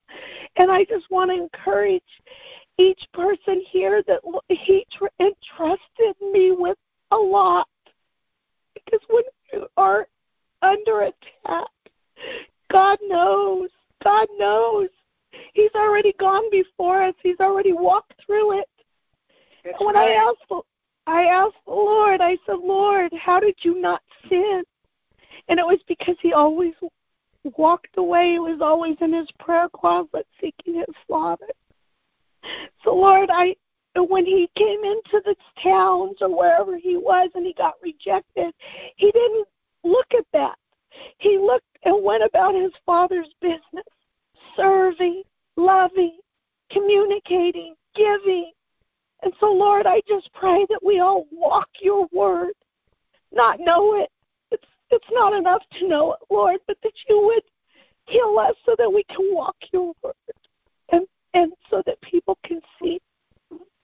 And 0.56 0.70
I 0.70 0.84
just 0.84 1.10
want 1.10 1.30
to 1.30 1.36
encourage 1.36 2.02
each 2.78 3.02
person 3.12 3.62
here 3.68 4.02
that 4.06 4.20
he 4.48 4.86
entrusted 5.18 6.14
me 6.32 6.52
with 6.52 6.78
a 7.10 7.16
lot. 7.16 7.68
Because 8.74 9.00
when 9.08 9.24
you 9.52 9.66
are 9.76 10.06
under 10.62 11.02
attack, 11.02 11.68
God 12.70 12.98
knows. 13.02 13.70
God 14.02 14.28
knows. 14.38 14.88
He's 15.54 15.70
already 15.74 16.14
gone 16.18 16.50
before 16.50 17.02
us. 17.02 17.14
He's 17.22 17.40
already 17.40 17.72
walked 17.72 18.14
through 18.24 18.60
it. 18.60 18.68
That's 19.64 19.76
and 19.78 19.86
when 19.86 19.94
right. 19.96 20.10
I 20.10 20.14
asked 20.14 20.64
I 21.06 21.24
asked 21.24 21.56
the 21.66 21.72
Lord, 21.72 22.20
I 22.20 22.36
said, 22.46 22.58
Lord, 22.62 23.12
how 23.14 23.40
did 23.40 23.56
you 23.62 23.80
not 23.80 24.02
sin? 24.28 24.62
And 25.48 25.58
it 25.58 25.66
was 25.66 25.80
because 25.88 26.16
he 26.20 26.32
always 26.32 26.74
walked 27.56 27.96
away. 27.96 28.32
He 28.32 28.38
was 28.38 28.60
always 28.60 28.96
in 29.00 29.12
his 29.12 29.28
prayer 29.38 29.68
closet 29.68 30.26
seeking 30.40 30.74
his 30.74 30.96
Father. 31.08 31.46
So, 32.84 32.94
Lord, 32.94 33.30
I 33.32 33.56
when 33.96 34.24
he 34.24 34.48
came 34.56 34.84
into 34.84 35.20
the 35.24 35.34
towns 35.62 36.18
or 36.20 36.34
wherever 36.34 36.76
he 36.76 36.96
was 36.96 37.30
and 37.34 37.44
he 37.44 37.52
got 37.52 37.74
rejected, 37.82 38.54
he 38.96 39.10
didn't 39.10 39.48
look 39.82 40.06
at 40.16 40.24
that. 40.32 40.56
He 41.18 41.38
looked 41.38 41.66
and 41.84 42.04
went 42.04 42.22
about 42.22 42.54
his 42.54 42.72
father's 42.86 43.28
business, 43.40 43.84
serving, 44.56 45.22
loving, 45.56 46.18
communicating, 46.70 47.74
giving, 47.94 48.52
And 49.22 49.32
so, 49.38 49.46
Lord, 49.52 49.86
I 49.86 50.00
just 50.08 50.32
pray 50.32 50.66
that 50.70 50.82
we 50.82 51.00
all 51.00 51.26
walk 51.30 51.68
your 51.80 52.06
word, 52.12 52.54
not 53.32 53.60
know 53.60 53.96
it. 53.96 54.10
It's 54.50 54.64
it's 54.90 55.10
not 55.10 55.32
enough 55.34 55.62
to 55.78 55.88
know 55.88 56.12
it, 56.14 56.20
Lord, 56.30 56.58
but 56.66 56.78
that 56.82 56.92
you 57.08 57.20
would 57.26 57.42
heal 58.06 58.36
us 58.38 58.54
so 58.64 58.74
that 58.78 58.92
we 58.92 59.04
can 59.04 59.34
walk 59.34 59.56
your 59.72 59.92
word, 60.02 60.14
and 60.90 61.06
and 61.34 61.52
so 61.68 61.82
that 61.86 62.00
people 62.00 62.38
can 62.44 62.60
see 62.80 63.00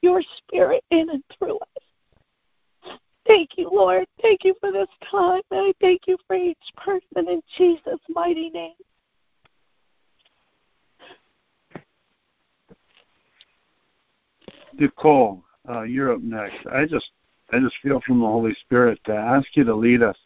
your 0.03 0.23
spirit 0.39 0.83
in 0.91 1.11
and 1.11 1.23
through 1.39 1.59
us. 1.59 2.99
Thank 3.27 3.51
you, 3.57 3.69
Lord. 3.71 4.07
Thank 4.23 4.45
you 4.45 4.55
for 4.61 4.71
this 4.73 4.89
time, 5.11 5.43
and 5.51 5.61
I 5.61 5.73
thank 5.81 6.03
you 6.07 6.17
for 6.27 6.37
each 6.37 6.57
person 6.77 7.29
in 7.29 7.43
Jesus' 7.57 8.01
mighty 8.09 8.51
name. 8.51 8.75
Nicole, 14.75 15.43
uh, 15.69 15.83
you're 15.83 16.13
up 16.13 16.23
next. 16.23 16.67
I 16.73 16.85
just 16.85 17.11
I 17.53 17.61
just 17.61 17.77
feel 17.83 18.01
from 18.07 18.21
the 18.21 18.27
Holy 18.27 18.55
Spirit 18.61 19.01
to 19.05 19.15
ask 19.15 19.49
you 19.55 19.65
to 19.65 19.75
lead 19.75 20.03
us 20.03 20.17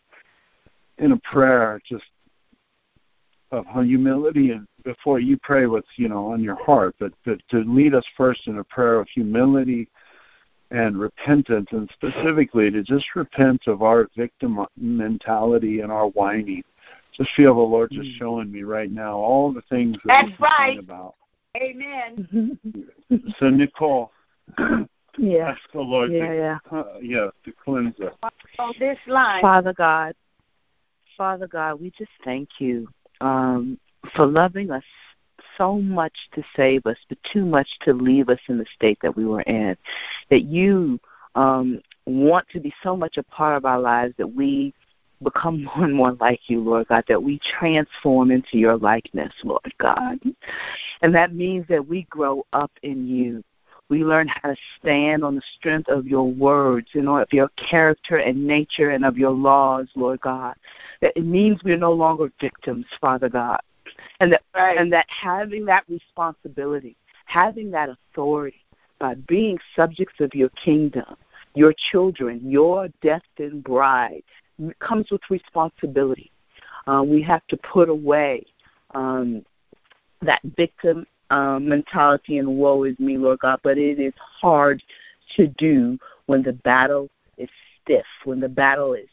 in 0.98 1.12
a 1.12 1.18
prayer 1.18 1.80
just 1.86 2.04
of 3.52 3.66
humility 3.66 4.52
and 4.52 4.66
before 4.84 5.18
you 5.18 5.36
pray 5.42 5.66
what's 5.66 5.88
you 5.96 6.08
know 6.08 6.32
on 6.32 6.42
your 6.42 6.56
heart, 6.56 6.94
but, 6.98 7.12
but 7.24 7.38
to 7.50 7.58
lead 7.58 7.94
us 7.94 8.04
first 8.16 8.46
in 8.46 8.58
a 8.58 8.64
prayer 8.64 9.00
of 9.00 9.08
humility 9.08 9.88
and 10.70 10.98
repentance, 10.98 11.66
and 11.72 11.90
specifically 11.92 12.70
to 12.70 12.82
just 12.82 13.04
repent 13.16 13.60
of 13.66 13.82
our 13.82 14.08
victim 14.16 14.64
mentality 14.76 15.80
and 15.80 15.90
our 15.90 16.06
whining. 16.08 16.62
Just 17.16 17.30
feel 17.36 17.54
the 17.56 17.60
Lord 17.60 17.90
just 17.90 18.08
mm. 18.08 18.18
showing 18.18 18.52
me 18.52 18.62
right 18.62 18.90
now 18.90 19.16
all 19.16 19.52
the 19.52 19.62
things 19.62 19.96
that 20.04 20.28
That's 20.28 20.40
right. 20.40 20.78
about. 20.78 21.16
Amen. 21.56 22.56
so 23.38 23.50
Nicole, 23.50 24.12
yeah. 25.18 25.50
ask 25.50 25.60
the 25.72 25.80
Lord 25.80 26.12
yeah, 26.12 26.28
to, 26.28 26.34
yeah. 26.34 26.58
Uh, 26.70 26.84
yeah, 27.00 27.28
to 27.44 27.52
cleanse 27.64 27.98
us. 28.00 28.14
On 28.58 28.74
this 28.78 28.98
line. 29.06 29.42
Father 29.42 29.72
God, 29.72 30.14
Father 31.16 31.46
God, 31.46 31.80
we 31.80 31.90
just 31.90 32.10
thank 32.24 32.48
you 32.58 32.88
um, 33.20 33.78
for 34.14 34.26
loving 34.26 34.70
us 34.70 34.84
so 35.56 35.78
much 35.78 36.14
to 36.32 36.42
save 36.56 36.86
us, 36.86 36.96
but 37.08 37.18
too 37.32 37.44
much 37.44 37.68
to 37.82 37.92
leave 37.92 38.28
us 38.28 38.40
in 38.48 38.58
the 38.58 38.66
state 38.74 38.98
that 39.02 39.16
we 39.16 39.24
were 39.24 39.42
in. 39.42 39.76
That 40.30 40.44
you 40.44 40.98
um, 41.34 41.80
want 42.06 42.46
to 42.52 42.60
be 42.60 42.72
so 42.82 42.96
much 42.96 43.16
a 43.16 43.22
part 43.22 43.56
of 43.56 43.64
our 43.64 43.80
lives 43.80 44.14
that 44.18 44.26
we 44.26 44.74
become 45.22 45.64
more 45.76 45.84
and 45.84 45.94
more 45.94 46.12
like 46.12 46.40
you, 46.48 46.60
Lord 46.60 46.88
God, 46.88 47.04
that 47.08 47.22
we 47.22 47.40
transform 47.58 48.30
into 48.30 48.58
your 48.58 48.76
likeness, 48.76 49.32
Lord 49.44 49.74
God. 49.78 50.18
And 51.02 51.14
that 51.14 51.34
means 51.34 51.66
that 51.68 51.86
we 51.86 52.04
grow 52.04 52.46
up 52.52 52.72
in 52.82 53.06
you. 53.06 53.44
We 53.90 54.04
learn 54.04 54.28
how 54.28 54.50
to 54.50 54.56
stand 54.78 55.24
on 55.24 55.34
the 55.34 55.42
strength 55.58 55.88
of 55.88 56.06
your 56.06 56.30
words 56.30 56.88
and 56.94 57.08
of 57.08 57.26
your 57.32 57.48
character 57.70 58.18
and 58.18 58.46
nature 58.46 58.90
and 58.90 59.04
of 59.04 59.18
your 59.18 59.32
laws, 59.32 59.88
Lord 59.96 60.20
God. 60.20 60.54
That 61.02 61.12
it 61.16 61.26
means 61.26 61.60
we're 61.64 61.76
no 61.76 61.92
longer 61.92 62.32
victims, 62.40 62.86
Father 63.00 63.28
God. 63.28 63.60
And 64.20 64.32
that 64.32 64.42
right. 64.54 64.78
and 64.78 64.92
that 64.92 65.06
having 65.08 65.64
that 65.66 65.84
responsibility, 65.88 66.96
having 67.24 67.70
that 67.72 67.88
authority 67.90 68.64
by 69.00 69.14
being 69.14 69.58
subjects 69.74 70.20
of 70.20 70.34
your 70.34 70.50
kingdom, 70.50 71.16
your 71.54 71.74
children, 71.90 72.40
your 72.48 72.88
destined 73.02 73.64
bride, 73.64 74.22
comes 74.78 75.10
with 75.10 75.22
responsibility. 75.28 76.30
Uh, 76.86 77.02
we 77.04 77.20
have 77.22 77.44
to 77.48 77.56
put 77.56 77.88
away 77.88 78.44
um, 78.94 79.44
that 80.22 80.40
victim 80.56 81.06
um, 81.30 81.68
mentality 81.68 82.38
and 82.38 82.58
woe 82.58 82.84
is 82.84 82.98
me, 82.98 83.16
Lord 83.16 83.40
God, 83.40 83.60
but 83.62 83.78
it 83.78 83.98
is 83.98 84.14
hard 84.18 84.82
to 85.36 85.46
do 85.46 85.98
when 86.26 86.42
the 86.42 86.52
battle 86.52 87.08
is 87.38 87.48
stiff, 87.82 88.06
when 88.24 88.40
the 88.40 88.48
battle 88.48 88.94
is 88.94 89.08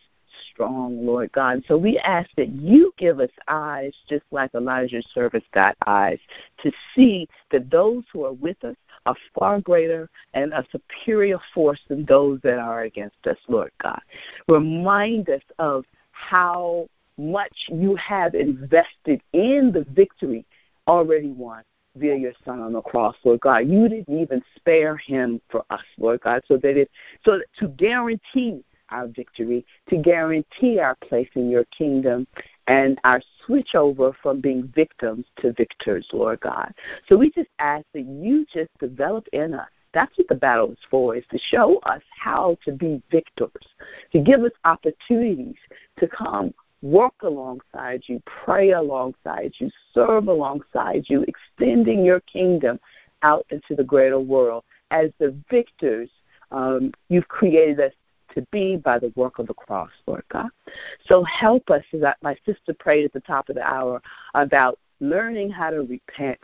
strong, 0.52 1.06
Lord 1.06 1.32
God. 1.32 1.56
And 1.56 1.66
so 1.68 1.78
we 1.78 1.98
ask 2.00 2.30
that 2.38 2.50
you 2.50 2.94
give 2.98 3.20
us 3.20 3.30
eyes, 3.48 3.94
just 4.10 4.24
like 4.32 4.54
Elijah's 4.54 5.06
servants 5.14 5.48
got 5.54 5.76
eyes, 5.86 6.20
to 6.64 6.72
see 6.96 7.28
that 7.52 7.70
those 7.70 8.04
who 8.12 8.26
are 8.26 8.34
with 8.34 8.64
us 8.64 8.76
are 9.06 9.16
far 9.38 9.62
greater 9.62 10.10
and 10.34 10.54
a 10.54 10.66
superior 10.72 11.40
force 11.54 11.80
than 11.88 12.06
those 12.06 12.40
that 12.44 12.60
are 12.60 12.82
against 12.82 13.26
us, 13.26 13.38
Lord 13.48 13.72
God. 13.82 14.02
Remind 14.48 15.30
us 15.30 15.42
of 15.60 15.86
how 16.12 16.90
much 17.18 17.54
you 17.70 17.96
have 17.96 18.36
invested 18.36 19.22
in 19.34 19.72
the 19.72 19.86
victory 19.92 20.46
already 20.88 21.32
won 21.32 21.64
via 21.98 22.16
your 22.16 22.34
son 22.46 22.60
on 22.60 22.74
the 22.74 22.82
cross, 22.82 23.16
Lord 23.24 23.42
God. 23.42 23.68
You 23.68 23.88
didn't 23.90 24.20
even 24.20 24.42
spare 24.56 24.98
him 24.98 25.42
for 25.50 25.66
us, 25.70 25.84
Lord 25.98 26.22
God, 26.22 26.44
so 26.48 26.58
that 26.58 26.78
it 26.78 26.90
so 27.24 27.38
that 27.38 27.48
to 27.60 27.68
guarantee 27.70 28.64
our 28.90 29.08
victory, 29.08 29.66
to 29.90 29.98
guarantee 29.98 30.80
our 30.80 30.96
place 30.96 31.30
in 31.36 31.50
your 31.50 31.66
kingdom 31.66 32.28
and 32.68 33.00
our 33.04 33.22
switch 33.46 33.76
over 33.76 34.16
from 34.22 34.42
being 34.42 34.72
victims 34.76 35.26
to 35.38 35.54
victors, 35.54 36.08
Lord 36.14 36.40
God. 36.40 36.74
So 37.08 37.18
we 37.18 37.32
just 37.32 37.50
ask 37.60 37.86
that 37.94 38.06
you 38.06 38.46
just 38.52 38.70
develop 38.80 39.28
in 39.34 39.54
us. 39.54 39.68
That's 39.94 40.18
what 40.18 40.28
the 40.28 40.36
battle 40.36 40.72
is 40.72 40.78
for, 40.90 41.16
is 41.16 41.24
to 41.32 41.38
show 41.38 41.80
us 41.80 42.02
how 42.18 42.58
to 42.66 42.72
be 42.72 43.02
victors, 43.10 43.50
to 44.12 44.20
give 44.20 44.44
us 44.44 44.52
opportunities 44.64 45.56
to 46.00 46.08
come 46.08 46.54
work 46.82 47.14
alongside 47.24 48.04
you, 48.08 48.22
pray 48.26 48.72
alongside 48.72 49.52
you, 49.58 49.70
serve 49.94 50.28
alongside 50.28 51.06
you, 51.08 51.26
extending 51.28 52.06
your 52.06 52.20
kingdom 52.22 52.80
out 53.24 53.46
into 53.50 53.76
the 53.76 53.84
greater 53.84 54.20
world 54.20 54.64
as 54.92 55.10
the 55.20 55.36
victors 55.50 56.10
um, 56.52 56.94
you've 57.10 57.28
created 57.28 57.80
us 57.80 57.94
to 58.34 58.46
be 58.52 58.78
by 58.78 59.00
the 59.00 59.12
work 59.16 59.40
of 59.40 59.48
the 59.48 59.54
cross, 59.54 59.90
Lord 60.06 60.24
God. 60.32 60.50
So 61.08 61.24
help 61.24 61.70
us, 61.70 61.84
as 61.94 62.02
my 62.22 62.36
sister 62.46 62.74
prayed 62.78 63.06
at 63.06 63.14
the 63.14 63.20
top 63.22 63.50
of 63.50 63.56
the 63.56 63.64
hour, 63.64 64.02
about 64.36 64.78
learning 65.00 65.50
how 65.50 65.72
to 65.72 65.82
repent, 65.82 66.40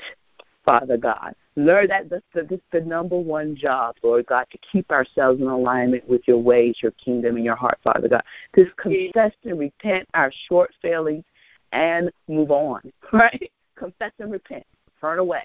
Father 0.65 0.97
God. 0.97 1.35
Lord, 1.55 1.91
that 1.91 2.09
this, 2.09 2.21
is 2.33 2.59
the 2.71 2.81
number 2.81 3.17
one 3.17 3.55
job, 3.55 3.95
Lord 4.01 4.25
God, 4.25 4.45
to 4.51 4.57
keep 4.71 4.91
ourselves 4.91 5.39
in 5.39 5.47
alignment 5.47 6.07
with 6.07 6.21
your 6.27 6.39
ways, 6.39 6.77
your 6.81 6.91
kingdom, 6.91 7.35
and 7.35 7.45
your 7.45 7.55
heart, 7.55 7.79
Father 7.83 8.07
God. 8.07 8.23
To 8.55 8.65
confess 8.77 9.33
and 9.43 9.59
repent 9.59 10.07
our 10.13 10.31
short 10.47 10.71
failings 10.81 11.23
and 11.71 12.11
move 12.27 12.51
on, 12.51 12.81
right? 13.13 13.51
Confess 13.75 14.11
and 14.19 14.31
repent. 14.31 14.65
Turn 14.99 15.19
away. 15.19 15.43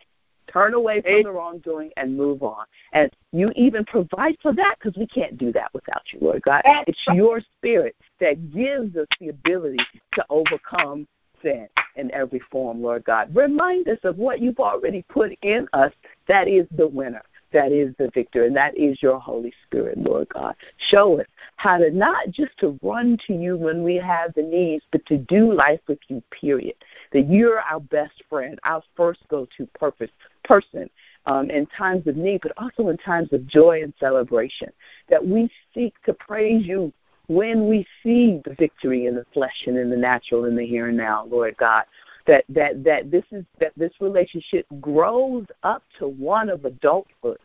Turn 0.50 0.72
away 0.72 1.02
from 1.02 1.24
the 1.24 1.31
wrongdoing 1.31 1.90
and 1.98 2.16
move 2.16 2.42
on. 2.42 2.64
And 2.92 3.11
you 3.33 3.50
even 3.54 3.85
provide 3.85 4.38
for 4.40 4.54
that 4.54 4.76
because 4.78 4.98
we 4.98 5.07
can't 5.07 5.37
do 5.37 5.52
that 5.52 5.70
without 5.74 6.02
you, 6.11 6.20
Lord 6.22 6.42
God. 6.42 6.62
It's 6.87 6.98
your 7.12 7.42
spirit 7.59 7.94
that 8.18 8.50
gives 8.50 8.96
us 8.96 9.07
the 9.20 9.28
ability 9.28 9.85
to 10.14 10.24
overcome 10.31 11.07
sin 11.42 11.68
in 11.98 12.12
every 12.12 12.40
form, 12.50 12.82
Lord 12.82 13.04
God. 13.04 13.34
Remind 13.34 13.88
us 13.88 13.98
of 14.04 14.18
what 14.18 14.40
you've 14.40 14.61
already 14.61 15.02
put 15.08 15.32
in 15.42 15.68
us 15.72 15.92
that 16.26 16.48
is 16.48 16.66
the 16.76 16.87
winner 16.87 17.22
that 17.52 17.72
is 17.72 17.94
the 17.98 18.11
victor, 18.12 18.44
and 18.44 18.54
that 18.56 18.76
is 18.76 19.02
your 19.02 19.18
Holy 19.18 19.52
Spirit, 19.66 19.98
Lord 19.98 20.28
God. 20.28 20.54
Show 20.90 21.20
us 21.20 21.26
how 21.56 21.78
to 21.78 21.90
not 21.90 22.30
just 22.30 22.56
to 22.58 22.78
run 22.82 23.18
to 23.26 23.34
you 23.34 23.56
when 23.56 23.82
we 23.82 23.96
have 23.96 24.34
the 24.34 24.42
needs, 24.42 24.84
but 24.92 25.04
to 25.06 25.18
do 25.18 25.52
life 25.52 25.80
with 25.88 25.98
you, 26.08 26.22
period. 26.30 26.74
That 27.12 27.30
you're 27.30 27.61
our 27.61 27.80
best 27.80 28.22
friend, 28.28 28.58
our 28.64 28.82
first 28.96 29.20
go-to 29.28 29.66
purpose 29.78 30.11
person 30.44 30.90
um, 31.26 31.50
in 31.50 31.66
times 31.66 32.06
of 32.06 32.16
need, 32.16 32.40
but 32.42 32.52
also 32.58 32.88
in 32.88 32.96
times 32.98 33.32
of 33.32 33.46
joy 33.46 33.82
and 33.82 33.92
celebration. 33.98 34.68
That 35.08 35.26
we 35.26 35.50
seek 35.74 35.94
to 36.04 36.12
praise 36.12 36.66
you 36.66 36.92
when 37.29 37.69
we 37.69 37.87
see 38.03 38.41
the 38.45 38.55
victory 38.55 39.07
in 39.07 39.14
the 39.14 39.27
flesh 39.33 39.64
and 39.67 39.79
in 39.79 39.91
the 39.91 39.97
natural 39.97 40.47
in 40.47 40.57
the 40.57 40.67
here 40.67 40.88
and 40.88 40.97
now, 40.97 41.25
Lord 41.27 41.57
God 41.57 41.85
that 42.29 42.45
that 42.51 42.85
that 42.85 43.11
this 43.11 43.25
is 43.33 43.45
that 43.59 43.73
this 43.77 43.93
relationship 44.01 44.67
grows 44.81 45.47
up 45.64 45.83
to 45.99 46.07
one 46.07 46.49
of 46.49 46.64
adulthood, 46.64 47.38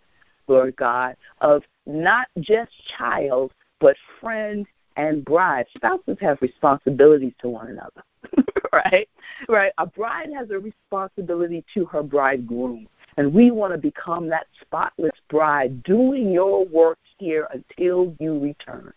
Lord 0.48 0.76
God, 0.76 1.16
of 1.42 1.64
not 1.88 2.28
just 2.40 2.72
child 2.98 3.52
but 3.80 3.96
friend 4.22 4.68
and 4.98 5.26
bride. 5.26 5.66
Spouses 5.76 6.18
have 6.22 6.38
responsibilities 6.42 7.34
to 7.40 7.50
one 7.50 7.70
another, 7.70 8.04
right? 8.74 9.10
Right. 9.50 9.72
A 9.78 9.88
bride 9.88 10.30
has 10.38 10.52
a 10.52 10.60
responsibility 10.60 11.66
to 11.74 11.86
her 11.86 12.04
bridegroom. 12.04 12.88
And 13.18 13.32
we 13.32 13.52
want 13.52 13.74
to 13.74 13.78
become 13.78 14.28
that 14.30 14.48
spotless 14.62 15.12
bride 15.30 15.84
doing 15.84 16.32
your 16.32 16.66
work 16.66 16.98
here 17.20 17.48
until 17.52 18.16
you 18.20 18.40
return, 18.40 18.92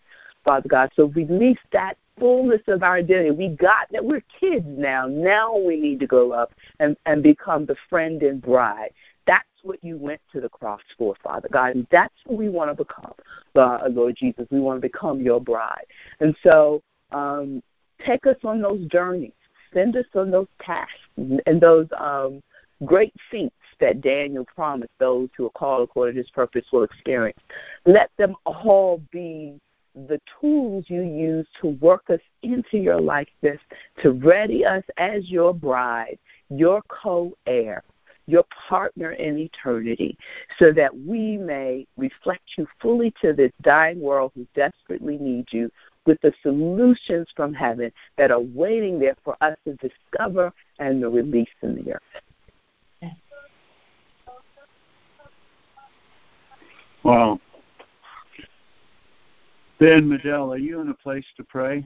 Father 0.47 0.69
God. 0.69 0.89
So 0.95 1.07
release 1.07 1.59
that 1.73 1.97
fullness 2.17 2.61
of 2.67 2.81
our 2.81 2.95
identity. 2.95 3.31
We 3.31 3.49
got 3.49 3.91
that 3.91 4.03
we're 4.03 4.23
kids 4.39 4.65
now. 4.65 5.05
Now 5.05 5.57
we 5.57 5.75
need 5.75 5.99
to 5.99 6.07
grow 6.07 6.31
up 6.31 6.53
and, 6.79 6.95
and 7.05 7.21
become 7.21 7.65
the 7.65 7.75
friend 7.89 8.23
and 8.23 8.41
bride. 8.41 8.91
That's 9.27 9.43
what 9.63 9.83
you 9.83 9.97
went 9.97 10.21
to 10.31 10.39
the 10.39 10.47
cross 10.47 10.79
for, 10.97 11.15
Father 11.21 11.49
God. 11.51 11.75
And 11.75 11.85
that's 11.91 12.13
what 12.25 12.39
we 12.39 12.47
want 12.47 12.71
to 12.71 12.81
become, 12.81 13.13
uh, 13.55 13.89
Lord 13.89 14.15
Jesus. 14.15 14.47
We 14.49 14.61
want 14.61 14.81
to 14.81 14.87
become 14.87 15.19
your 15.19 15.41
bride. 15.41 15.85
And 16.21 16.33
so 16.41 16.81
um, 17.11 17.61
take 18.05 18.25
us 18.25 18.37
on 18.45 18.61
those 18.61 18.85
journeys. 18.85 19.33
Send 19.73 19.97
us 19.97 20.05
on 20.15 20.31
those 20.31 20.47
tasks 20.61 20.93
and 21.17 21.59
those 21.59 21.87
um, 21.99 22.41
great 22.85 23.13
feats 23.29 23.53
that 23.81 23.99
Daniel 23.99 24.45
promised 24.45 24.93
those 24.97 25.27
who 25.35 25.47
are 25.47 25.51
called 25.51 25.83
according 25.83 26.15
to 26.15 26.21
his 26.21 26.31
purpose 26.31 26.63
will 26.71 26.83
experience. 26.83 27.37
Let 27.85 28.11
them 28.17 28.35
all 28.45 29.01
be 29.11 29.59
the 30.07 30.21
tools 30.39 30.85
you 30.87 31.01
use 31.01 31.47
to 31.61 31.69
work 31.81 32.09
us 32.09 32.19
into 32.43 32.77
your 32.77 33.01
likeness, 33.01 33.59
to 34.01 34.11
ready 34.11 34.63
us 34.63 34.83
as 34.97 35.29
your 35.29 35.53
bride, 35.53 36.19
your 36.49 36.81
co 36.87 37.35
heir, 37.47 37.83
your 38.27 38.43
partner 38.69 39.13
in 39.13 39.37
eternity, 39.37 40.17
so 40.59 40.71
that 40.71 40.95
we 40.95 41.37
may 41.37 41.87
reflect 41.97 42.43
you 42.57 42.67
fully 42.79 43.13
to 43.21 43.33
this 43.33 43.51
dying 43.61 43.99
world 43.99 44.31
who 44.35 44.45
desperately 44.53 45.17
needs 45.17 45.51
you 45.51 45.71
with 46.05 46.21
the 46.21 46.33
solutions 46.41 47.27
from 47.35 47.53
heaven 47.53 47.91
that 48.17 48.31
are 48.31 48.39
waiting 48.39 48.99
there 48.99 49.15
for 49.23 49.35
us 49.41 49.57
to 49.65 49.75
discover 49.75 50.53
and 50.79 51.01
to 51.01 51.09
release 51.09 51.49
in 51.61 51.75
the 51.75 51.93
earth. 51.93 53.11
Wow. 57.03 57.39
Ben 59.79 60.09
Medell, 60.09 60.53
are 60.53 60.57
you 60.57 60.81
in 60.81 60.89
a 60.89 60.93
place 60.93 61.25
to 61.37 61.43
pray? 61.43 61.85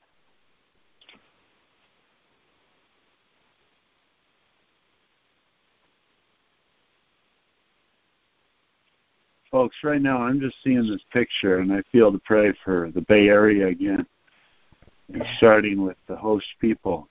Folks, 9.51 9.75
right 9.83 10.01
now 10.01 10.21
I'm 10.21 10.39
just 10.39 10.55
seeing 10.63 10.87
this 10.87 11.01
picture 11.11 11.57
and 11.57 11.73
I 11.73 11.81
feel 11.91 12.13
to 12.13 12.19
pray 12.19 12.53
for 12.63 12.89
the 12.95 13.01
Bay 13.01 13.27
Area 13.27 13.67
again, 13.67 14.05
starting 15.35 15.83
with 15.83 15.97
the 16.07 16.15
host 16.15 16.45
people. 16.61 17.09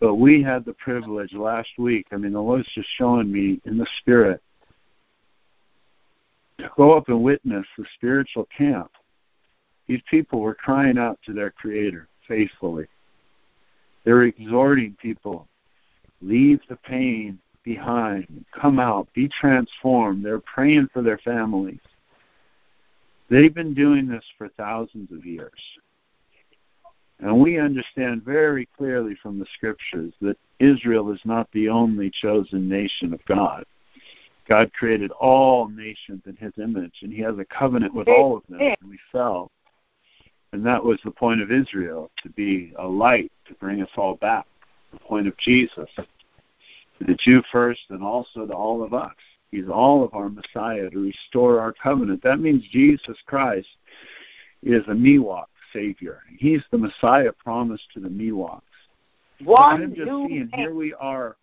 But 0.00 0.14
we 0.14 0.42
had 0.42 0.64
the 0.64 0.72
privilege 0.72 1.34
last 1.34 1.68
week, 1.76 2.06
I 2.10 2.16
mean, 2.16 2.32
the 2.32 2.40
Lord's 2.40 2.72
just 2.74 2.88
showing 2.96 3.30
me 3.30 3.60
in 3.66 3.76
the 3.76 3.86
Spirit 4.00 4.40
to 6.58 6.70
go 6.74 6.96
up 6.96 7.10
and 7.10 7.22
witness 7.22 7.66
the 7.76 7.84
spiritual 7.94 8.48
camp. 8.56 8.90
These 9.86 10.02
people 10.10 10.40
were 10.40 10.54
crying 10.54 10.98
out 10.98 11.18
to 11.26 11.32
their 11.32 11.50
Creator 11.50 12.08
faithfully. 12.26 12.86
They 14.04 14.12
were 14.12 14.24
exhorting 14.24 14.96
people, 15.00 15.48
leave 16.20 16.60
the 16.68 16.76
pain 16.76 17.38
behind, 17.64 18.44
come 18.58 18.78
out, 18.78 19.08
be 19.14 19.28
transformed. 19.28 20.24
They're 20.24 20.40
praying 20.40 20.88
for 20.92 21.02
their 21.02 21.18
families. 21.18 21.80
They've 23.28 23.54
been 23.54 23.74
doing 23.74 24.06
this 24.06 24.24
for 24.38 24.48
thousands 24.50 25.10
of 25.10 25.26
years. 25.26 25.60
And 27.18 27.40
we 27.40 27.58
understand 27.58 28.24
very 28.24 28.68
clearly 28.76 29.16
from 29.22 29.38
the 29.38 29.46
scriptures 29.54 30.12
that 30.20 30.36
Israel 30.60 31.10
is 31.12 31.20
not 31.24 31.48
the 31.52 31.68
only 31.68 32.10
chosen 32.10 32.68
nation 32.68 33.12
of 33.12 33.24
God. 33.26 33.64
God 34.48 34.72
created 34.72 35.10
all 35.12 35.68
nations 35.68 36.22
in 36.26 36.36
his 36.36 36.52
image, 36.58 36.94
and 37.02 37.12
he 37.12 37.20
has 37.22 37.36
a 37.38 37.44
covenant 37.46 37.94
with 37.94 38.06
all 38.06 38.36
of 38.36 38.42
them, 38.48 38.60
and 38.60 38.76
we 38.88 38.98
fell. 39.10 39.50
And 40.52 40.64
that 40.64 40.82
was 40.82 40.98
the 41.04 41.10
point 41.10 41.40
of 41.40 41.50
Israel, 41.50 42.10
to 42.22 42.28
be 42.30 42.72
a 42.78 42.86
light, 42.86 43.30
to 43.48 43.54
bring 43.54 43.82
us 43.82 43.90
all 43.96 44.16
back. 44.16 44.46
The 44.92 45.00
point 45.00 45.26
of 45.26 45.36
Jesus, 45.38 45.88
to 45.96 46.06
the 47.00 47.16
Jew 47.16 47.42
first 47.52 47.80
and 47.90 48.02
also 48.02 48.46
to 48.46 48.52
all 48.52 48.82
of 48.82 48.94
us. 48.94 49.14
He's 49.50 49.68
all 49.72 50.04
of 50.04 50.14
our 50.14 50.28
Messiah 50.28 50.90
to 50.90 50.98
restore 50.98 51.60
our 51.60 51.72
covenant. 51.72 52.22
That 52.22 52.40
means 52.40 52.64
Jesus 52.70 53.16
Christ 53.26 53.68
is 54.62 54.82
a 54.88 54.92
Miwok 54.92 55.46
Savior. 55.72 56.22
He's 56.38 56.62
the 56.70 56.78
Messiah 56.78 57.32
promised 57.32 57.84
to 57.94 58.00
the 58.00 58.08
Miwoks. 58.08 58.62
One 59.44 59.82
I'm 59.82 59.94
just 59.94 60.08
seeing 60.08 60.50
here 60.54 60.74
we 60.74 60.94
are. 60.94 61.36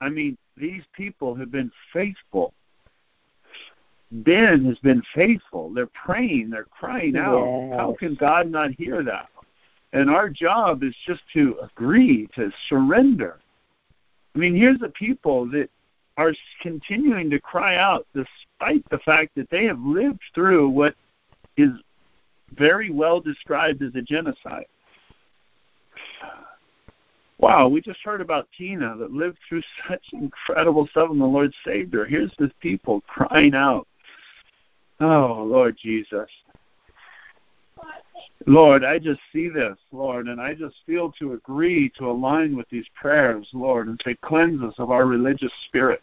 I 0.00 0.08
mean, 0.08 0.36
these 0.56 0.82
people 0.94 1.34
have 1.34 1.50
been 1.50 1.72
faithful. 1.92 2.54
Ben 4.10 4.64
has 4.66 4.78
been 4.78 5.02
faithful. 5.14 5.72
They're 5.72 5.86
praying, 5.86 6.50
they're 6.50 6.64
crying 6.64 7.16
out. 7.16 7.44
Yes. 7.44 7.78
How 7.78 7.96
can 7.98 8.14
God 8.14 8.50
not 8.50 8.70
hear 8.70 9.02
that? 9.02 9.28
And 9.92 10.10
our 10.10 10.28
job 10.28 10.82
is 10.82 10.94
just 11.06 11.22
to 11.32 11.56
agree, 11.62 12.28
to 12.34 12.50
surrender. 12.68 13.38
I 14.34 14.38
mean, 14.38 14.54
here's 14.54 14.78
the 14.78 14.90
people 14.90 15.46
that 15.50 15.70
are 16.16 16.32
continuing 16.60 17.30
to 17.30 17.40
cry 17.40 17.76
out 17.76 18.06
despite 18.14 18.88
the 18.90 18.98
fact 18.98 19.34
that 19.36 19.50
they 19.50 19.64
have 19.64 19.80
lived 19.80 20.20
through 20.34 20.68
what 20.68 20.94
is 21.56 21.70
very 22.56 22.90
well 22.90 23.20
described 23.20 23.82
as 23.82 23.94
a 23.94 24.02
genocide. 24.02 24.66
Wow, 27.38 27.68
we 27.68 27.82
just 27.82 28.00
heard 28.02 28.22
about 28.22 28.48
Tina 28.56 28.96
that 28.96 29.12
lived 29.12 29.38
through 29.48 29.62
such 29.88 30.04
incredible 30.12 30.86
stuff 30.88 31.10
and 31.10 31.20
the 31.20 31.26
Lord 31.26 31.52
saved 31.64 31.92
her. 31.94 32.06
Here's 32.06 32.32
this 32.38 32.50
people 32.60 33.02
crying 33.02 33.54
out, 33.54 33.86
Oh, 35.00 35.44
Lord 35.46 35.76
Jesus. 35.80 36.28
Lord, 38.46 38.84
I 38.84 38.98
just 38.98 39.20
see 39.32 39.48
this, 39.48 39.76
Lord, 39.92 40.28
and 40.28 40.40
I 40.40 40.54
just 40.54 40.76
feel 40.86 41.12
to 41.18 41.32
agree 41.32 41.90
to 41.98 42.10
align 42.10 42.56
with 42.56 42.68
these 42.70 42.86
prayers, 42.94 43.48
Lord, 43.52 43.88
and 43.88 44.00
say, 44.04 44.16
cleanse 44.22 44.62
us 44.62 44.74
of 44.78 44.90
our 44.90 45.04
religious 45.04 45.52
spirit. 45.66 46.02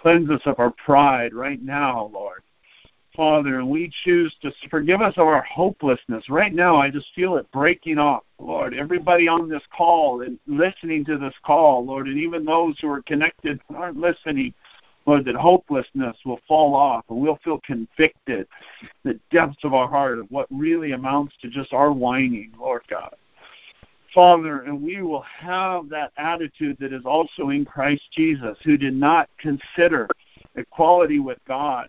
Cleanse 0.00 0.30
us 0.30 0.40
of 0.46 0.58
our 0.58 0.72
pride 0.84 1.34
right 1.34 1.62
now, 1.62 2.10
Lord. 2.12 2.42
Father, 3.14 3.58
and 3.58 3.68
we 3.68 3.92
choose 4.04 4.34
to 4.40 4.50
forgive 4.70 5.02
us 5.02 5.14
of 5.18 5.26
our 5.26 5.42
hopelessness. 5.42 6.30
Right 6.30 6.54
now, 6.54 6.76
I 6.76 6.90
just 6.90 7.08
feel 7.14 7.36
it 7.36 7.50
breaking 7.52 7.98
off, 7.98 8.22
Lord. 8.38 8.74
Everybody 8.74 9.28
on 9.28 9.50
this 9.50 9.62
call 9.76 10.22
and 10.22 10.38
listening 10.46 11.04
to 11.04 11.18
this 11.18 11.34
call, 11.44 11.84
Lord, 11.84 12.08
and 12.08 12.18
even 12.18 12.44
those 12.44 12.78
who 12.80 12.88
are 12.88 13.02
connected 13.02 13.60
aren't 13.74 13.98
listening, 13.98 14.54
Lord, 15.04 15.24
that 15.24 15.34
hopelessness 15.34 16.16
will 16.24 16.40
fall 16.46 16.74
off 16.74 17.04
and 17.08 17.20
we'll 17.20 17.38
feel 17.42 17.60
convicted, 17.64 18.46
the 19.04 19.18
depths 19.30 19.64
of 19.64 19.74
our 19.74 19.88
heart 19.88 20.18
of 20.18 20.30
what 20.30 20.46
really 20.50 20.92
amounts 20.92 21.34
to 21.42 21.48
just 21.48 21.72
our 21.72 21.92
whining, 21.92 22.52
Lord 22.58 22.82
God. 22.88 23.14
Father, 24.14 24.60
and 24.60 24.82
we 24.82 25.00
will 25.02 25.24
have 25.38 25.88
that 25.88 26.12
attitude 26.18 26.76
that 26.80 26.92
is 26.92 27.04
also 27.04 27.48
in 27.48 27.64
Christ 27.64 28.02
Jesus, 28.12 28.58
who 28.62 28.76
did 28.76 28.94
not 28.94 29.28
consider 29.38 30.06
equality 30.54 31.18
with 31.18 31.38
God 31.48 31.88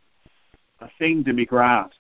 a 0.80 0.90
thing 0.98 1.24
to 1.26 1.34
be 1.34 1.46
grasped, 1.46 1.98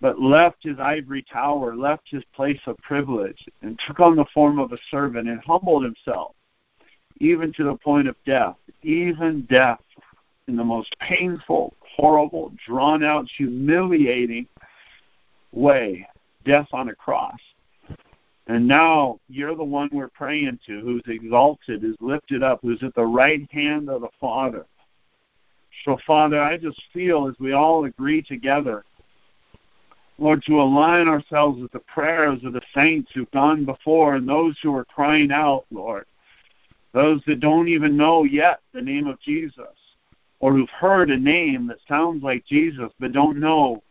but 0.00 0.20
left 0.20 0.62
his 0.62 0.78
ivory 0.78 1.22
tower, 1.22 1.74
left 1.74 2.02
his 2.08 2.24
place 2.34 2.60
of 2.66 2.76
privilege, 2.78 3.48
and 3.62 3.78
took 3.86 4.00
on 4.00 4.16
the 4.16 4.24
form 4.34 4.58
of 4.58 4.72
a 4.72 4.78
servant 4.90 5.28
and 5.28 5.40
humbled 5.40 5.84
himself, 5.84 6.34
even 7.18 7.52
to 7.52 7.64
the 7.64 7.76
point 7.76 8.08
of 8.08 8.16
death, 8.26 8.56
even 8.82 9.46
death 9.48 9.80
in 10.48 10.56
the 10.56 10.64
most 10.64 10.94
painful, 11.00 11.74
horrible, 11.96 12.52
drawn 12.66 13.02
out, 13.02 13.26
humiliating 13.36 14.46
way, 15.52 16.06
death 16.44 16.68
on 16.72 16.88
a 16.88 16.94
cross. 16.94 17.38
And 18.46 18.68
now 18.68 19.20
you're 19.28 19.56
the 19.56 19.64
one 19.64 19.88
we're 19.90 20.08
praying 20.08 20.58
to, 20.66 20.80
who's 20.80 21.02
exalted, 21.06 21.80
who's 21.80 21.96
lifted 22.00 22.42
up, 22.42 22.60
who's 22.62 22.82
at 22.82 22.94
the 22.94 23.06
right 23.06 23.50
hand 23.50 23.88
of 23.88 24.02
the 24.02 24.08
Father. 24.20 24.66
So, 25.84 25.96
Father, 26.06 26.40
I 26.40 26.58
just 26.58 26.80
feel 26.92 27.26
as 27.26 27.34
we 27.40 27.52
all 27.52 27.86
agree 27.86 28.22
together, 28.22 28.84
Lord, 30.18 30.42
to 30.46 30.60
align 30.60 31.08
ourselves 31.08 31.60
with 31.60 31.72
the 31.72 31.80
prayers 31.80 32.44
of 32.44 32.52
the 32.52 32.60
saints 32.74 33.10
who've 33.14 33.30
gone 33.30 33.64
before 33.64 34.14
and 34.14 34.28
those 34.28 34.56
who 34.62 34.74
are 34.76 34.84
crying 34.84 35.32
out, 35.32 35.64
Lord, 35.72 36.04
those 36.92 37.22
that 37.26 37.40
don't 37.40 37.68
even 37.68 37.96
know 37.96 38.24
yet 38.24 38.60
the 38.72 38.82
name 38.82 39.06
of 39.06 39.20
Jesus, 39.20 39.64
or 40.44 40.52
who've 40.52 40.68
heard 40.68 41.10
a 41.10 41.16
name 41.16 41.66
that 41.66 41.78
sounds 41.88 42.22
like 42.22 42.44
Jesus 42.44 42.92
but 43.00 43.12
don't 43.12 43.40
know 43.40 43.82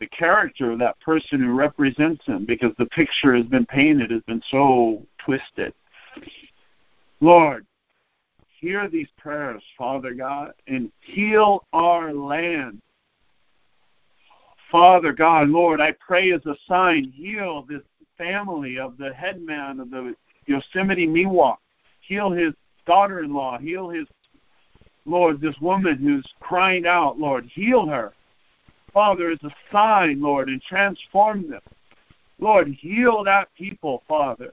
the 0.00 0.08
character 0.08 0.72
of 0.72 0.80
that 0.80 0.98
person 0.98 1.38
who 1.38 1.52
represents 1.54 2.26
him 2.26 2.44
because 2.44 2.72
the 2.78 2.86
picture 2.86 3.32
has 3.32 3.46
been 3.46 3.64
painted, 3.64 4.10
has 4.10 4.22
been 4.22 4.42
so 4.50 5.06
twisted. 5.24 5.72
Lord, 7.20 7.64
hear 8.58 8.88
these 8.88 9.06
prayers, 9.18 9.62
Father 9.78 10.12
God, 10.12 10.50
and 10.66 10.90
heal 10.98 11.64
our 11.72 12.12
land. 12.12 12.82
Father 14.72 15.12
God, 15.12 15.48
Lord, 15.48 15.80
I 15.80 15.94
pray 16.04 16.32
as 16.32 16.44
a 16.44 16.56
sign, 16.66 17.12
heal 17.14 17.64
this 17.68 17.82
family 18.18 18.80
of 18.80 18.98
the 18.98 19.14
headman 19.14 19.78
of 19.78 19.90
the 19.90 20.16
Yosemite 20.46 21.06
Miwok. 21.06 21.58
Heal 22.00 22.32
his 22.32 22.52
daughter 22.84 23.22
in 23.22 23.32
law. 23.32 23.58
Heal 23.58 23.88
his, 23.90 24.08
Lord, 25.06 25.40
this 25.40 25.58
woman 25.60 25.96
who's 25.96 26.26
crying 26.40 26.86
out, 26.86 27.18
Lord, 27.18 27.44
heal 27.46 27.86
her. 27.86 28.12
Father, 28.92 29.30
as 29.30 29.42
a 29.42 29.50
sign, 29.70 30.20
Lord, 30.20 30.48
and 30.48 30.60
transform 30.62 31.48
them. 31.48 31.62
Lord, 32.38 32.68
heal 32.68 33.22
that 33.24 33.48
people, 33.56 34.02
Father. 34.08 34.52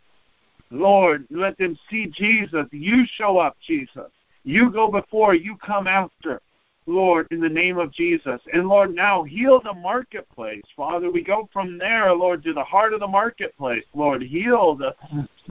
Lord, 0.69 1.25
let 1.29 1.57
them 1.57 1.77
see 1.89 2.07
Jesus. 2.07 2.67
You 2.71 3.05
show 3.15 3.37
up, 3.37 3.57
Jesus. 3.65 4.11
You 4.43 4.71
go 4.71 4.91
before, 4.91 5.33
you 5.33 5.57
come 5.57 5.87
after. 5.87 6.41
Lord, 6.87 7.27
in 7.31 7.41
the 7.41 7.49
name 7.49 7.77
of 7.77 7.91
Jesus. 7.91 8.39
And 8.53 8.69
Lord, 8.69 8.95
now 8.95 9.23
heal 9.23 9.59
the 9.61 9.73
marketplace. 9.73 10.63
Father, 10.75 11.11
we 11.11 11.21
go 11.21 11.49
from 11.51 11.77
there, 11.77 12.13
Lord, 12.13 12.43
to 12.43 12.53
the 12.53 12.63
heart 12.63 12.93
of 12.93 13.01
the 13.01 13.07
marketplace. 13.07 13.83
Lord, 13.93 14.21
heal 14.21 14.75
the 14.75 14.95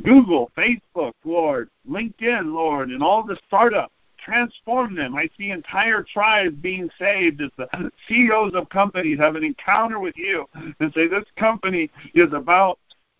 Google, 0.03 0.51
Facebook, 0.57 1.12
Lord, 1.24 1.68
LinkedIn, 1.88 2.55
Lord, 2.55 2.88
and 2.88 3.03
all 3.03 3.22
the 3.22 3.38
startups. 3.47 3.92
Transform 4.19 4.95
them. 4.95 5.14
I 5.14 5.29
see 5.39 5.51
entire 5.51 6.03
tribes 6.03 6.57
being 6.57 6.91
saved 6.99 7.41
as 7.41 7.51
the 7.57 7.91
CEOs 8.09 8.55
of 8.55 8.69
companies 8.69 9.19
have 9.19 9.37
an 9.37 9.45
encounter 9.45 10.01
with 10.01 10.17
you 10.17 10.49
and 10.81 10.93
say, 10.95 11.07
This 11.07 11.25
company 11.37 11.91
is 12.14 12.33
about 12.33 12.79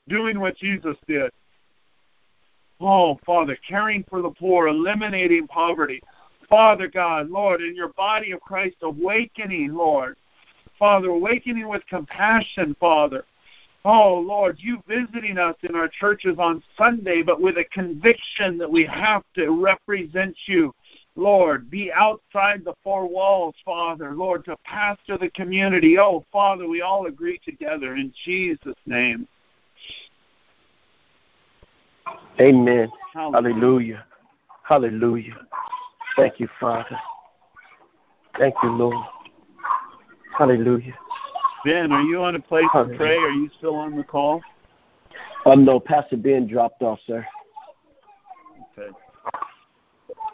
doing 0.09 0.41
what 0.41 0.57
Jesus 0.57 0.97
did. 1.07 1.31
Oh, 2.81 3.19
Father, 3.25 3.57
caring 3.67 4.05
for 4.09 4.21
the 4.21 4.31
poor, 4.31 4.69
eliminating 4.69 5.47
poverty. 5.47 6.03
Father 6.49 6.89
God, 6.89 7.31
Lord, 7.31 7.61
in 7.61 7.75
your 7.75 7.89
body 7.89 8.33
of 8.33 8.41
Christ, 8.41 8.77
awakening, 8.83 9.75
Lord. 9.75 10.17
Father, 10.79 11.09
awakening 11.09 11.69
with 11.69 11.87
compassion, 11.87 12.77
Father. 12.79 13.25
Oh, 13.85 14.19
Lord, 14.19 14.57
you 14.59 14.83
visiting 14.89 15.39
us 15.39 15.55
in 15.63 15.77
our 15.77 15.89
churches 15.89 16.37
on 16.39 16.63
Sunday, 16.77 17.23
but 17.23 17.41
with 17.41 17.57
a 17.57 17.65
conviction 17.67 18.59
that 18.59 18.71
we 18.71 18.85
have 18.85 19.23
to 19.37 19.51
represent 19.51 20.37
you. 20.47 20.75
Lord, 21.17 21.71
be 21.71 21.91
outside 21.91 22.63
the 22.65 22.75
four 22.85 23.09
walls, 23.09 23.55
Father. 23.65 24.13
Lord, 24.13 24.45
to 24.45 24.57
pastor 24.65 25.17
the 25.17 25.31
community. 25.31 25.99
Oh, 25.99 26.25
Father, 26.31 26.69
we 26.69 26.83
all 26.83 27.07
agree 27.07 27.41
together 27.45 27.95
in 27.95 28.13
Jesus' 28.25 28.75
name. 28.85 29.27
Amen. 32.39 32.91
Hallelujah. 33.15 34.05
Hallelujah. 34.63 35.39
Thank 36.17 36.39
you, 36.39 36.49
Father. 36.61 36.99
Thank 38.39 38.55
you, 38.63 38.71
Lord. 38.71 39.07
Hallelujah. 40.37 40.95
Ben, 41.65 41.91
are 41.93 42.03
you 42.03 42.23
on 42.23 42.35
a 42.35 42.41
place 42.41 42.67
Hallelujah. 42.73 42.93
to 42.93 42.99
pray? 42.99 43.17
Are 43.17 43.31
you 43.31 43.49
still 43.57 43.75
on 43.75 43.97
the 43.97 44.05
call? 44.05 44.43
Um, 45.47 45.65
no, 45.65 45.81
Pastor 45.81 46.17
Ben 46.17 46.47
dropped 46.47 46.83
off, 46.83 46.99
sir. 47.07 47.27
Okay. 48.79 48.91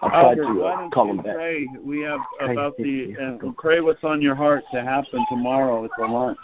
I'll 0.02 0.10
try 0.10 0.20
Albert, 0.30 0.42
to 0.42 0.62
uh, 0.62 0.88
call 0.90 1.10
him 1.10 1.18
back. 1.18 1.36
Pray. 1.36 1.68
We 1.80 2.00
have 2.00 2.20
about 2.40 2.76
the 2.76 3.14
uh, 3.16 3.52
pray 3.56 3.80
what's 3.80 4.02
on 4.02 4.20
your 4.20 4.34
heart 4.34 4.64
to 4.72 4.82
happen 4.82 5.24
tomorrow 5.28 5.84
at 5.84 5.90
the 5.96 6.06
lunch. 6.06 6.38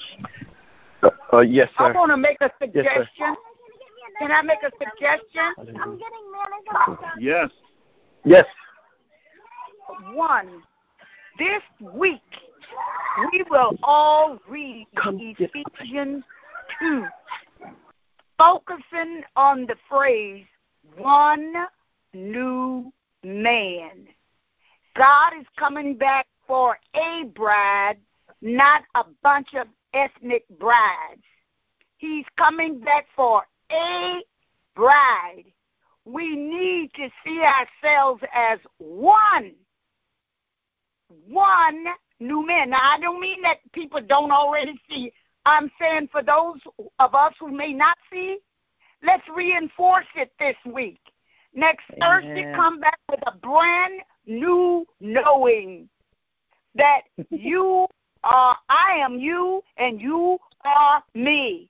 Uh, 1.03 1.11
uh, 1.33 1.41
yes, 1.41 1.69
sir. 1.77 1.87
I 1.87 1.93
want 1.93 2.11
to 2.11 2.17
make 2.17 2.39
a 2.41 2.51
suggestion. 2.61 3.09
Yes, 3.19 3.37
Can 4.21 4.31
I 4.31 4.43
make 4.43 4.63
a 4.63 4.71
suggestion? 4.79 5.55
I'm 5.59 5.99
getting 5.99 6.29
Yes. 7.19 7.51
Yes. 8.25 8.47
One, 10.13 10.63
this 11.39 11.63
week 11.95 12.21
we 13.33 13.45
will 13.51 13.77
all 13.83 14.39
read 14.49 14.87
Ephesians 14.95 16.23
2, 16.81 17.07
focusing 18.39 19.23
on 19.35 19.67
the 19.67 19.75
phrase 19.89 20.45
one 20.97 21.55
new 22.15 22.93
man. 23.25 24.09
God 24.97 25.33
is 25.39 25.47
coming 25.57 25.97
back 25.97 26.27
for 26.47 26.79
a 26.95 27.25
bride, 27.35 27.99
not 28.43 28.83
a 28.95 29.05
bunch 29.23 29.49
of 29.55 29.67
ethnic 29.95 30.45
brides. 30.59 31.23
He's 31.99 32.25
coming 32.37 32.81
back 32.81 33.07
for 33.15 33.43
a 33.71 34.23
bride. 34.75 35.45
We 36.05 36.37
need 36.37 36.91
to 36.95 37.09
see 37.25 37.43
ourselves 37.43 38.23
as 38.35 38.59
one. 38.79 39.53
One 41.29 41.87
new 42.21 42.47
man. 42.47 42.71
Now, 42.71 42.81
I 42.83 42.99
don't 43.01 43.21
mean 43.21 43.43
that 43.43 43.59
people 43.73 44.01
don't 44.01 44.31
already 44.31 44.81
see. 44.89 45.13
I'm 45.45 45.71
saying 45.81 46.09
for 46.11 46.23
those 46.23 46.61
of 46.99 47.15
us 47.15 47.33
who 47.41 47.51
may 47.51 47.73
not 47.73 47.97
see, 48.13 48.39
let's 49.03 49.23
reinforce 49.35 50.07
it 50.15 50.33
this 50.39 50.57
week. 50.73 51.01
Next 51.59 51.87
Amen. 52.01 52.23
Thursday, 52.23 52.53
come 52.55 52.79
back 52.79 53.01
with 53.11 53.19
a 53.27 53.37
brand 53.37 54.01
new 54.27 54.87
knowing 55.01 55.89
that 56.77 57.01
you 57.31 57.89
are, 58.23 58.57
I 58.69 58.99
am 59.01 59.19
you, 59.19 59.65
and 59.77 60.01
you 60.01 60.39
are 60.65 61.03
me. 61.15 61.69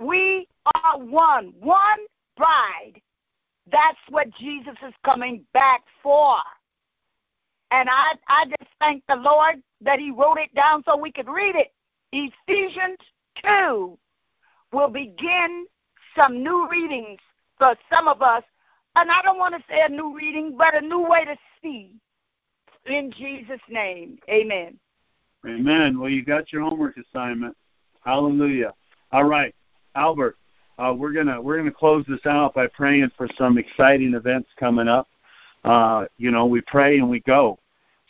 We 0.00 0.48
are 0.74 0.98
one, 0.98 1.52
one 1.60 2.00
bride. 2.36 3.00
That's 3.70 3.98
what 4.08 4.28
Jesus 4.34 4.74
is 4.84 4.92
coming 5.04 5.44
back 5.52 5.84
for. 6.02 6.34
And 7.70 7.88
I, 7.88 8.14
I 8.26 8.46
just 8.46 8.70
thank 8.80 9.04
the 9.08 9.14
Lord 9.14 9.62
that 9.82 10.00
He 10.00 10.10
wrote 10.10 10.38
it 10.38 10.52
down 10.56 10.82
so 10.84 10.96
we 10.96 11.12
could 11.12 11.28
read 11.28 11.54
it. 11.54 11.72
Ephesians 12.10 12.98
2 13.44 13.96
will 14.72 14.88
begin 14.88 15.64
some 16.16 16.42
new 16.42 16.68
readings 16.68 17.20
for 17.56 17.76
some 17.88 18.08
of 18.08 18.20
us. 18.20 18.42
And 18.98 19.12
I 19.12 19.22
don't 19.22 19.38
want 19.38 19.54
to 19.54 19.62
say 19.70 19.80
a 19.80 19.88
new 19.88 20.16
reading, 20.16 20.56
but 20.58 20.76
a 20.76 20.80
new 20.80 21.08
way 21.08 21.24
to 21.24 21.36
see. 21.62 21.92
In 22.86 23.12
Jesus' 23.12 23.60
name, 23.68 24.18
amen. 24.28 24.76
Amen. 25.46 26.00
Well, 26.00 26.10
you 26.10 26.24
got 26.24 26.52
your 26.52 26.62
homework 26.62 26.96
assignment. 26.96 27.56
Hallelujah. 28.04 28.74
All 29.12 29.22
right, 29.22 29.54
Albert. 29.94 30.36
Uh, 30.80 30.92
we're 30.96 31.12
gonna 31.12 31.40
we're 31.40 31.56
gonna 31.56 31.70
close 31.70 32.04
this 32.08 32.26
out 32.26 32.54
by 32.54 32.66
praying 32.66 33.12
for 33.16 33.28
some 33.38 33.56
exciting 33.56 34.14
events 34.14 34.48
coming 34.58 34.88
up. 34.88 35.06
Uh, 35.62 36.06
you 36.16 36.32
know, 36.32 36.46
we 36.46 36.60
pray 36.62 36.98
and 36.98 37.08
we 37.08 37.20
go. 37.20 37.56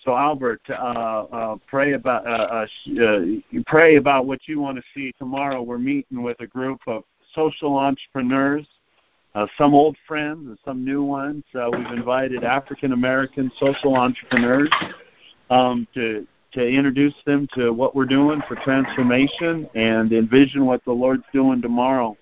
So 0.04 0.16
Albert, 0.16 0.62
uh, 0.70 0.72
uh, 0.72 1.56
pray 1.66 1.92
about 1.92 2.26
uh, 2.26 2.66
uh, 3.02 3.20
pray 3.66 3.96
about 3.96 4.24
what 4.24 4.40
you 4.46 4.58
want 4.58 4.78
to 4.78 4.82
see 4.94 5.12
tomorrow. 5.18 5.60
We're 5.60 5.76
meeting 5.76 6.22
with 6.22 6.40
a 6.40 6.46
group 6.46 6.80
of 6.86 7.04
social 7.34 7.76
entrepreneurs, 7.76 8.66
uh, 9.34 9.46
some 9.56 9.74
old 9.74 9.96
friends 10.06 10.46
and 10.48 10.58
some 10.64 10.84
new 10.84 11.02
ones. 11.02 11.44
Uh, 11.54 11.68
we've 11.72 11.98
invited 11.98 12.44
African 12.44 12.92
American 12.92 13.50
social 13.58 13.94
entrepreneurs 13.94 14.70
um, 15.50 15.86
to 15.94 16.26
to 16.52 16.66
introduce 16.66 17.14
them 17.26 17.46
to 17.54 17.72
what 17.72 17.94
we're 17.94 18.06
doing 18.06 18.40
for 18.48 18.56
transformation 18.56 19.68
and 19.74 20.12
envision 20.12 20.64
what 20.64 20.82
the 20.84 20.92
Lord's 20.92 21.24
doing 21.32 21.60
tomorrow, 21.60 22.16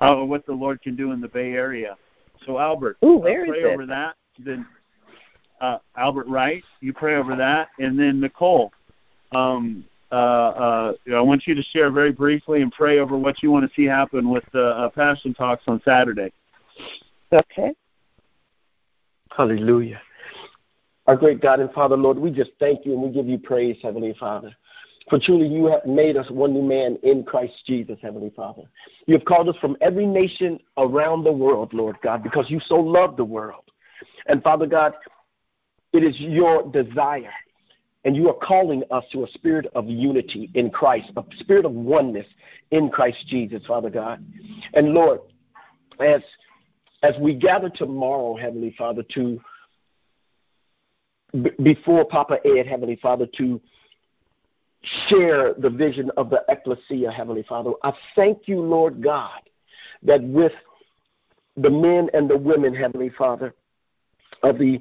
uh, 0.00 0.16
what 0.16 0.44
the 0.44 0.52
Lord 0.52 0.82
can 0.82 0.94
do 0.94 1.12
in 1.12 1.20
the 1.20 1.28
Bay 1.28 1.52
Area. 1.52 1.96
So 2.44 2.58
Albert, 2.58 2.98
Ooh, 3.02 3.20
uh, 3.20 3.22
pray 3.22 3.60
it? 3.60 3.64
over 3.64 3.86
that. 3.86 4.16
Then 4.38 4.66
uh, 5.60 5.78
Albert 5.96 6.26
Wright, 6.26 6.62
you 6.80 6.92
pray 6.92 7.14
over 7.16 7.34
that, 7.36 7.68
and 7.78 7.98
then 7.98 8.20
Nicole. 8.20 8.70
Um, 9.32 9.84
uh, 10.14 10.94
uh, 11.10 11.16
I 11.16 11.20
want 11.20 11.46
you 11.46 11.54
to 11.54 11.62
share 11.62 11.90
very 11.90 12.12
briefly 12.12 12.62
and 12.62 12.70
pray 12.70 13.00
over 13.00 13.16
what 13.16 13.42
you 13.42 13.50
want 13.50 13.68
to 13.68 13.74
see 13.74 13.84
happen 13.84 14.30
with 14.30 14.44
the 14.52 14.66
uh, 14.66 14.88
Passion 14.90 15.34
Talks 15.34 15.64
on 15.66 15.82
Saturday. 15.84 16.30
Okay. 17.32 17.74
Hallelujah. 19.36 20.00
Our 21.08 21.16
great 21.16 21.40
God 21.40 21.58
and 21.58 21.70
Father, 21.72 21.96
Lord, 21.96 22.16
we 22.16 22.30
just 22.30 22.52
thank 22.60 22.86
you 22.86 22.92
and 22.92 23.02
we 23.02 23.10
give 23.10 23.26
you 23.26 23.38
praise, 23.38 23.76
Heavenly 23.82 24.14
Father. 24.18 24.54
For 25.10 25.18
truly 25.18 25.48
you 25.48 25.66
have 25.66 25.84
made 25.84 26.16
us 26.16 26.30
one 26.30 26.54
new 26.54 26.62
man 26.62 26.96
in 27.02 27.24
Christ 27.24 27.54
Jesus, 27.66 27.98
Heavenly 28.00 28.32
Father. 28.36 28.62
You 29.06 29.14
have 29.14 29.24
called 29.24 29.48
us 29.48 29.56
from 29.60 29.76
every 29.80 30.06
nation 30.06 30.60
around 30.78 31.24
the 31.24 31.32
world, 31.32 31.74
Lord 31.74 31.96
God, 32.02 32.22
because 32.22 32.48
you 32.48 32.60
so 32.60 32.76
love 32.76 33.16
the 33.16 33.24
world. 33.24 33.64
And 34.26 34.42
Father 34.44 34.66
God, 34.66 34.94
it 35.92 36.04
is 36.04 36.18
your 36.20 36.70
desire. 36.70 37.32
And 38.04 38.14
you 38.14 38.28
are 38.28 38.34
calling 38.34 38.82
us 38.90 39.04
to 39.12 39.24
a 39.24 39.28
spirit 39.28 39.66
of 39.74 39.88
unity 39.88 40.50
in 40.54 40.70
Christ, 40.70 41.10
a 41.16 41.24
spirit 41.38 41.64
of 41.64 41.72
oneness 41.72 42.26
in 42.70 42.90
Christ 42.90 43.26
Jesus, 43.28 43.64
Father 43.66 43.88
God. 43.88 44.24
And 44.74 44.88
Lord, 44.88 45.20
as 46.00 46.20
as 47.02 47.14
we 47.20 47.34
gather 47.34 47.68
tomorrow, 47.68 48.34
Heavenly 48.34 48.74
Father, 48.78 49.02
to 49.14 49.40
b- 51.42 51.50
before 51.62 52.04
Papa 52.04 52.38
Ed, 52.46 52.66
Heavenly 52.66 52.96
Father, 52.96 53.26
to 53.36 53.60
share 55.08 55.54
the 55.54 55.70
vision 55.70 56.10
of 56.16 56.30
the 56.30 56.42
ecclesia, 56.48 57.10
Heavenly 57.10 57.42
Father, 57.42 57.72
I 57.82 57.92
thank 58.16 58.48
you, 58.48 58.60
Lord 58.60 59.02
God, 59.02 59.40
that 60.02 60.22
with 60.22 60.52
the 61.56 61.70
men 61.70 62.08
and 62.14 62.28
the 62.28 62.36
women, 62.36 62.74
Heavenly 62.74 63.10
Father, 63.10 63.54
of 64.42 64.58
the 64.58 64.80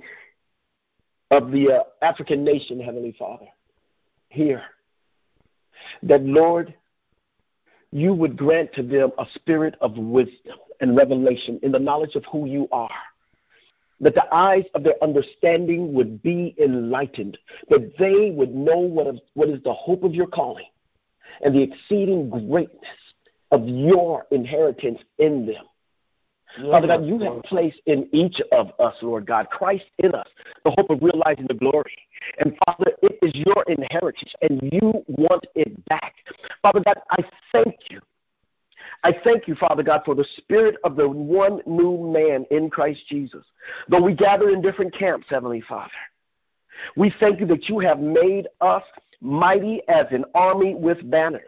of 1.38 1.52
the 1.52 1.72
uh, 1.72 1.84
African 2.02 2.44
nation, 2.44 2.80
Heavenly 2.80 3.16
Father, 3.18 3.48
here, 4.30 4.64
that 6.04 6.24
Lord, 6.24 6.74
you 7.92 8.14
would 8.14 8.38
grant 8.38 8.74
to 8.74 8.84
them 8.84 9.12
a 9.18 9.26
spirit 9.36 9.76
of 9.82 9.98
wisdom 9.98 10.58
and 10.80 10.96
revelation 10.96 11.60
in 11.64 11.72
the 11.72 11.80
knowledge 11.80 12.16
of 12.16 12.24
who 12.32 12.46
you 12.46 12.68
are. 12.72 12.90
That 14.00 14.16
the 14.16 14.34
eyes 14.34 14.66
of 14.76 14.84
their 14.84 15.02
understanding 15.02 15.94
would 15.94 16.22
be 16.22 16.56
enlightened, 16.62 17.38
that 17.70 17.98
they 17.98 18.32
would 18.32 18.54
know 18.54 18.78
what 18.78 19.08
is, 19.08 19.20
what 19.34 19.50
is 19.50 19.64
the 19.64 19.74
hope 19.74 20.04
of 20.04 20.14
your 20.14 20.28
calling 20.28 20.66
and 21.42 21.56
the 21.56 21.62
exceeding 21.62 22.30
greatness 22.30 22.98
of 23.52 23.68
your 23.68 24.26
inheritance 24.32 25.00
in 25.20 25.46
them. 25.46 25.66
Father 26.56 26.88
God, 26.88 27.06
you 27.06 27.20
have 27.20 27.42
placed 27.44 27.82
in 27.86 28.08
each 28.12 28.40
of 28.52 28.72
us, 28.80 28.96
Lord 29.02 29.26
God, 29.26 29.50
Christ 29.50 29.86
in 30.00 30.14
us, 30.14 30.28
the 30.64 30.72
hope 30.72 30.90
of 30.90 31.02
realizing 31.02 31.48
the 31.48 31.56
glory. 31.56 31.98
And 32.40 32.56
Father, 32.66 32.92
it 33.02 33.18
is 33.22 33.34
your 33.34 33.64
inheritance, 33.68 34.34
and 34.42 34.62
you 34.72 35.04
want 35.08 35.46
it 35.56 35.84
back. 35.86 36.14
Father 36.62 36.82
God, 36.86 36.98
I 37.12 37.24
thank 37.52 37.76
you. 37.90 38.02
I 39.04 39.14
thank 39.24 39.48
you, 39.48 39.56
Father 39.56 39.84
God, 39.84 40.02
for 40.06 40.16
the 40.16 40.26
spirit 40.38 40.76
of 40.84 40.96
the 40.96 41.08
one 41.08 41.62
new 41.66 41.98
man 42.12 42.46
in 42.52 42.70
Christ 42.70 43.02
Jesus. 43.08 43.46
Though 43.90 44.02
we 44.02 44.14
gather 44.14 44.50
in 44.50 44.62
different 44.62 44.94
camps, 44.94 45.28
Heavenly 45.30 45.62
Father, 45.62 45.92
we 46.96 47.14
thank 47.20 47.40
you 47.40 47.46
that 47.48 47.68
you 47.70 47.80
have 47.80 48.00
made 48.00 48.48
us 48.62 48.84
mighty 49.22 49.82
as 49.88 50.06
an 50.12 50.26
army 50.36 50.76
with 50.76 51.10
banners. 51.10 51.44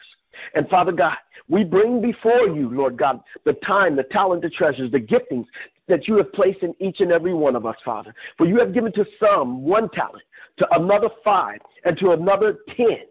And 0.53 0.67
Father 0.69 0.91
God, 0.91 1.17
we 1.47 1.63
bring 1.63 2.01
before 2.01 2.47
you, 2.47 2.69
Lord 2.69 2.97
God, 2.97 3.21
the 3.45 3.53
time, 3.53 3.95
the 3.95 4.03
talent, 4.03 4.41
the 4.41 4.49
treasures, 4.49 4.91
the 4.91 4.99
giftings 4.99 5.45
that 5.88 6.07
you 6.07 6.17
have 6.17 6.33
placed 6.33 6.63
in 6.63 6.73
each 6.79 7.01
and 7.01 7.11
every 7.11 7.33
one 7.33 7.55
of 7.55 7.65
us, 7.65 7.77
Father. 7.86 8.13
For 8.38 8.47
you 8.47 8.59
have 8.59 8.73
given 8.73 8.91
to 8.93 9.05
some 9.19 9.63
one 9.63 9.89
talent, 9.89 10.23
to 10.57 10.67
another 10.75 11.09
five, 11.23 11.59
and 11.83 11.97
to 11.99 12.11
another 12.11 12.57
ten. 12.75 13.03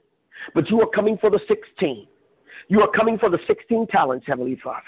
But 0.55 0.71
you 0.71 0.81
are 0.83 0.89
coming 0.89 1.17
for 1.19 1.31
the 1.31 1.41
sixteen. 1.47 2.09
You 2.69 2.81
are 2.83 2.91
coming 2.91 3.19
for 3.19 3.29
the 3.29 3.39
16 3.47 3.87
talents, 3.89 4.27
Heavenly 4.27 4.57
Father. 4.63 4.81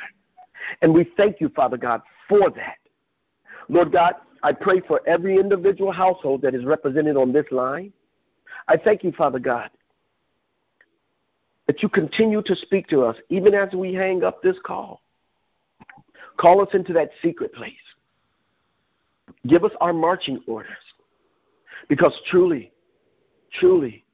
And 0.83 0.95
we 0.95 1.11
thank 1.17 1.41
you, 1.41 1.49
Father 1.51 1.77
God, 1.77 2.03
for 2.29 2.51
that. 2.51 2.79
Lord 3.69 3.93
God, 3.93 4.15
I 4.43 4.53
pray 4.53 4.81
for 4.81 5.01
every 5.07 5.39
individual 5.39 5.93
household 5.93 6.43
that 6.43 6.55
is 6.55 6.65
represented 6.65 7.17
on 7.17 7.33
this 7.33 7.47
line. 7.51 7.93
I 8.69 8.77
thank 8.77 9.03
you, 9.05 9.13
Father 9.13 9.39
God, 9.39 9.71
that 11.67 11.83
you 11.83 11.89
continue 11.89 12.43
to 12.43 12.55
speak 12.55 12.89
to 12.89 13.03
us 13.03 13.17
even 13.29 13.55
as 13.55 13.73
we 13.73 13.93
hang 13.93 14.25
up 14.25 14.43
this 14.43 14.57
call. 14.65 15.03
Call 16.37 16.61
us 16.61 16.69
into 16.75 16.93
that 16.93 17.11
secret 17.23 17.53
place. 17.55 17.73
Give 19.47 19.65
us 19.65 19.73
our 19.81 19.93
marching 19.93 20.41
orders. 20.47 20.73
Because 21.89 22.15
truly, 22.31 22.73
truly, 23.53 24.05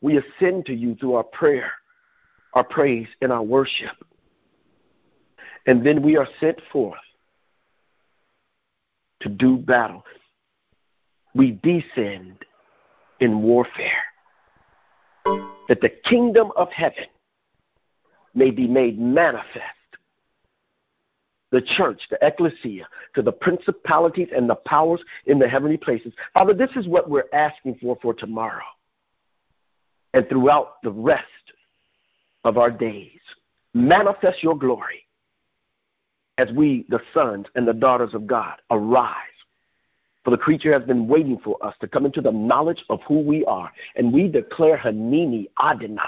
we 0.00 0.18
ascend 0.18 0.66
to 0.66 0.74
you 0.74 0.94
through 0.96 1.14
our 1.14 1.24
prayer, 1.24 1.70
our 2.54 2.64
praise, 2.64 3.08
and 3.20 3.32
our 3.32 3.42
worship. 3.42 3.96
And 5.66 5.84
then 5.84 6.02
we 6.02 6.16
are 6.16 6.28
sent 6.40 6.60
forth 6.72 6.98
to 9.20 9.28
do 9.28 9.56
battle. 9.56 10.04
We 11.34 11.52
descend 11.62 12.44
in 13.20 13.42
warfare 13.42 14.04
that 15.68 15.80
the 15.80 15.88
kingdom 15.88 16.52
of 16.56 16.70
heaven 16.70 17.06
may 18.34 18.50
be 18.50 18.66
made 18.66 18.98
manifest. 18.98 19.62
The 21.52 21.62
church, 21.62 22.02
the 22.10 22.18
ecclesia, 22.22 22.86
to 23.14 23.22
the 23.22 23.32
principalities 23.32 24.28
and 24.34 24.48
the 24.50 24.56
powers 24.56 25.00
in 25.26 25.38
the 25.38 25.48
heavenly 25.48 25.76
places. 25.76 26.12
Father, 26.34 26.52
this 26.52 26.70
is 26.76 26.88
what 26.88 27.08
we're 27.08 27.28
asking 27.32 27.76
for 27.80 27.96
for 28.02 28.12
tomorrow 28.12 28.64
and 30.12 30.28
throughout 30.28 30.82
the 30.82 30.90
rest 30.90 31.24
of 32.44 32.58
our 32.58 32.70
days. 32.70 33.20
Manifest 33.74 34.42
your 34.42 34.58
glory 34.58 35.06
as 36.38 36.50
we, 36.52 36.84
the 36.88 37.00
sons 37.14 37.46
and 37.54 37.66
the 37.66 37.72
daughters 37.72 38.12
of 38.12 38.26
God, 38.26 38.56
arise 38.70 39.14
for 40.26 40.32
the 40.32 40.36
creature 40.36 40.72
has 40.72 40.82
been 40.82 41.06
waiting 41.06 41.38
for 41.38 41.56
us 41.64 41.72
to 41.80 41.86
come 41.86 42.04
into 42.04 42.20
the 42.20 42.32
knowledge 42.32 42.84
of 42.90 42.98
who 43.06 43.20
we 43.20 43.44
are. 43.44 43.70
And 43.94 44.12
we 44.12 44.26
declare 44.26 44.76
Hineni 44.76 45.46
Adonai. 45.62 46.02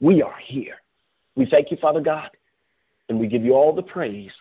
We 0.00 0.20
are 0.20 0.36
here. 0.36 0.74
We 1.34 1.46
thank 1.46 1.70
you, 1.70 1.78
Father 1.78 2.02
God, 2.02 2.28
and 3.08 3.18
we 3.18 3.26
give 3.26 3.42
you 3.42 3.54
all 3.54 3.74
the 3.74 3.82
praise, 3.82 4.32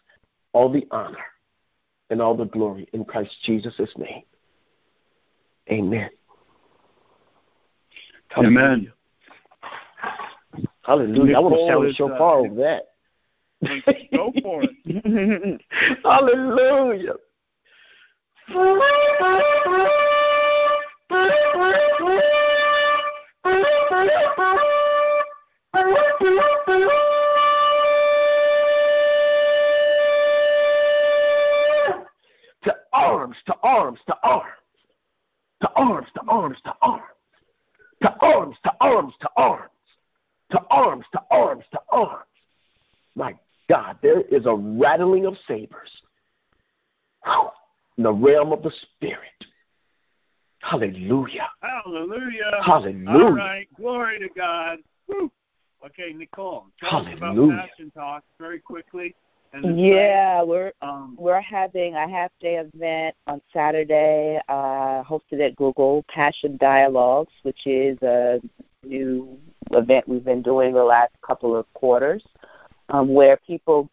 all 0.51 0.69
the 0.69 0.85
honor, 0.91 1.23
and 2.09 2.21
all 2.21 2.35
the 2.35 2.43
glory 2.43 2.89
in 2.91 3.05
Christ 3.05 3.33
Jesus' 3.43 3.79
name. 3.95 4.23
Amen. 5.71 6.09
Amen. 8.37 8.91
Hallelujah. 10.81 11.37
I 11.37 11.39
want 11.39 11.55
to 11.55 11.65
sound 11.65 11.95
so 11.95 12.09
uh, 12.11 12.17
far 12.17 12.39
over 12.39 12.55
that. 12.55 12.87
Go 14.13 14.33
for 14.41 14.63
it. 14.65 15.61
Hallelujah. 16.03 17.13
To 18.53 18.59
arms, 32.93 33.37
to 33.47 33.55
arms, 33.63 33.99
to 34.05 34.15
arms. 34.23 34.45
To 35.61 35.69
arms, 35.75 36.07
to 36.13 36.21
arms, 36.27 36.57
to 36.63 36.73
arms. 36.83 37.03
To 38.03 38.13
arms, 38.21 38.55
to 38.63 38.71
arms, 38.79 39.13
to 40.51 41.19
arms. 41.31 41.65
To 41.71 41.79
arms. 41.91 42.25
My 43.15 43.33
God, 43.67 43.97
there 44.03 44.21
is 44.21 44.45
a 44.45 44.53
rattling 44.53 45.25
of 45.25 45.37
sabers. 45.47 45.89
Whew 47.25 47.49
in 47.97 48.03
the 48.03 48.13
realm 48.13 48.51
of 48.51 48.63
the 48.63 48.71
spirit. 48.71 49.19
Hallelujah. 50.59 51.49
Hallelujah. 51.61 52.61
Hallelujah. 52.63 53.25
All 53.25 53.31
right. 53.31 53.67
Glory 53.75 54.19
to 54.19 54.29
God. 54.35 54.79
Woo. 55.07 55.29
Okay, 55.85 56.13
Nicole, 56.13 56.67
tell 56.79 57.03
Hallelujah. 57.03 57.13
us 57.13 57.17
about 57.17 57.69
Passion 57.69 57.91
Talk 57.91 58.23
very 58.39 58.59
quickly. 58.59 59.13
And 59.51 59.77
Yeah, 59.77 60.41
we're 60.41 60.71
um, 60.81 61.15
we're 61.19 61.41
having 61.41 61.93
a 61.93 62.09
half 62.09 62.31
day 62.39 62.55
event 62.55 63.15
on 63.27 63.41
Saturday, 63.51 64.39
uh, 64.47 65.03
hosted 65.03 65.45
at 65.45 65.55
Google 65.57 66.03
Passion 66.07 66.57
Dialogues, 66.57 67.33
which 67.43 67.67
is 67.67 68.01
a 68.01 68.39
new 68.83 69.37
event 69.71 70.07
we've 70.07 70.23
been 70.23 70.41
doing 70.41 70.73
the 70.73 70.83
last 70.83 71.13
couple 71.25 71.55
of 71.55 71.71
quarters, 71.73 72.23
um, 72.93 73.11
where 73.11 73.37
people 73.37 73.89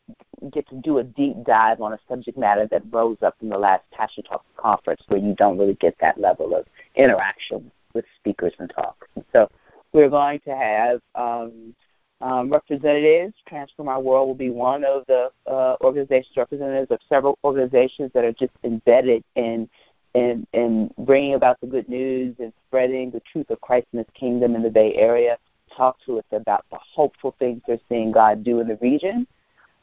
get 0.53 0.69
to 0.69 0.77
do 0.77 0.99
a 0.99 1.05
deep 1.05 1.35
dive 1.45 1.81
on 1.81 1.95
a 1.95 1.99
subject 2.07 2.39
matter 2.39 2.67
that 2.67 2.83
rose 2.91 3.17
up 3.23 3.35
in 3.41 3.49
the 3.49 3.59
last 3.59 3.83
Passion 3.91 4.23
Talk 4.23 4.45
conference, 4.57 5.03
where 5.09 5.19
you 5.19 5.35
don't 5.35 5.59
really 5.59 5.75
get 5.75 5.97
that 6.01 6.21
level 6.21 6.55
of 6.55 6.67
interaction 6.95 7.71
with 7.95 8.05
speakers 8.17 8.53
and 8.59 8.71
talk. 8.71 9.09
So 9.33 9.49
we're 9.93 10.11
going 10.11 10.41
to 10.41 10.55
have 10.55 11.01
um, 11.15 11.75
um, 12.21 12.51
representatives. 12.51 13.35
Transform 13.49 13.89
Our 13.89 14.01
World 14.01 14.29
will 14.29 14.35
be 14.35 14.51
one 14.51 14.85
of 14.85 15.05
the 15.09 15.31
uh, 15.47 15.77
organizations, 15.81 16.37
representatives 16.37 16.91
of 16.91 17.01
several 17.09 17.39
organizations 17.43 18.11
that 18.13 18.25
are 18.25 18.33
just 18.33 18.53
embedded 18.65 19.25
in, 19.35 19.69
in, 20.15 20.47
in 20.53 20.93
bringing 20.99 21.35
about 21.35 21.59
the 21.63 21.67
good 21.67 21.89
news 21.89 22.37
and 22.39 22.53
spreading 22.69 23.11
the 23.11 23.21
truth 23.33 23.49
of 23.49 23.61
Christ 23.63 23.87
and 23.93 24.01
His 24.01 24.15
kingdom 24.15 24.55
in 24.55 24.63
the 24.63 24.71
Bay 24.71 24.95
Area. 24.95 25.39
Talk 25.77 25.99
to 26.07 26.19
us 26.19 26.25
about 26.33 26.65
the 26.71 26.79
hopeful 26.79 27.35
things 27.39 27.63
they're 27.67 27.79
seeing 27.89 28.13
God 28.13 28.45
do 28.45 28.61
in 28.61 28.69
the 28.69 28.77
region 28.77 29.27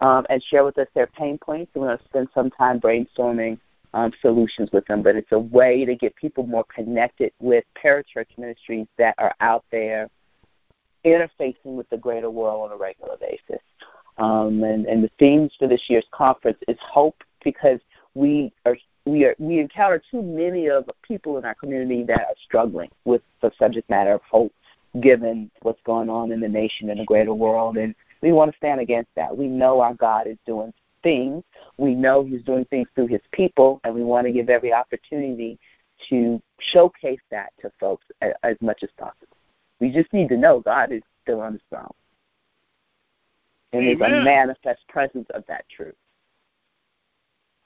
um, 0.01 0.25
and 0.29 0.41
share 0.43 0.63
with 0.63 0.77
us 0.77 0.87
their 0.93 1.07
pain 1.07 1.37
points. 1.37 1.71
We're 1.73 1.87
going 1.87 1.97
to 1.97 2.03
spend 2.05 2.27
some 2.33 2.51
time 2.51 2.79
brainstorming 2.79 3.57
um, 3.93 4.11
solutions 4.21 4.69
with 4.71 4.85
them. 4.87 5.01
But 5.01 5.15
it's 5.15 5.31
a 5.31 5.39
way 5.39 5.85
to 5.85 5.95
get 5.95 6.15
people 6.15 6.45
more 6.45 6.65
connected 6.65 7.31
with 7.39 7.63
parachurch 7.81 8.27
ministries 8.37 8.87
that 8.97 9.15
are 9.17 9.33
out 9.39 9.65
there 9.71 10.09
interfacing 11.05 11.75
with 11.75 11.89
the 11.89 11.97
greater 11.97 12.29
world 12.29 12.69
on 12.69 12.75
a 12.75 12.79
regular 12.79 13.17
basis. 13.17 13.61
Um, 14.17 14.63
and, 14.63 14.85
and 14.85 15.03
the 15.03 15.11
themes 15.19 15.53
for 15.57 15.67
this 15.67 15.83
year's 15.87 16.07
conference 16.11 16.57
is 16.67 16.77
hope 16.81 17.23
because 17.43 17.79
we 18.15 18.51
are 18.65 18.75
we 19.05 19.25
are 19.25 19.35
we 19.37 19.59
encounter 19.59 20.01
too 20.11 20.21
many 20.21 20.69
of 20.69 20.89
people 21.03 21.37
in 21.37 21.45
our 21.45 21.53
community 21.53 22.03
that 22.03 22.21
are 22.21 22.35
struggling 22.43 22.89
with 23.05 23.21
the 23.41 23.51
subject 23.57 23.89
matter 23.89 24.13
of 24.13 24.21
hope 24.29 24.51
given 25.01 25.51
what's 25.61 25.81
going 25.85 26.09
on 26.09 26.31
in 26.31 26.39
the 26.39 26.47
nation 26.47 26.89
and 26.89 26.99
the 26.99 27.05
greater 27.05 27.33
world 27.33 27.77
and 27.77 27.93
we 28.21 28.31
want 28.31 28.51
to 28.51 28.57
stand 28.57 28.81
against 28.81 29.09
that. 29.15 29.35
We 29.35 29.47
know 29.47 29.79
our 29.79 29.93
God 29.93 30.27
is 30.27 30.37
doing 30.45 30.73
things. 31.03 31.43
We 31.77 31.95
know 31.95 32.23
He's 32.23 32.41
doing 32.41 32.65
things 32.65 32.87
through 32.95 33.07
His 33.07 33.21
people, 33.31 33.79
and 33.83 33.93
we 33.93 34.03
want 34.03 34.27
to 34.27 34.33
give 34.33 34.49
every 34.49 34.73
opportunity 34.73 35.59
to 36.09 36.41
showcase 36.59 37.19
that 37.31 37.53
to 37.61 37.71
folks 37.79 38.05
as 38.21 38.55
much 38.61 38.83
as 38.83 38.89
possible. 38.97 39.37
We 39.79 39.91
just 39.91 40.11
need 40.13 40.29
to 40.29 40.37
know 40.37 40.59
God 40.59 40.91
is 40.91 41.01
still 41.23 41.41
on 41.41 41.53
the 41.53 41.59
throne. 41.69 41.93
And 43.73 43.85
there's 43.85 44.11
a 44.11 44.23
manifest 44.23 44.87
presence 44.87 45.27
of 45.33 45.43
that 45.47 45.65
truth. 45.69 45.95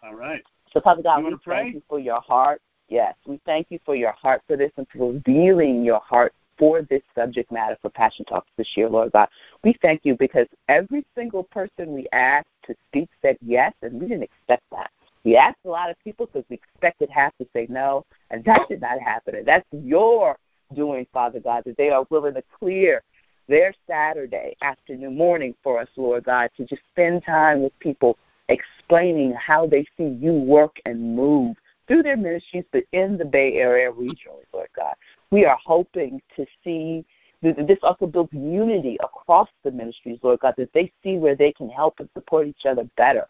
all 0.03 0.15
right. 0.15 0.43
So, 0.73 0.81
Father 0.81 1.03
God, 1.03 1.23
we 1.23 1.35
pray? 1.43 1.63
thank 1.63 1.75
you 1.75 1.81
for 1.87 1.99
your 1.99 2.19
heart. 2.21 2.61
Yes, 2.87 3.15
we 3.25 3.39
thank 3.45 3.67
you 3.69 3.79
for 3.85 3.95
your 3.95 4.11
heart 4.13 4.41
for 4.47 4.57
this 4.57 4.71
and 4.77 4.87
for 4.91 5.13
revealing 5.13 5.83
your 5.83 5.99
heart 5.99 6.33
for 6.61 6.83
this 6.83 7.01
subject 7.15 7.51
matter 7.51 7.75
for 7.81 7.89
Passion 7.89 8.23
Talks 8.23 8.47
this 8.55 8.67
year, 8.75 8.87
Lord 8.87 9.11
God. 9.13 9.29
We 9.63 9.75
thank 9.81 10.01
you 10.03 10.15
because 10.15 10.45
every 10.69 11.03
single 11.15 11.41
person 11.41 11.91
we 11.91 12.05
asked 12.13 12.49
to 12.67 12.75
speak 12.87 13.09
said 13.23 13.39
yes, 13.43 13.73
and 13.81 13.99
we 13.99 14.07
didn't 14.07 14.25
expect 14.25 14.61
that. 14.71 14.91
We 15.23 15.35
asked 15.35 15.57
a 15.65 15.69
lot 15.69 15.89
of 15.89 15.95
people 16.03 16.27
because 16.27 16.47
we 16.51 16.57
expected 16.57 17.09
half 17.09 17.35
to 17.39 17.47
say 17.51 17.65
no, 17.67 18.05
and 18.29 18.43
that 18.45 18.69
did 18.69 18.79
not 18.79 18.99
happen. 18.99 19.33
And 19.37 19.47
that's 19.47 19.65
your 19.71 20.37
doing, 20.75 21.07
Father 21.11 21.39
God, 21.39 21.63
that 21.65 21.77
they 21.77 21.89
are 21.89 22.05
willing 22.11 22.35
to 22.35 22.43
clear 22.59 23.01
their 23.47 23.73
Saturday 23.87 24.55
afternoon, 24.61 25.17
morning 25.17 25.55
for 25.63 25.79
us, 25.79 25.89
Lord 25.95 26.25
God, 26.25 26.51
to 26.57 26.65
just 26.65 26.83
spend 26.91 27.25
time 27.25 27.63
with 27.63 27.77
people 27.79 28.19
explaining 28.49 29.33
how 29.33 29.65
they 29.65 29.83
see 29.97 30.15
you 30.21 30.33
work 30.33 30.77
and 30.85 31.15
move 31.15 31.57
through 31.87 32.03
their 32.03 32.17
ministries, 32.17 32.65
but 32.71 32.83
in 32.91 33.17
the 33.17 33.25
Bay 33.25 33.55
Area 33.55 33.91
regionally, 33.91 34.45
Lord 34.53 34.69
God. 34.75 34.93
We 35.31 35.45
are 35.45 35.57
hoping 35.63 36.21
to 36.35 36.45
see 36.63 37.05
this 37.41 37.79
also 37.81 38.05
builds 38.05 38.33
unity 38.33 38.97
across 39.01 39.49
the 39.63 39.71
ministries, 39.71 40.19
Lord 40.21 40.41
God, 40.41 40.53
that 40.57 40.73
they 40.73 40.91
see 41.01 41.17
where 41.17 41.35
they 41.35 41.51
can 41.51 41.69
help 41.69 41.99
and 41.99 42.07
support 42.13 42.45
each 42.45 42.65
other 42.67 42.87
better. 42.97 43.27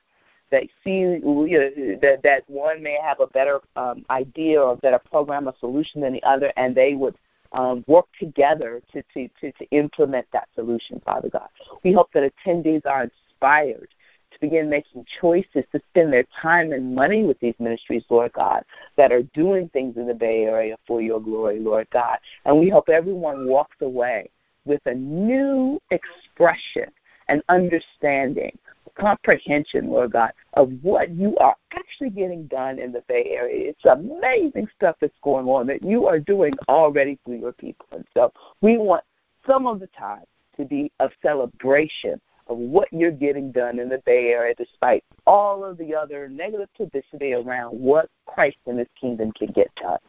They 0.49 0.69
see 0.83 0.99
you 0.99 1.21
know, 1.23 1.97
that 2.01 2.21
that 2.23 2.43
one 2.49 2.83
may 2.83 2.97
have 3.01 3.21
a 3.21 3.27
better 3.27 3.61
um, 3.77 4.05
idea 4.09 4.61
or 4.61 4.73
a 4.73 4.75
better 4.75 4.99
program 4.99 5.47
or 5.47 5.53
solution 5.61 6.01
than 6.01 6.11
the 6.11 6.23
other, 6.23 6.51
and 6.57 6.75
they 6.75 6.93
would 6.93 7.15
um, 7.53 7.85
work 7.87 8.07
together 8.19 8.81
to, 8.91 9.01
to, 9.13 9.29
to, 9.39 9.51
to 9.53 9.65
implement 9.71 10.27
that 10.33 10.49
solution, 10.55 11.01
Father 11.05 11.29
God. 11.29 11.47
We 11.83 11.93
hope 11.93 12.11
that 12.13 12.29
attendees 12.33 12.85
are 12.85 13.03
inspired 13.03 13.87
to 14.31 14.39
begin 14.39 14.69
making 14.69 15.05
choices 15.19 15.63
to 15.71 15.81
spend 15.89 16.11
their 16.13 16.25
time 16.41 16.71
and 16.71 16.95
money 16.95 17.23
with 17.23 17.39
these 17.39 17.55
ministries, 17.59 18.03
Lord 18.09 18.33
God, 18.33 18.63
that 18.97 19.11
are 19.11 19.23
doing 19.33 19.69
things 19.69 19.97
in 19.97 20.07
the 20.07 20.13
Bay 20.13 20.43
Area 20.43 20.77
for 20.87 21.01
your 21.01 21.19
glory, 21.19 21.59
Lord 21.59 21.87
God. 21.91 22.17
And 22.45 22.59
we 22.59 22.69
hope 22.69 22.89
everyone 22.89 23.47
walks 23.47 23.77
away 23.81 24.29
with 24.65 24.81
a 24.85 24.93
new 24.93 25.81
expression 25.91 26.85
and 27.27 27.41
understanding, 27.49 28.57
comprehension, 28.95 29.89
Lord 29.89 30.11
God, 30.11 30.31
of 30.53 30.71
what 30.81 31.11
you 31.11 31.37
are 31.37 31.55
actually 31.73 32.09
getting 32.09 32.45
done 32.47 32.79
in 32.79 32.91
the 32.91 33.03
Bay 33.07 33.31
Area. 33.31 33.69
It's 33.69 33.85
amazing 33.85 34.67
stuff 34.75 34.97
that's 34.99 35.13
going 35.23 35.47
on 35.47 35.67
that 35.67 35.81
you 35.83 36.07
are 36.07 36.19
doing 36.19 36.53
already 36.67 37.17
for 37.25 37.35
your 37.35 37.53
people. 37.53 37.85
And 37.91 38.05
so 38.13 38.31
we 38.61 38.77
want 38.77 39.03
some 39.47 39.65
of 39.65 39.79
the 39.79 39.87
time 39.97 40.23
to 40.57 40.65
be 40.65 40.91
a 40.99 41.09
celebration 41.21 42.19
of 42.47 42.57
what 42.57 42.87
you're 42.91 43.11
getting 43.11 43.51
done 43.51 43.79
in 43.79 43.89
the 43.89 44.01
Bay 44.05 44.27
Area, 44.29 44.53
despite 44.55 45.03
all 45.25 45.63
of 45.63 45.77
the 45.77 45.95
other 45.95 46.27
negative 46.27 46.69
publicity 46.75 47.33
around 47.33 47.71
what 47.71 48.09
Christ 48.25 48.57
and 48.67 48.79
His 48.79 48.87
kingdom 48.99 49.31
can 49.31 49.47
get 49.47 49.73
done, 49.75 49.99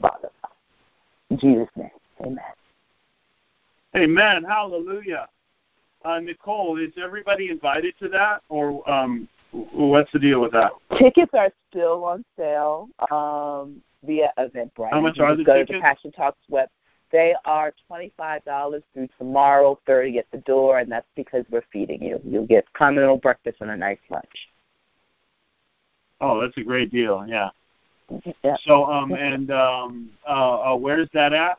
Father. 0.00 0.30
In 1.30 1.38
Jesus' 1.38 1.68
name, 1.76 1.90
Amen. 2.20 2.38
Amen. 3.96 4.44
Hallelujah. 4.44 5.28
Uh, 6.04 6.20
Nicole, 6.20 6.78
is 6.78 6.92
everybody 7.02 7.50
invited 7.50 7.94
to 7.98 8.08
that, 8.08 8.42
or 8.48 8.88
um, 8.90 9.28
what's 9.52 10.10
the 10.12 10.18
deal 10.18 10.40
with 10.40 10.52
that? 10.52 10.72
Tickets 10.98 11.32
are 11.34 11.50
still 11.68 12.04
on 12.04 12.24
sale 12.36 12.88
um, 13.10 13.82
via 14.04 14.32
Eventbrite. 14.38 14.90
How 14.90 15.00
much 15.00 15.18
are 15.18 15.36
the 15.36 15.44
go 15.44 15.54
tickets? 15.54 15.70
to 15.70 15.76
the 15.76 15.80
Passion 15.80 16.12
Talks 16.12 16.38
web 16.48 16.68
they 17.12 17.34
are 17.44 17.72
$25 17.90 18.82
through 18.92 19.08
tomorrow, 19.18 19.78
30 19.86 20.18
at 20.18 20.30
the 20.30 20.38
door, 20.38 20.78
and 20.78 20.90
that's 20.90 21.06
because 21.16 21.44
we're 21.50 21.64
feeding 21.72 22.02
you. 22.02 22.20
You'll 22.24 22.46
get 22.46 22.72
continental 22.72 23.16
breakfast 23.16 23.58
and 23.60 23.70
a 23.70 23.76
nice 23.76 23.98
lunch. 24.10 24.48
Oh, 26.20 26.40
that's 26.40 26.56
a 26.56 26.62
great 26.62 26.90
deal. 26.90 27.24
Yeah. 27.26 27.50
yeah. 28.44 28.56
So, 28.64 28.84
um, 28.84 29.12
and 29.12 29.50
um, 29.50 30.10
uh, 30.28 30.72
uh, 30.72 30.76
where 30.76 31.00
is 31.00 31.08
that 31.14 31.32
at? 31.32 31.58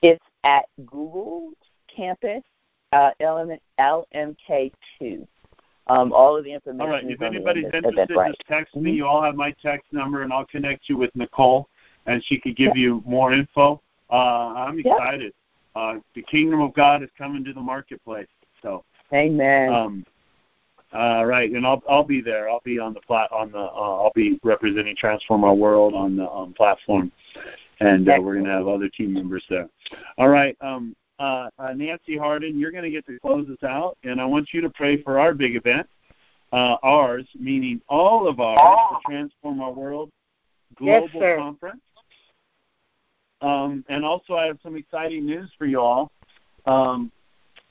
It's 0.00 0.24
at 0.44 0.66
Google 0.86 1.50
Campus 1.94 2.42
uh, 2.92 3.10
LMK2. 3.20 5.26
Um, 5.88 6.12
all 6.12 6.36
of 6.36 6.44
the 6.44 6.52
information. 6.52 6.80
All 6.80 6.88
right. 6.88 7.04
If 7.04 7.22
anybody's 7.22 7.64
interested, 7.64 8.08
Eventbrite. 8.08 8.28
just 8.28 8.42
text 8.48 8.74
Mm-hmm. 8.74 8.84
me. 8.84 8.92
You 8.92 9.06
all 9.06 9.22
have 9.22 9.34
my 9.34 9.50
text 9.62 9.92
number, 9.92 10.22
and 10.22 10.32
I'll 10.32 10.46
connect 10.46 10.88
you 10.88 10.96
with 10.96 11.14
Nicole, 11.16 11.68
and 12.06 12.22
she 12.24 12.38
could 12.38 12.56
give 12.56 12.76
you 12.76 13.02
more 13.04 13.32
info. 13.32 13.82
Uh, 14.12 14.52
I'm 14.54 14.78
Yep. 14.78 14.86
excited. 14.86 15.34
Uh, 15.74 15.98
the 16.14 16.22
kingdom 16.22 16.60
of 16.60 16.74
God 16.74 17.02
is 17.02 17.08
coming 17.16 17.42
to 17.44 17.54
the 17.54 17.60
marketplace. 17.60 18.28
So, 18.60 18.84
Amen. 19.12 19.70
um, 19.70 20.06
uh, 20.92 21.24
right, 21.24 21.50
and 21.50 21.66
I'll 21.66 21.82
I'll 21.88 22.04
be 22.04 22.20
there. 22.20 22.50
I'll 22.50 22.60
be 22.62 22.78
on 22.78 22.92
the 22.92 23.00
plat 23.00 23.32
on 23.32 23.50
the 23.50 23.58
uh, 23.58 24.02
I'll 24.02 24.12
be 24.14 24.38
representing 24.44 24.94
Transform 24.94 25.42
Our 25.44 25.54
World 25.54 25.94
on 25.94 26.16
the 26.16 26.30
um, 26.30 26.52
platform, 26.52 27.10
and 27.80 28.06
uh, 28.06 28.18
we're 28.20 28.34
going 28.34 28.44
to 28.44 28.50
have 28.50 28.68
other 28.68 28.90
team 28.90 29.14
members 29.14 29.42
there. 29.48 29.70
All 30.18 30.28
right, 30.28 30.54
um, 30.60 30.94
uh, 31.18 31.48
uh, 31.58 31.72
Nancy 31.72 32.18
Harden, 32.18 32.58
you're 32.58 32.72
going 32.72 32.84
to 32.84 32.90
get 32.90 33.06
to 33.06 33.18
close 33.20 33.48
us 33.48 33.62
out, 33.66 33.96
and 34.04 34.20
I 34.20 34.26
want 34.26 34.50
you 34.52 34.60
to 34.60 34.68
pray 34.68 35.02
for 35.02 35.18
our 35.18 35.32
big 35.32 35.56
event, 35.56 35.86
uh, 36.52 36.76
ours 36.82 37.26
meaning 37.40 37.80
all 37.88 38.28
of 38.28 38.40
ours, 38.40 38.78
the 38.90 39.10
Transform 39.10 39.62
Our 39.62 39.72
World 39.72 40.10
Global 40.76 41.20
sir. 41.20 41.38
Conference. 41.38 41.80
Um, 43.42 43.84
and 43.88 44.04
also, 44.04 44.34
I 44.34 44.46
have 44.46 44.58
some 44.62 44.76
exciting 44.76 45.26
news 45.26 45.50
for 45.58 45.66
you 45.66 45.80
all. 45.80 46.10
Um, 46.64 47.10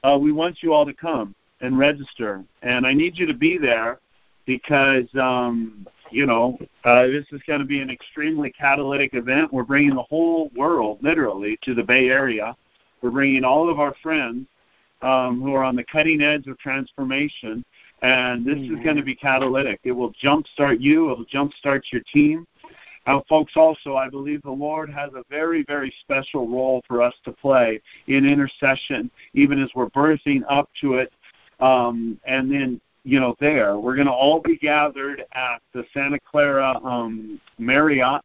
uh, 0.04 0.18
we 0.22 0.32
want 0.32 0.58
you 0.62 0.74
all 0.74 0.86
to 0.86 0.94
come 0.94 1.34
and 1.62 1.78
register, 1.78 2.44
and 2.62 2.86
I 2.86 2.94
need 2.94 3.18
you 3.18 3.26
to 3.26 3.34
be 3.34 3.58
there 3.58 4.00
because 4.46 5.08
um, 5.16 5.88
you 6.10 6.26
know 6.26 6.58
uh, 6.84 7.04
this 7.08 7.26
is 7.32 7.42
going 7.48 7.60
to 7.60 7.66
be 7.66 7.80
an 7.80 7.90
extremely 7.90 8.52
catalytic 8.52 9.14
event. 9.14 9.54
We're 9.54 9.64
bringing 9.64 9.96
the 9.96 10.04
whole 10.04 10.52
world, 10.56 11.00
literally, 11.02 11.58
to 11.64 11.74
the 11.74 11.84
Bay 11.84 12.10
Area. 12.10 12.56
We're 13.02 13.12
bringing 13.12 13.46
all 13.46 13.70
of 13.70 13.80
our 13.80 13.96
friends 14.04 14.48
um, 15.02 15.42
who 15.42 15.54
are 15.54 15.64
on 15.64 15.76
the 15.76 15.86
cutting 15.86 16.22
edge 16.22 16.48
of 16.48 16.58
transformation, 16.60 17.64
and 18.02 18.46
this 18.46 18.58
is 18.58 18.84
going 18.84 18.98
to 18.98 19.04
be 19.04 19.16
catalytic. 19.16 19.80
It 19.84 19.92
will 19.92 20.14
jumpstart 20.24 20.82
you. 20.82 21.12
It 21.12 21.18
will 21.18 21.26
jumpstart 21.26 21.84
your 21.92 22.02
team. 22.14 22.46
Uh, 23.08 23.20
folks, 23.28 23.54
also, 23.56 23.96
I 23.96 24.10
believe 24.10 24.42
the 24.44 24.52
Lord 24.52 24.90
has 24.92 25.12
a 25.14 25.24
very, 25.30 25.64
very 25.64 25.94
special 26.02 26.48
role 26.48 26.84
for 26.88 27.02
us 27.02 27.14
to 27.26 27.32
play 27.32 27.82
in 28.08 28.26
intercession, 28.26 29.10
even 29.34 29.62
as 29.62 29.70
we're 29.74 29.90
birthing 29.90 30.44
up 30.48 30.70
to 30.82 30.96
it. 30.96 31.12
Um, 31.60 32.20
and 32.26 32.52
then, 32.52 32.80
you 33.04 33.20
know, 33.20 33.36
there, 33.40 33.78
we're 33.78 33.96
going 33.96 34.08
to 34.08 34.14
all 34.14 34.40
be 34.40 34.58
gathered 34.58 35.26
at 35.34 35.62
the 35.74 35.84
Santa 35.94 36.20
Clara 36.20 36.80
um, 36.84 37.42
Marriott. 37.58 38.22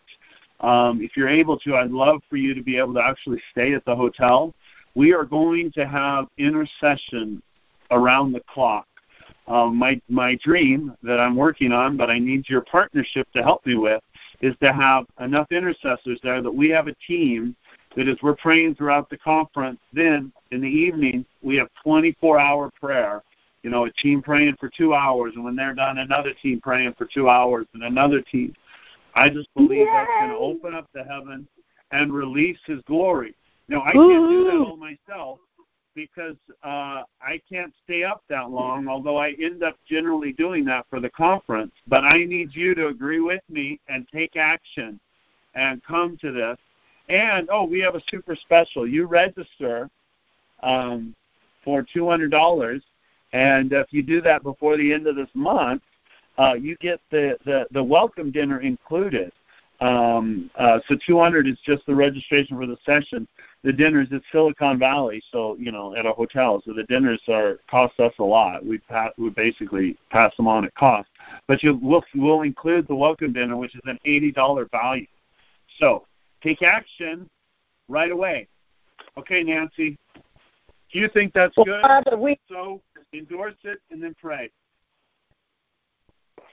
Um, 0.61 1.01
if 1.03 1.17
you're 1.17 1.29
able 1.29 1.59
to, 1.61 1.77
I'd 1.77 1.91
love 1.91 2.21
for 2.29 2.37
you 2.37 2.55
to 2.55 2.63
be 2.63 2.79
able 2.79 2.95
to 2.95 3.03
actually 3.03 3.43
stay 3.53 3.75
at 3.75 3.85
the 3.85 3.97
hotel. 3.97 4.55
We 4.95 5.13
are 5.13 5.25
going 5.25 5.71
to 5.73 5.87
have 5.87 6.27
intercession 6.39 7.43
around 7.91 8.33
the 8.33 8.41
clock. 8.49 8.87
Um, 9.49 9.77
my 9.77 10.01
my 10.09 10.37
dream 10.43 10.97
that 11.05 11.21
I'm 11.21 11.37
working 11.37 11.71
on, 11.71 11.97
but 11.97 12.11
I 12.11 12.19
need 12.19 12.49
your 12.49 12.63
partnership 12.63 13.31
to 13.33 13.43
help 13.43 13.65
me 13.65 13.77
with, 13.77 14.03
is 14.41 14.55
to 14.63 14.73
have 14.73 15.07
enough 15.21 15.51
intercessors 15.51 16.21
there 16.23 16.43
that 16.43 16.51
we 16.51 16.69
have 16.71 16.89
a 16.89 16.95
team 17.07 17.57
that 17.97 18.09
as 18.09 18.17
we're 18.23 18.37
praying 18.37 18.75
throughout 18.75 19.09
the 19.09 19.17
conference, 19.19 19.81
then 19.93 20.33
in 20.51 20.61
the 20.61 20.69
evening 20.69 21.25
we 21.43 21.57
have 21.57 21.69
24-hour 21.85 22.71
prayer. 22.81 23.23
You 23.63 23.71
know, 23.71 23.87
a 23.87 23.91
team 23.93 24.23
praying 24.23 24.57
for 24.61 24.71
two 24.77 24.95
hours, 24.95 25.33
and 25.35 25.45
when 25.45 25.57
they're 25.57 25.75
done, 25.75 25.99
another 25.99 26.33
team 26.41 26.61
praying 26.61 26.95
for 26.97 27.09
two 27.13 27.29
hours, 27.29 27.67
and 27.75 27.83
another 27.83 28.21
team. 28.21 28.55
I 29.15 29.29
just 29.29 29.53
believe 29.55 29.87
that's 29.93 30.11
going 30.21 30.31
to 30.31 30.37
open 30.37 30.75
up 30.75 30.89
the 30.95 31.03
heaven 31.03 31.49
and 31.91 32.13
release 32.13 32.59
His 32.67 32.81
glory. 32.87 33.35
Now, 33.69 33.83
I 33.83 33.93
can't 33.93 34.31
do 34.31 34.45
that 34.45 34.57
all 34.59 34.77
myself 34.77 35.41
because 35.97 36.37
uh, 36.63 37.03
I 37.21 37.41
can't 37.49 37.73
stay 37.83 38.05
up 38.05 38.23
that 38.29 38.51
long, 38.51 38.87
although 38.87 39.17
I 39.17 39.31
end 39.43 39.65
up 39.65 39.77
generally 39.89 40.33
doing 40.33 40.65
that 40.67 40.87
for 40.89 41.01
the 41.01 41.11
conference. 41.11 41.73
But 41.89 42.05
I 42.05 42.25
need 42.25 42.55
you 42.55 42.75
to 42.77 42.89
agree 42.89 43.19
with 43.19 43.41
me 43.49 43.81
and 43.89 44.07
take 44.15 44.37
action 44.37 45.01
and 45.55 45.83
come 45.83 46.17
to 46.19 46.31
this. 46.31 46.59
And, 47.09 47.49
oh, 47.51 47.65
we 47.65 47.81
have 47.81 47.95
a 47.95 48.03
super 48.09 48.37
special. 48.37 48.87
You 48.87 49.07
register 49.07 49.89
um, 50.63 51.15
for 51.65 51.85
$200, 51.95 52.83
and 53.33 53.73
if 53.73 53.87
you 53.91 54.03
do 54.03 54.21
that 54.21 54.43
before 54.43 54.77
the 54.77 54.93
end 54.93 55.07
of 55.07 55.17
this 55.17 55.31
month, 55.35 55.83
uh, 56.39 56.55
you 56.55 56.77
get 56.77 57.01
the, 57.11 57.39
the, 57.47 57.67
the 57.71 57.83
welcome 57.83 58.31
dinner 58.31 58.61
included. 58.61 59.33
Um, 59.81 60.51
uh, 60.57 60.81
so 60.89 60.97
200 61.07 61.47
is 61.47 61.59
just 61.65 61.85
the 61.87 61.95
registration 61.95 62.57
for 62.57 62.67
the 62.67 62.79
session. 62.85 63.29
The 63.63 63.73
dinners 63.73 64.09
at 64.13 64.23
Silicon 64.33 64.79
Valley, 64.79 65.23
so 65.33 65.57
you 65.59 65.73
know, 65.73 65.95
at 65.97 66.07
a 66.07 66.13
hotel. 66.13 66.63
So 66.65 66.73
the 66.73 66.85
dinners 66.85 67.21
are 67.29 67.59
cost 67.69 67.99
us 67.99 68.13
a 68.19 68.23
lot. 68.23 68.65
We 68.65 68.79
pa- 68.79 69.11
we 69.19 69.31
basically 69.31 69.99
pass 70.11 70.35
them 70.37 70.47
on 70.47 70.65
at 70.65 70.75
cost, 70.77 71.09
but 71.49 71.63
you 71.63 71.77
will 71.77 72.05
will 72.15 72.43
include 72.43 72.87
the 72.87 72.95
welcome 72.95 73.33
dinner, 73.33 73.57
which 73.57 73.75
is 73.75 73.81
an 73.85 73.99
eighty 74.05 74.31
dollar 74.31 74.67
value. 74.71 75.07
So 75.79 76.07
take 76.43 76.63
action 76.63 77.29
right 77.89 78.13
away. 78.13 78.47
Okay, 79.19 79.43
Nancy. 79.43 79.99
Do 80.93 80.99
you 81.01 81.09
think 81.09 81.33
that's 81.33 81.57
Well, 81.57 81.67
good? 81.67 81.83
Father, 81.83 82.17
we 82.17 82.39
So 82.49 82.81
endorse 83.13 83.55
it 83.65 83.81
and 83.91 84.03
then 84.03 84.15
pray. 84.21 84.51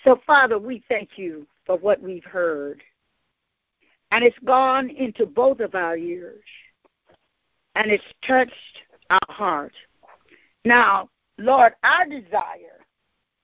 so 0.03 0.19
Father, 0.25 0.57
we 0.57 0.83
thank 0.89 1.17
you 1.17 1.45
for 1.65 1.77
what 1.77 2.01
we've 2.01 2.25
heard. 2.25 2.81
And 4.13 4.23
it's 4.23 4.37
gone 4.45 4.91
into 4.91 5.25
both 5.25 5.59
of 5.59 5.73
our 5.73 5.97
ears. 5.97 6.43
And 7.73 7.89
it's 7.89 8.03
touched 8.25 8.83
our 9.09 9.19
heart. 9.27 9.73
Now, 10.63 11.09
Lord, 11.39 11.73
our 11.83 12.05
desire 12.05 12.85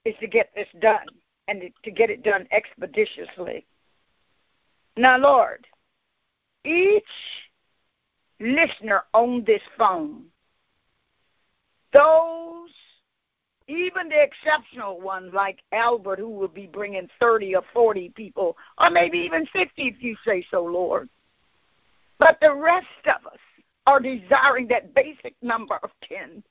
is 0.06 0.14
to 0.20 0.28
get 0.28 0.52
this 0.56 0.68
done 0.80 1.08
and 1.48 1.64
to 1.84 1.90
get 1.92 2.12
it 2.12 2.24
done 2.24 2.48
expeditiously. 2.52 3.66
Now, 4.96 5.18
Lord, 5.18 5.66
each 6.64 7.04
listener 8.40 9.06
on 9.16 9.44
this 9.46 9.64
phone, 9.76 10.26
those 11.94 12.70
even 13.70 14.10
the 14.10 14.22
exceptional 14.22 15.00
ones 15.00 15.34
like 15.34 15.60
Albert, 15.72 16.20
who 16.20 16.30
will 16.30 16.48
be 16.48 16.68
bringing 16.68 17.08
30 17.20 17.56
or 17.56 17.64
40 17.74 18.10
people, 18.10 18.58
or 18.80 18.90
maybe 18.90 19.20
even 19.20 19.46
50 19.48 19.72
if 19.78 20.02
you 20.02 20.16
say 20.26 20.46
so, 20.50 20.64
Lord. 20.64 21.10
But 22.18 22.40
the 22.42 22.54
rest 22.54 22.88
of 23.06 23.26
us 23.26 23.40
are 23.88 24.00
desiring 24.00 24.68
that 24.68 24.94
basic 24.94 25.36
number 25.42 25.80
of 25.84 25.92
10. 26.08 26.44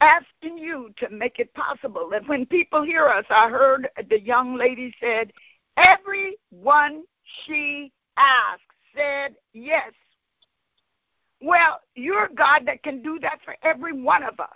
Asking 0.00 0.56
you 0.56 0.94
to 0.96 1.10
make 1.10 1.38
it 1.38 1.52
possible 1.54 2.08
that 2.10 2.26
when 2.28 2.46
people 2.46 2.82
hear 2.82 3.06
us, 3.06 3.24
I 3.28 3.48
heard 3.50 3.88
the 4.08 4.20
young 4.20 4.56
lady 4.56 4.94
said, 5.00 5.32
everyone 5.76 7.02
she 7.44 7.92
asked 8.16 8.62
said 8.94 9.34
yes. 9.52 9.92
Well, 11.42 11.80
you're 11.94 12.28
God 12.28 12.62
that 12.66 12.82
can 12.82 13.02
do 13.02 13.18
that 13.20 13.40
for 13.44 13.56
every 13.62 13.92
one 13.92 14.22
of 14.22 14.38
us. 14.40 14.48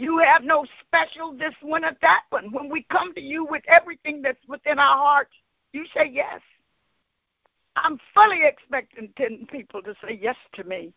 You 0.00 0.16
have 0.16 0.44
no 0.44 0.64
special 0.80 1.34
this 1.36 1.52
one 1.60 1.84
or 1.84 1.92
that 2.00 2.22
one. 2.30 2.50
When 2.52 2.70
we 2.70 2.84
come 2.84 3.12
to 3.12 3.20
you 3.20 3.44
with 3.44 3.62
everything 3.68 4.22
that's 4.22 4.40
within 4.48 4.78
our 4.78 4.96
hearts, 4.96 5.34
you 5.74 5.84
say 5.94 6.08
yes. 6.10 6.40
I'm 7.76 8.00
fully 8.14 8.40
expecting 8.46 9.12
10 9.18 9.46
people 9.52 9.82
to 9.82 9.94
say 10.02 10.18
yes 10.18 10.36
to 10.54 10.64
me. 10.64 10.94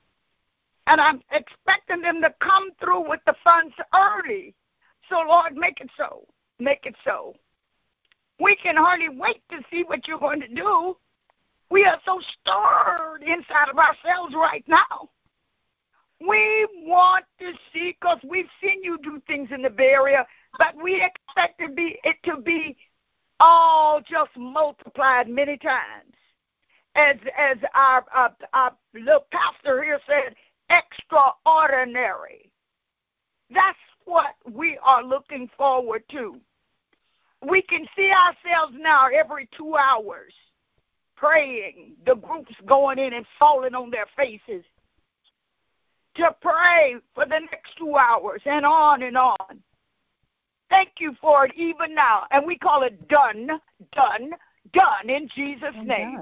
And 0.88 1.02
I'm 1.02 1.22
expecting 1.34 2.02
them 2.02 2.22
to 2.22 2.34
come 2.40 2.70
through 2.80 3.10
with 3.10 3.20
the 3.26 3.36
funds 3.44 3.74
early. 3.94 4.56
So, 5.10 5.18
Lord, 5.28 5.58
make 5.58 5.82
it 5.82 5.90
so. 5.98 6.26
Make 6.60 6.86
it 6.86 6.96
so. 7.04 7.36
We 8.40 8.56
can 8.56 8.78
hardly 8.78 9.10
wait 9.10 9.42
to 9.52 9.60
see 9.70 9.84
what 9.84 10.08
you're 10.08 10.18
going 10.18 10.40
to 10.40 10.48
do. 10.48 10.96
We 11.70 11.84
are 11.84 12.00
so 12.06 12.22
stirred 12.40 13.22
inside 13.24 13.68
of 13.70 13.78
ourselves 13.78 14.34
right 14.34 14.64
now. 14.66 15.10
We 16.20 16.68
want 16.86 17.26
to 17.40 17.52
see 17.74 17.98
because 18.00 18.20
we've 18.28 18.50
seen 18.62 18.84
you 18.84 18.98
do 19.04 19.22
things 19.28 19.50
in 19.52 19.62
the 19.62 19.70
Bay 19.70 19.92
Area, 19.92 20.26
but 20.58 20.76
we 20.82 21.04
expect 21.04 21.60
to 21.60 21.70
be, 21.70 22.00
it 22.04 22.16
to 22.24 22.38
be 22.38 22.78
all 23.40 24.00
just 24.02 24.32
multiplied 24.38 25.28
many 25.28 25.58
times. 25.58 26.14
As 26.96 27.16
as 27.38 27.58
our, 27.74 28.06
our, 28.14 28.36
our 28.54 28.74
little 28.94 29.26
pastor 29.32 29.84
here 29.84 30.00
said, 30.08 30.36
extraordinary. 30.70 32.52
That's 33.50 33.78
what 34.06 34.36
we 34.52 34.78
are 34.84 35.04
looking 35.04 35.50
forward 35.58 36.04
to. 36.12 36.40
We 37.48 37.62
can 37.64 37.86
see 37.96 38.12
ourselves 38.12 38.76
now 38.80 39.08
every 39.08 39.50
two 39.58 39.76
hours 39.76 40.34
praying, 41.16 41.96
the 42.06 42.16
groups 42.16 42.54
going 42.66 43.00
in 43.00 43.14
and 43.14 43.26
falling 43.40 43.76
on 43.76 43.90
their 43.90 44.08
faces 44.16 44.64
to 46.16 46.36
pray 46.42 46.96
for 47.16 47.26
the 47.26 47.40
next 47.40 47.78
two 47.78 47.96
hours 47.96 48.42
and 48.46 48.66
on 48.66 49.04
and 49.04 49.18
on. 49.18 49.62
Thank 50.70 50.94
you 51.00 51.16
for 51.22 51.46
it 51.46 51.54
even 51.56 51.94
now. 51.94 52.24
And 52.32 52.46
we 52.46 52.58
call 52.58 52.84
it 52.84 53.08
done, 53.08 53.48
done, 53.94 54.32
done 54.74 55.10
in 55.10 55.30
Jesus' 55.36 55.76
name. 55.84 56.20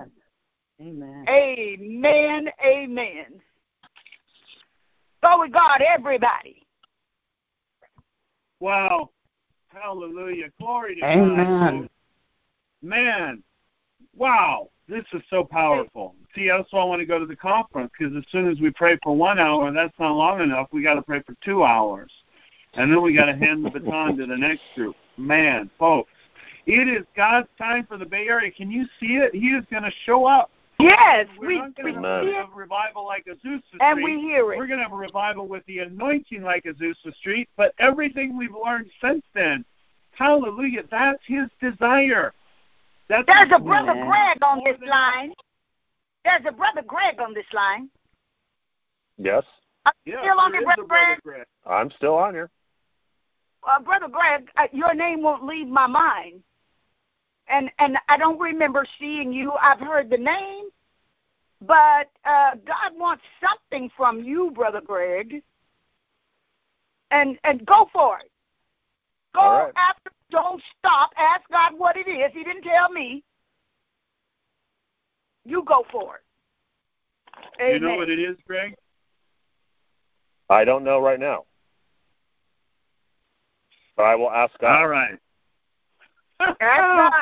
Amen. 0.81 1.25
Amen. 1.29 2.49
Amen. 2.65 3.25
Go 5.23 5.39
with 5.39 5.53
God, 5.53 5.81
everybody. 5.81 6.65
Wow. 8.59 9.11
Hallelujah. 9.67 10.49
Glory 10.59 10.95
to 10.95 11.01
God. 11.01 11.09
Amen. 11.09 11.81
God. 11.81 11.89
Man, 12.81 13.43
wow. 14.15 14.69
This 14.91 15.05
is 15.13 15.21
so 15.29 15.45
powerful. 15.45 16.15
See, 16.35 16.49
that's 16.49 16.69
why 16.73 16.81
I 16.81 16.83
want 16.83 16.99
to 16.99 17.05
go 17.05 17.17
to 17.17 17.25
the 17.25 17.35
conference 17.35 17.93
because 17.97 18.13
as 18.13 18.25
soon 18.29 18.51
as 18.51 18.59
we 18.59 18.71
pray 18.71 18.99
for 19.01 19.15
one 19.15 19.39
hour, 19.39 19.71
that's 19.71 19.97
not 19.97 20.11
long 20.11 20.41
enough. 20.41 20.67
We 20.73 20.83
got 20.83 20.95
to 20.95 21.01
pray 21.01 21.21
for 21.25 21.33
two 21.41 21.63
hours, 21.63 22.11
and 22.73 22.91
then 22.91 23.01
we 23.01 23.13
got 23.13 23.27
to 23.27 23.35
hand 23.35 23.65
the 23.65 23.69
baton 23.69 24.17
to 24.17 24.25
the 24.25 24.35
next 24.35 24.63
group. 24.75 24.97
Man, 25.15 25.69
folks, 25.79 26.11
it 26.65 26.89
is 26.89 27.05
God's 27.15 27.47
time 27.57 27.85
for 27.85 27.97
the 27.97 28.05
Bay 28.05 28.27
Area. 28.27 28.51
Can 28.51 28.69
you 28.69 28.85
see 28.99 29.15
it? 29.15 29.33
He 29.33 29.51
is 29.51 29.63
going 29.71 29.83
to 29.83 29.91
show 30.05 30.25
up. 30.25 30.51
Yes, 30.77 31.27
We're 31.39 31.47
we, 31.47 31.59
not 31.59 31.75
going 31.75 31.93
to 31.93 32.01
have 32.01 32.25
it 32.25 32.35
a 32.53 32.53
revival 32.53 33.05
like 33.05 33.27
Azusa 33.27 33.61
Street. 33.67 33.79
and 33.79 34.03
we 34.03 34.19
hear 34.19 34.51
it. 34.51 34.57
We're 34.57 34.67
going 34.67 34.79
to 34.79 34.83
have 34.83 34.91
a 34.91 34.97
revival 34.97 35.47
with 35.47 35.65
the 35.67 35.79
anointing 35.79 36.43
like 36.43 36.65
Azusa 36.65 37.15
Street, 37.15 37.47
but 37.55 37.73
everything 37.79 38.37
we've 38.37 38.51
learned 38.51 38.89
since 39.01 39.23
then, 39.33 39.63
hallelujah, 40.11 40.83
that's 40.91 41.23
his 41.25 41.47
desire. 41.61 42.33
That's 43.11 43.27
There's 43.27 43.51
a 43.53 43.59
brother 43.59 43.91
Amen. 43.91 44.07
Greg 44.07 44.37
on 44.41 44.61
this 44.63 44.77
line. 44.87 45.33
There's 46.23 46.45
a 46.47 46.51
brother 46.53 46.81
Greg 46.81 47.19
on 47.19 47.33
this 47.33 47.45
line. 47.51 47.89
Yes, 49.17 49.43
Are 49.85 49.91
you 50.05 50.13
Yeah, 50.13 50.19
still 50.21 50.39
on 50.39 50.53
there 50.53 50.61
there, 50.61 50.61
is 50.61 50.65
brother 50.77 50.87
brother 50.87 51.19
Greg? 51.23 51.23
Greg. 51.23 51.45
I'm 51.65 51.91
still 51.91 52.15
on 52.15 52.33
here. 52.33 52.49
uh, 53.69 53.81
brother 53.81 54.07
Greg, 54.07 54.49
uh, 54.55 54.67
your 54.71 54.93
name 54.93 55.21
won't 55.21 55.43
leave 55.45 55.67
my 55.67 55.87
mind, 55.87 56.41
and 57.49 57.69
and 57.79 57.97
I 58.07 58.15
don't 58.17 58.39
remember 58.39 58.85
seeing 58.97 59.33
you. 59.33 59.51
I've 59.61 59.81
heard 59.81 60.09
the 60.09 60.17
name, 60.17 60.69
but 61.59 62.09
uh, 62.23 62.51
God 62.65 62.93
wants 62.97 63.23
something 63.45 63.91
from 63.97 64.21
you, 64.23 64.51
brother 64.55 64.79
Greg, 64.79 65.43
and 67.11 67.37
and 67.43 67.65
go 67.65 67.89
for 67.91 68.19
it. 68.19 68.31
Go 69.35 69.41
All 69.41 69.65
right. 69.65 69.73
after. 69.75 70.11
Don't 70.31 70.61
stop. 70.79 71.11
Ask 71.17 71.41
God 71.51 71.73
what 71.77 71.97
it 71.97 72.09
is. 72.09 72.31
He 72.33 72.43
didn't 72.43 72.63
tell 72.63 72.89
me. 72.89 73.23
You 75.45 75.63
go 75.65 75.85
for 75.91 76.15
it. 76.15 77.61
Amen. 77.61 77.73
You 77.73 77.79
know 77.79 77.95
what 77.95 78.09
it 78.09 78.19
is, 78.19 78.37
Greg? 78.47 78.75
I 80.49 80.65
don't 80.65 80.83
know 80.83 80.99
right 80.99 81.19
now. 81.19 81.45
But 83.97 84.03
I 84.03 84.15
will 84.15 84.31
ask 84.31 84.57
God. 84.59 84.81
All 84.81 84.87
right. 84.87 85.19
Ask 86.39 86.59
God. 86.59 87.13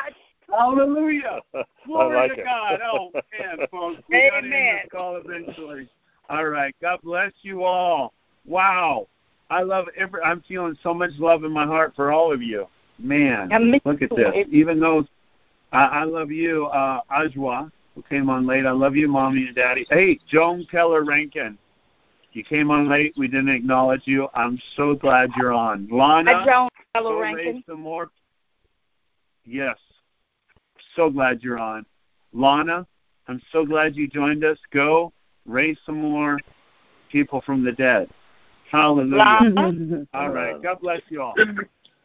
Hallelujah. 0.58 1.40
Glory 1.86 2.16
like 2.16 2.34
to 2.34 2.40
it. 2.40 2.44
God. 2.44 2.80
Oh, 2.84 3.10
man, 3.38 3.66
folks. 3.70 4.02
We 4.08 4.28
got 4.28 4.30
to 4.30 4.36
end 4.38 4.46
Amen. 4.46 4.78
this 4.82 4.90
call 4.92 5.16
eventually. 5.16 5.88
All 6.28 6.46
right. 6.46 6.74
God 6.80 7.00
bless 7.02 7.32
you 7.42 7.62
all. 7.64 8.12
Wow. 8.44 9.06
I 9.48 9.62
love 9.62 9.86
every. 9.96 10.22
I'm 10.22 10.42
feeling 10.46 10.76
so 10.82 10.92
much 10.92 11.10
love 11.18 11.44
in 11.44 11.52
my 11.52 11.66
heart 11.66 11.92
for 11.94 12.12
all 12.12 12.32
of 12.32 12.42
you. 12.42 12.66
Man, 13.00 13.80
look 13.84 14.02
at 14.02 14.10
this. 14.14 14.46
Even 14.50 14.78
though 14.78 15.06
I, 15.72 15.84
I 15.84 16.04
love 16.04 16.30
you, 16.30 16.66
uh, 16.66 17.00
Ajwa, 17.10 17.70
who 17.94 18.02
came 18.02 18.28
on 18.28 18.46
late. 18.46 18.66
I 18.66 18.70
love 18.72 18.96
you, 18.96 19.08
mommy 19.08 19.46
and 19.46 19.54
daddy. 19.54 19.86
Hey, 19.90 20.18
Joan 20.28 20.66
Keller 20.70 21.04
Rankin. 21.04 21.58
You 22.32 22.44
came 22.44 22.70
on 22.70 22.88
late. 22.88 23.14
We 23.16 23.26
didn't 23.26 23.48
acknowledge 23.48 24.02
you. 24.04 24.28
I'm 24.34 24.60
so 24.76 24.94
glad 24.94 25.30
you're 25.36 25.52
on. 25.52 25.88
Lana, 25.90 26.30
I 26.30 26.44
don't. 26.44 26.46
go 26.46 26.68
Hello, 26.94 27.18
raise 27.18 27.34
Rankin. 27.34 27.64
some 27.68 27.80
more. 27.80 28.10
Yes. 29.44 29.76
So 30.96 31.10
glad 31.10 31.42
you're 31.42 31.58
on. 31.58 31.84
Lana, 32.32 32.86
I'm 33.28 33.40
so 33.52 33.64
glad 33.64 33.96
you 33.96 34.06
joined 34.06 34.44
us. 34.44 34.58
Go 34.72 35.12
raise 35.46 35.78
some 35.84 36.00
more 36.00 36.38
people 37.10 37.40
from 37.40 37.64
the 37.64 37.72
dead. 37.72 38.08
Hallelujah. 38.70 40.06
All 40.14 40.30
right. 40.30 40.62
God 40.62 40.80
bless 40.80 41.00
you 41.08 41.22
all. 41.22 41.34